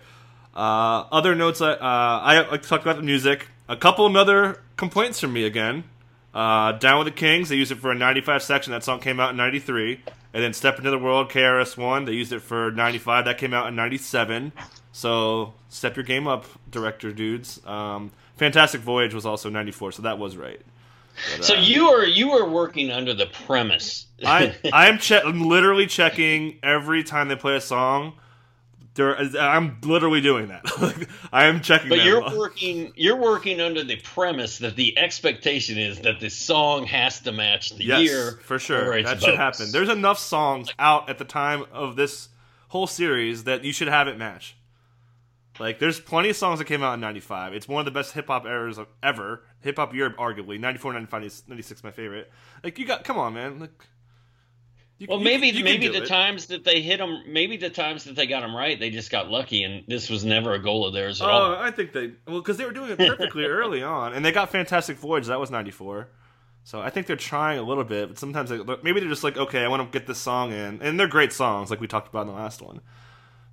Uh, 0.56 1.06
other 1.12 1.36
notes, 1.36 1.62
uh, 1.62 1.78
I 1.82 2.58
to 2.62 2.76
about 2.76 2.98
the 2.98 3.04
music. 3.04 3.48
A 3.70 3.78
couple 3.78 4.06
of 4.06 4.16
other 4.16 4.62
complaints 4.76 5.20
from 5.20 5.34
me 5.34 5.46
again. 5.46 5.86
Uh, 6.34 6.74
Down 6.74 7.00
with 7.00 7.14
the 7.14 7.18
Kings, 7.18 7.50
they 7.50 7.56
used 7.56 7.72
it 7.72 7.78
for 7.80 7.92
a 7.92 7.96
95 7.96 8.44
section. 8.44 8.72
That 8.72 8.84
song 8.84 9.00
came 9.00 9.20
out 9.20 9.32
in 9.32 9.38
93. 9.38 10.02
And 10.34 10.44
then 10.44 10.54
Step 10.54 10.78
Into 10.78 10.90
the 10.90 10.98
World, 10.98 11.30
KRS-One, 11.30 12.06
they 12.06 12.14
used 12.14 12.32
it 12.32 12.40
for 12.40 12.72
95. 12.72 13.26
That 13.26 13.38
came 13.38 13.54
out 13.54 13.68
in 13.68 13.76
97. 13.76 14.54
So 14.94 15.54
step 15.70 15.96
your 15.96 16.06
game 16.06 16.28
up, 16.28 16.46
director 16.70 17.12
dudes. 17.12 17.60
Um, 17.66 18.12
Fantastic 18.38 18.82
Voyage 18.82 19.14
was 19.14 19.26
also 19.26 19.50
94, 19.50 19.94
so 19.94 20.02
that 20.04 20.20
was 20.20 20.38
right. 20.38 20.62
But, 21.38 21.46
so 21.46 21.56
uh, 21.56 21.62
you 21.62 21.88
are 21.88 22.06
you 22.06 22.32
are 22.32 22.48
working 22.48 22.92
under 22.92 23.14
the 23.14 23.28
premise. 23.28 24.08
I 24.26 24.56
I'm, 24.74 24.98
che- 24.98 25.22
I'm 25.24 25.42
literally 25.42 25.88
checking 25.88 26.60
every 26.64 27.04
time 27.04 27.28
they 27.28 27.36
play 27.36 27.56
a 27.56 27.62
song 27.62 28.14
there, 28.94 29.18
I'm 29.18 29.78
literally 29.84 30.22
doing 30.22 30.50
that. 30.50 31.08
I 31.32 31.46
am 31.46 31.62
checking. 31.62 31.90
But 31.90 32.04
you're 32.04 32.22
working. 32.38 32.92
You're 32.96 33.16
working 33.16 33.62
under 33.62 33.84
the 33.84 33.96
premise 33.98 34.58
that 34.60 34.76
the 34.76 34.98
expectation 34.98 35.78
is 35.78 36.00
that 36.02 36.20
the 36.20 36.30
song 36.30 36.86
has 36.86 37.22
to 37.22 37.32
match 37.32 37.72
the 37.72 37.86
yes, 37.86 38.02
year. 38.02 38.32
for 38.44 38.60
sure. 38.60 39.02
That 39.02 39.22
should 39.22 39.36
happen. 39.36 39.72
There's 39.72 39.90
enough 39.90 40.20
songs 40.20 40.70
out 40.78 41.10
at 41.10 41.18
the 41.18 41.26
time 41.26 41.66
of 41.72 41.96
this 41.96 42.30
whole 42.68 42.88
series 42.88 43.46
that 43.46 43.64
you 43.64 43.72
should 43.72 43.88
have 43.88 44.08
it 44.08 44.18
match. 44.18 44.56
Like, 45.62 45.78
there's 45.78 46.00
plenty 46.00 46.30
of 46.30 46.36
songs 46.36 46.58
that 46.58 46.66
came 46.66 46.82
out 46.82 46.96
in 46.96 47.00
'95. 47.00 47.54
It's 47.54 47.68
one 47.68 47.80
of 47.80 47.86
the 47.86 47.92
best 47.92 48.14
hip 48.14 48.28
hop 48.28 48.46
eras 48.46 48.80
ever. 49.04 49.44
Hip 49.62 49.78
hop 49.78 49.94
Europe, 49.94 50.18
arguably. 50.18 50.60
'94, 50.60 50.94
'95, 50.94 51.44
'96, 51.48 51.84
my 51.84 51.92
favorite. 51.92 52.32
Like, 52.64 52.80
you 52.80 52.86
got, 52.86 53.04
come 53.04 53.20
on, 53.20 53.36
man. 53.36 53.60
Like, 53.60 53.88
you, 54.98 55.06
well, 55.08 55.20
maybe 55.20 55.48
you, 55.48 55.60
you 55.60 55.64
maybe 55.64 55.88
the 55.88 56.02
it. 56.02 56.08
times 56.08 56.48
that 56.48 56.64
they 56.64 56.82
hit 56.82 56.98
them, 56.98 57.24
maybe 57.28 57.58
the 57.58 57.70
times 57.70 58.06
that 58.06 58.16
they 58.16 58.26
got 58.26 58.42
them 58.42 58.56
right, 58.56 58.80
they 58.80 58.90
just 58.90 59.12
got 59.12 59.30
lucky, 59.30 59.64
and 59.64 59.84
this 59.88 60.10
was 60.10 60.26
never 60.26 60.54
a 60.54 60.60
goal 60.60 60.86
of 60.86 60.94
theirs 60.94 61.22
at 61.22 61.28
oh, 61.28 61.32
all. 61.32 61.56
I 61.56 61.70
think 61.70 61.94
they 61.94 62.14
well 62.28 62.42
because 62.42 62.58
they 62.58 62.66
were 62.66 62.72
doing 62.72 62.90
it 62.90 62.98
perfectly 62.98 63.46
early 63.46 63.84
on, 63.84 64.14
and 64.14 64.26
they 64.26 64.32
got 64.32 64.52
Fantastic 64.52 64.98
Voyage. 64.98 65.28
That 65.28 65.40
was 65.40 65.52
'94. 65.52 66.10
So 66.64 66.80
I 66.80 66.90
think 66.90 67.08
they're 67.08 67.16
trying 67.16 67.60
a 67.60 67.64
little 67.64 67.84
bit, 67.84 68.10
but 68.10 68.18
sometimes 68.20 68.50
they, 68.50 68.58
maybe 68.84 69.00
they're 69.00 69.10
just 69.10 69.24
like, 69.24 69.38
okay, 69.38 69.64
I 69.64 69.68
want 69.68 69.92
to 69.92 70.00
get 70.00 70.08
this 70.08 70.20
song 70.20 70.52
in, 70.52 70.82
and 70.82 71.00
they're 71.00 71.08
great 71.08 71.34
songs, 71.34 71.72
like 71.72 71.80
we 71.80 71.88
talked 71.88 72.08
about 72.08 72.22
in 72.22 72.28
the 72.28 72.34
last 72.34 72.62
one. 72.62 72.82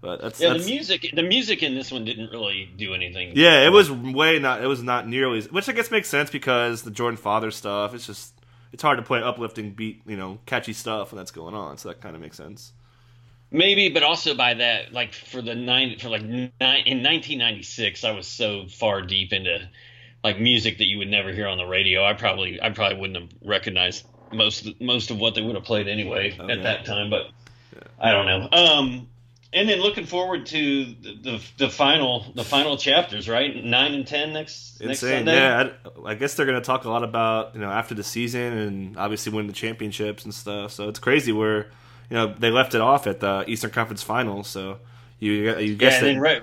But 0.01 0.23
that's 0.23 0.41
yeah, 0.41 0.53
that's, 0.53 0.65
the 0.65 0.71
music, 0.71 1.11
the 1.13 1.23
music 1.23 1.63
in 1.63 1.75
this 1.75 1.91
one 1.91 2.05
didn't 2.05 2.31
really 2.31 2.71
do 2.77 2.95
anything. 2.95 3.33
Yeah, 3.35 3.67
it 3.67 3.71
was 3.71 3.91
way 3.91 4.39
not, 4.39 4.63
it 4.63 4.67
was 4.67 4.83
not 4.83 5.09
nearly, 5.09 5.43
which 5.43 5.69
I 5.69 5.73
guess 5.73 5.91
makes 5.91 6.09
sense 6.09 6.31
because 6.31 6.83
the 6.83 6.93
Jordan 6.93 7.17
Father 7.17 7.51
stuff. 7.51 7.95
It's 7.95 8.07
just 8.07 8.33
it's 8.73 8.83
hard 8.83 8.99
to 8.99 9.03
play 9.03 9.23
uplifting 9.23 9.73
beat, 9.73 10.03
you 10.07 10.17
know, 10.17 10.39
catchy 10.47 10.73
stuff 10.73 11.13
when 11.13 11.17
that's 11.17 11.31
going 11.31 11.55
on. 11.55 11.79
So 11.79 11.89
that 11.89 12.01
kind 12.01 12.15
of 12.15 12.23
makes 12.23 12.37
sense. 12.37 12.73
Maybe, 13.51 13.89
but 13.89 14.03
also 14.03 14.35
by 14.35 14.55
that, 14.55 14.93
like 14.93 15.15
for 15.15 15.41
the 15.41 15.55
nine, 15.55 15.99
for 15.99 16.11
like 16.11 16.23
nine, 16.23 16.53
in 16.61 17.03
1996, 17.03 18.05
I 18.05 18.11
was 18.13 18.27
so 18.27 18.67
far 18.69 19.01
deep 19.01 19.33
into 19.33 19.69
like 20.23 20.39
music 20.39 20.79
that 20.79 20.85
you 20.85 20.99
would 20.99 21.09
never 21.09 21.33
hear 21.33 21.49
on 21.49 21.57
the 21.57 21.65
radio. 21.65 22.05
I 22.05 22.13
probably, 22.13 22.61
I 22.61 22.71
probably 22.71 23.01
wouldn't 23.01 23.19
have 23.19 23.31
recognized 23.43 24.05
most, 24.33 24.81
most 24.81 25.11
of 25.11 25.19
what 25.19 25.35
they 25.35 25.41
would 25.41 25.55
have 25.55 25.65
played 25.65 25.89
anyway 25.89 26.37
okay. 26.39 26.53
at 26.53 26.63
that 26.63 26.85
time. 26.85 27.09
But 27.09 27.31
yeah. 27.75 27.83
I 27.99 28.13
don't 28.13 28.27
know. 28.27 28.49
Um, 28.53 29.09
and 29.53 29.69
then 29.69 29.81
looking 29.81 30.05
forward 30.05 30.47
to 30.47 30.85
the, 30.85 31.19
the, 31.23 31.43
the 31.57 31.71
final 31.71 32.25
the 32.35 32.45
final 32.45 32.77
chapters, 32.77 33.29
right? 33.29 33.65
Nine 33.65 33.95
and 33.95 34.07
ten 34.07 34.33
next 34.33 34.81
Insane. 34.81 34.89
next 34.89 35.01
Sunday. 35.01 35.35
Yeah, 35.35 35.71
I, 36.05 36.11
I 36.11 36.15
guess 36.15 36.35
they're 36.35 36.47
going 36.47 36.61
to 36.61 36.67
talk 36.67 36.85
a 36.85 36.91
lot 36.91 37.03
about 37.03 37.55
you 37.55 37.61
know 37.61 37.71
after 37.71 37.95
the 37.95 38.05
season 38.05 38.41
and 38.41 38.99
obviously 38.99 39.33
win 39.33 39.47
the 39.47 39.53
championships 39.53 40.25
and 40.25 40.35
stuff. 40.35 40.73
So 40.73 40.89
it's 40.89 40.99
crazy 40.99 41.33
where 41.33 41.71
you 42.11 42.17
know 42.17 42.35
they 42.39 42.51
left 42.51 42.75
it 42.75 42.81
off 42.81 43.07
at 43.07 43.21
the 43.21 43.45
Eastern 43.47 43.71
Conference 43.71 44.03
Finals. 44.03 44.49
So 44.49 44.79
you 45.19 45.33
you 45.59 45.77
guess 45.77 46.03
yeah, 46.03 46.09
and, 46.09 46.21
Re- 46.21 46.43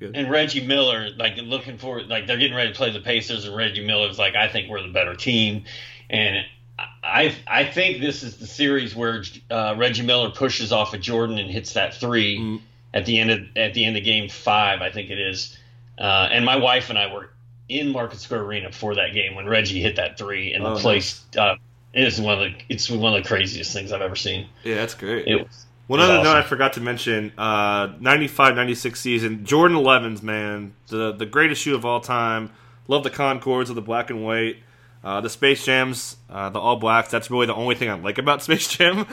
and 0.00 0.30
Reggie 0.30 0.66
Miller 0.66 1.10
like 1.16 1.36
looking 1.36 1.76
forward 1.76 2.08
like 2.08 2.26
they're 2.26 2.38
getting 2.38 2.56
ready 2.56 2.72
to 2.72 2.76
play 2.76 2.90
the 2.90 3.00
Pacers 3.00 3.44
and 3.44 3.54
Reggie 3.54 3.86
Miller's 3.86 4.18
like 4.18 4.34
I 4.34 4.48
think 4.48 4.70
we're 4.70 4.82
the 4.82 4.92
better 4.92 5.14
team 5.14 5.64
and 6.08 6.44
I 6.78 7.34
I 7.46 7.64
think 7.64 8.00
this 8.00 8.22
is 8.22 8.36
the 8.36 8.46
series 8.46 8.94
where 8.94 9.22
uh, 9.50 9.74
Reggie 9.76 10.02
Miller 10.02 10.30
pushes 10.30 10.72
off 10.72 10.94
of 10.94 11.00
Jordan 11.00 11.38
and 11.38 11.50
hits 11.50 11.74
that 11.74 11.94
3 11.94 12.38
mm. 12.38 12.60
at 12.94 13.06
the 13.06 13.18
end 13.18 13.30
of 13.30 13.40
at 13.56 13.74
the 13.74 13.84
end 13.84 13.96
of 13.96 14.04
Game 14.04 14.28
Five. 14.28 14.82
I 14.82 14.90
think 14.90 15.10
it 15.10 15.18
is. 15.18 15.58
Uh, 15.98 16.28
and 16.30 16.44
my 16.44 16.56
wife 16.56 16.90
and 16.90 16.98
I 16.98 17.12
were 17.12 17.30
in 17.68 17.90
Market 17.90 18.18
Square 18.18 18.42
Arena 18.42 18.72
for 18.72 18.94
that 18.94 19.12
game 19.12 19.34
when 19.34 19.46
Reggie 19.46 19.80
hit 19.80 19.96
that 19.96 20.18
three, 20.18 20.52
and 20.54 20.64
oh, 20.64 20.74
the 20.74 20.80
place 20.80 21.24
nice. 21.34 21.56
uh, 21.56 21.56
it 21.92 22.04
is 22.04 22.20
one 22.20 22.34
of 22.34 22.40
the 22.40 22.54
it's 22.68 22.90
one 22.90 23.14
of 23.14 23.22
the 23.22 23.28
craziest 23.28 23.72
things 23.72 23.92
I've 23.92 24.02
ever 24.02 24.16
seen. 24.16 24.48
Yeah, 24.64 24.76
that's 24.76 24.94
great. 24.94 25.26
It 25.26 25.46
was, 25.46 25.66
one 25.86 26.00
other 26.00 26.14
awesome. 26.14 26.24
note 26.24 26.36
I 26.36 26.42
forgot 26.42 26.72
to 26.74 26.80
mention: 26.80 27.32
uh, 27.36 27.88
95-96 27.88 28.96
season, 28.96 29.44
Jordan 29.44 29.76
11s, 29.76 30.22
man, 30.22 30.74
the 30.88 31.12
the 31.12 31.26
greatest 31.26 31.62
shoe 31.62 31.74
of 31.74 31.84
all 31.84 32.00
time. 32.00 32.50
Love 32.88 33.04
the 33.04 33.10
Concords 33.10 33.70
of 33.70 33.76
the 33.76 33.82
black 33.82 34.10
and 34.10 34.24
white. 34.24 34.56
Uh, 35.04 35.20
the 35.20 35.28
Space 35.28 35.64
Jams, 35.64 36.16
uh, 36.30 36.48
the 36.50 36.60
All 36.60 36.76
Blacks. 36.76 37.10
That's 37.10 37.30
really 37.30 37.46
the 37.46 37.54
only 37.54 37.74
thing 37.74 37.90
I 37.90 37.94
like 37.94 38.18
about 38.18 38.42
Space 38.42 38.68
Jam. 38.68 39.06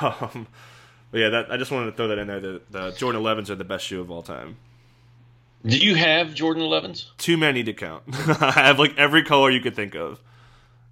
um, 0.00 0.46
but 1.10 1.20
yeah, 1.20 1.28
that, 1.28 1.52
I 1.52 1.56
just 1.56 1.70
wanted 1.70 1.90
to 1.90 1.96
throw 1.96 2.08
that 2.08 2.18
in 2.18 2.26
there. 2.26 2.40
The, 2.40 2.62
the 2.70 2.90
Jordan 2.92 3.22
11s 3.22 3.50
are 3.50 3.54
the 3.54 3.64
best 3.64 3.84
shoe 3.84 4.00
of 4.00 4.10
all 4.10 4.22
time. 4.22 4.56
Do 5.64 5.78
you 5.78 5.94
have 5.94 6.34
Jordan 6.34 6.62
11s? 6.62 7.06
Too 7.16 7.36
many 7.36 7.62
to 7.64 7.72
count. 7.72 8.02
I 8.12 8.52
have 8.52 8.78
like 8.78 8.98
every 8.98 9.22
color 9.22 9.50
you 9.50 9.60
could 9.60 9.74
think 9.76 9.94
of. 9.94 10.20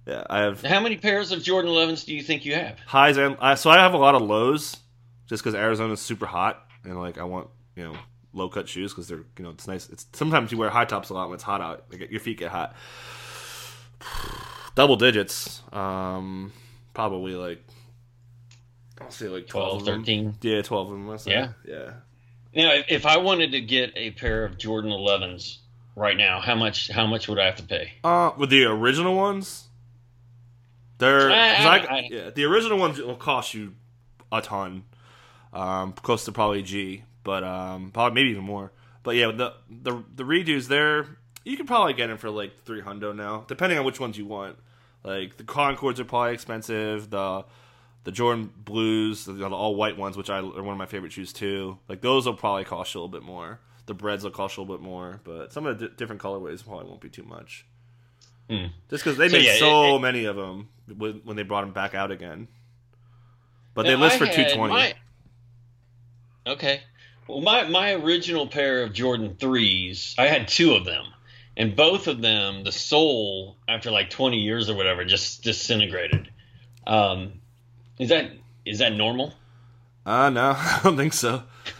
Yeah, 0.05 0.23
I 0.29 0.39
have. 0.39 0.61
How 0.61 0.79
many 0.79 0.97
pairs 0.97 1.31
of 1.31 1.43
Jordan 1.43 1.71
11s 1.71 2.05
do 2.05 2.13
you 2.13 2.23
think 2.23 2.43
you 2.45 2.55
have? 2.55 2.79
Highs 2.87 3.17
and 3.17 3.37
uh, 3.39 3.55
so 3.55 3.69
I 3.69 3.77
have 3.77 3.93
a 3.93 3.97
lot 3.97 4.15
of 4.15 4.21
lows, 4.21 4.77
just 5.27 5.43
because 5.43 5.55
Arizona's 5.55 6.01
super 6.01 6.25
hot 6.25 6.65
and 6.83 6.99
like 6.99 7.17
I 7.17 7.23
want 7.23 7.47
you 7.75 7.83
know 7.83 7.95
low 8.33 8.49
cut 8.49 8.67
shoes 8.67 8.91
because 8.91 9.07
they're 9.07 9.23
you 9.37 9.43
know 9.43 9.51
it's 9.51 9.67
nice. 9.67 9.87
It's 9.89 10.05
sometimes 10.13 10.51
you 10.51 10.57
wear 10.57 10.69
high 10.69 10.85
tops 10.85 11.09
a 11.09 11.13
lot 11.13 11.29
when 11.29 11.35
it's 11.35 11.43
hot 11.43 11.61
out. 11.61 11.85
Like, 11.91 12.11
your 12.11 12.19
feet 12.19 12.39
get 12.39 12.51
hot. 12.51 12.75
Double 14.75 14.95
digits. 14.95 15.61
Um, 15.71 16.51
probably 16.93 17.33
like 17.35 17.63
I'll 19.01 19.11
say 19.11 19.27
like 19.27 19.47
12, 19.47 19.83
12, 19.83 19.97
13. 20.05 20.35
Yeah, 20.41 20.61
twelve 20.61 20.91
of 20.91 20.97
them. 20.97 21.17
Yeah. 21.25 21.49
yeah. 21.67 21.93
Now, 22.55 22.73
if- 22.73 22.85
if 22.89 23.05
I 23.05 23.17
wanted 23.17 23.51
to 23.53 23.61
get 23.61 23.93
a 23.95 24.11
pair 24.11 24.45
of 24.45 24.57
Jordan 24.57 24.91
11s 24.91 25.57
right 25.95 26.15
now, 26.15 26.39
how 26.39 26.55
much 26.55 26.89
how 26.89 27.07
much 27.07 27.27
would 27.27 27.39
I 27.39 27.45
have 27.45 27.55
to 27.57 27.63
pay? 27.63 27.93
Uh, 28.03 28.31
with 28.37 28.49
the 28.49 28.65
original 28.65 29.15
ones, 29.15 29.67
they're 30.99 31.31
I- 31.31 31.35
I- 31.35 31.77
I- 31.97 32.07
yeah, 32.11 32.29
the 32.29 32.45
original 32.45 32.77
ones 32.77 32.99
will 33.01 33.15
cost 33.15 33.53
you 33.53 33.73
a 34.31 34.41
ton, 34.41 34.83
um, 35.51 35.93
close 35.93 36.25
to 36.25 36.31
probably 36.31 36.61
G, 36.63 37.03
but 37.23 37.43
um, 37.43 37.91
probably 37.91 38.15
maybe 38.21 38.29
even 38.31 38.43
more. 38.43 38.71
But 39.03 39.15
yeah, 39.15 39.31
the 39.31 39.53
the 39.69 40.03
the 40.15 40.23
redos 40.23 40.67
there, 40.67 41.17
you 41.45 41.57
could 41.57 41.67
probably 41.67 41.93
get 41.93 42.07
them 42.07 42.17
for 42.17 42.29
like 42.29 42.61
three 42.63 42.81
hundo 42.81 43.15
now, 43.15 43.45
depending 43.47 43.77
on 43.79 43.85
which 43.85 43.99
ones 43.99 44.17
you 44.17 44.25
want. 44.25 44.57
Like 45.03 45.37
the 45.37 45.43
Concords 45.43 45.99
are 45.99 46.05
probably 46.05 46.33
expensive. 46.33 47.09
The 47.09 47.45
the 48.05 48.11
Jordan 48.11 48.51
Blues, 48.55 49.25
the, 49.25 49.33
the 49.33 49.47
all 49.49 49.75
white 49.75 49.97
ones, 49.97 50.17
which 50.17 50.29
I 50.29 50.37
are 50.39 50.43
one 50.43 50.67
of 50.73 50.77
my 50.77 50.85
favorite 50.85 51.11
shoes 51.11 51.31
too. 51.33 51.77
Like 51.87 52.01
those 52.01 52.25
will 52.25 52.33
probably 52.35 52.63
cost 52.65 52.93
you 52.93 52.99
a 52.99 53.03
little 53.03 53.19
bit 53.19 53.23
more. 53.25 53.59
The 53.85 53.93
breads 53.93 54.23
will 54.23 54.31
cost 54.31 54.55
you 54.57 54.61
a 54.61 54.63
little 54.63 54.77
bit 54.77 54.83
more, 54.83 55.19
but 55.23 55.51
some 55.51 55.65
of 55.65 55.77
the 55.79 55.87
di- 55.89 55.93
different 55.97 56.21
colorways 56.21 56.63
probably 56.65 56.85
won't 56.87 57.01
be 57.01 57.09
too 57.09 57.23
much. 57.23 57.65
Hmm. 58.49 58.67
Just 58.89 59.03
because 59.03 59.17
they 59.17 59.27
So, 59.29 59.37
made 59.37 59.45
yeah, 59.45 59.57
so 59.59 59.83
it- 59.93 59.95
it- 59.95 60.01
many 60.01 60.25
of 60.25 60.35
them 60.37 60.69
when, 60.97 61.21
when 61.25 61.35
they 61.35 61.43
brought 61.43 61.61
them 61.61 61.73
back 61.73 61.93
out 61.95 62.11
again. 62.11 62.47
But 63.73 63.83
they 63.83 63.95
list 63.95 64.15
I 64.15 64.19
for 64.19 64.25
two 64.27 64.45
twenty. 64.55 64.73
my- 64.73 64.93
Okay. 66.45 66.81
Well, 67.27 67.41
my 67.41 67.67
my 67.69 67.93
original 67.93 68.47
pair 68.47 68.83
of 68.83 68.93
Jordan 68.93 69.35
threes, 69.39 70.13
I 70.17 70.27
had 70.27 70.47
two 70.47 70.73
of 70.73 70.83
them, 70.85 71.05
and 71.57 71.75
both 71.75 72.07
of 72.07 72.21
them, 72.21 72.63
the 72.63 72.71
soul 72.71 73.57
after 73.67 73.91
like 73.91 74.09
twenty 74.09 74.39
years 74.39 74.69
or 74.69 74.75
whatever, 74.75 75.05
just 75.05 75.43
disintegrated. 75.43 76.29
Um, 76.87 77.33
is 77.99 78.09
that 78.09 78.31
is 78.65 78.79
that 78.79 78.93
normal? 78.93 79.33
Uh 80.05 80.29
no, 80.29 80.51
I 80.57 80.79
don't 80.83 80.97
think 80.97 81.13
so. 81.13 81.43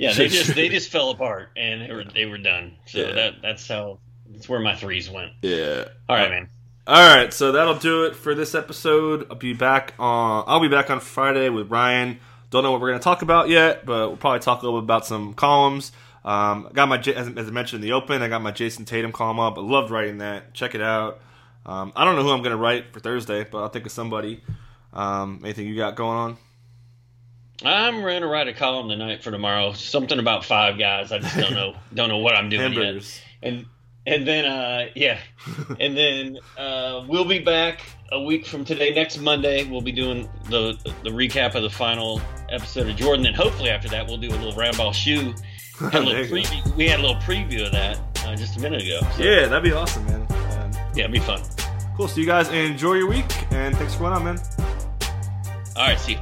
Yeah, 0.00 0.12
they 0.12 0.28
just 0.28 0.54
they 0.54 0.68
just 0.68 0.90
fell 0.90 1.10
apart 1.10 1.50
and 1.56 1.82
they 1.82 1.92
were 1.92 2.04
they 2.04 2.24
were 2.26 2.38
done. 2.38 2.76
So 2.86 3.00
Yeah. 3.00 3.12
that 3.12 3.34
that's 3.42 3.66
how 3.66 3.98
that's 4.30 4.48
where 4.48 4.60
my 4.60 4.74
threes 4.76 5.10
went. 5.10 5.32
yeah. 5.42 5.84
All 6.08 6.16
right, 6.16 6.30
man. 6.30 6.48
All 6.86 7.16
right, 7.16 7.32
so 7.34 7.52
that'll 7.52 7.74
do 7.74 8.04
it 8.04 8.16
for 8.16 8.34
this 8.34 8.54
episode. 8.54 9.26
I'll 9.30 9.36
be 9.36 9.52
back 9.52 9.92
on. 9.98 10.44
I'll 10.46 10.60
be 10.60 10.68
back 10.68 10.88
on 10.88 11.00
Friday 11.00 11.50
with 11.50 11.70
Ryan. 11.70 12.18
Don't 12.50 12.62
know 12.62 12.72
what 12.72 12.80
we're 12.80 12.88
going 12.88 13.00
to 13.00 13.04
talk 13.04 13.20
about 13.20 13.50
yet, 13.50 13.84
but 13.84 14.08
we'll 14.08 14.16
probably 14.16 14.38
talk 14.40 14.62
a 14.62 14.64
little 14.64 14.80
bit 14.80 14.84
about 14.86 15.04
some 15.04 15.34
columns. 15.34 15.92
Um, 16.28 16.66
I 16.68 16.74
got 16.74 16.88
my 16.90 16.98
as, 16.98 17.06
as 17.06 17.48
I 17.48 17.50
mentioned 17.50 17.82
in 17.82 17.88
the 17.88 17.94
open, 17.94 18.20
I 18.20 18.28
got 18.28 18.42
my 18.42 18.52
Jayson 18.52 18.84
Tatum 18.84 19.12
column 19.12 19.40
up. 19.40 19.56
I 19.56 19.62
loved 19.62 19.90
writing 19.90 20.18
that. 20.18 20.52
Check 20.52 20.74
it 20.74 20.82
out. 20.82 21.20
Um, 21.64 21.90
I 21.96 22.04
don't 22.04 22.16
know 22.16 22.22
who 22.22 22.28
I'm 22.28 22.42
going 22.42 22.50
to 22.50 22.58
write 22.58 22.92
for 22.92 23.00
Thursday, 23.00 23.46
but 23.50 23.62
I'll 23.62 23.70
think 23.70 23.86
of 23.86 23.92
somebody. 23.92 24.42
Um, 24.92 25.40
anything 25.42 25.66
you 25.66 25.74
got 25.74 25.96
going 25.96 26.18
on? 26.18 26.36
I'm 27.64 28.02
going 28.02 28.20
to 28.20 28.28
write 28.28 28.46
a 28.46 28.52
column 28.52 28.90
tonight 28.90 29.22
for 29.22 29.30
tomorrow. 29.30 29.72
Something 29.72 30.18
about 30.18 30.44
five 30.44 30.78
guys. 30.78 31.12
I 31.12 31.18
just 31.18 31.34
don't 31.34 31.54
know 31.54 31.74
don't 31.94 32.10
know 32.10 32.18
what 32.18 32.36
I'm 32.36 32.50
doing 32.50 32.74
yet. 32.74 33.22
And 33.42 33.64
and 34.06 34.26
then 34.26 34.44
uh 34.44 34.88
yeah 34.94 35.18
and 35.80 35.96
then 35.96 36.38
uh 36.56 37.04
we'll 37.08 37.24
be 37.24 37.38
back 37.38 37.80
a 38.12 38.20
week 38.20 38.46
from 38.46 38.64
today 38.64 38.94
next 38.94 39.18
monday 39.18 39.64
we'll 39.64 39.82
be 39.82 39.92
doing 39.92 40.26
the 40.48 40.72
the 41.02 41.10
recap 41.10 41.54
of 41.54 41.62
the 41.62 41.68
final 41.68 42.18
episode 42.48 42.88
of 42.88 42.96
jordan 42.96 43.26
and 43.26 43.36
hopefully 43.36 43.68
after 43.68 43.86
that 43.86 44.06
we'll 44.06 44.16
do 44.16 44.28
a 44.28 44.38
little 44.38 44.52
roundball 44.52 44.94
shoe 44.94 45.34
Had 45.78 45.94
a 45.94 46.00
little 46.00 46.12
There 46.12 46.24
you 46.24 46.28
go. 46.28 46.36
preview, 46.50 46.76
we 46.76 46.88
had 46.88 47.00
a 47.00 47.02
little 47.02 47.16
preview 47.22 47.66
of 47.66 47.72
that 47.72 47.98
uh, 48.24 48.34
just 48.34 48.56
a 48.56 48.60
minute 48.60 48.82
ago 48.82 49.00
so, 49.16 49.22
Yeah, 49.22 49.46
that'd 49.46 49.62
be 49.62 49.72
awesome, 49.72 50.04
man. 50.06 50.22
Um, 50.22 50.72
yeah 50.94 51.04
it'd 51.04 51.12
be 51.12 51.20
fun 51.20 51.40
cool. 51.98 52.06
So 52.06 52.20
you 52.20 52.26
guys 52.26 52.48
enjoy 52.50 52.94
your 52.94 53.08
week, 53.08 53.26
and 53.52 53.76
thanks 53.76 53.94
for 53.94 54.00
going 54.02 54.12
on, 54.12 54.24
man. 54.24 54.38
all 55.76 55.88
right 55.88 55.98
see 55.98 56.12
you 56.12 56.18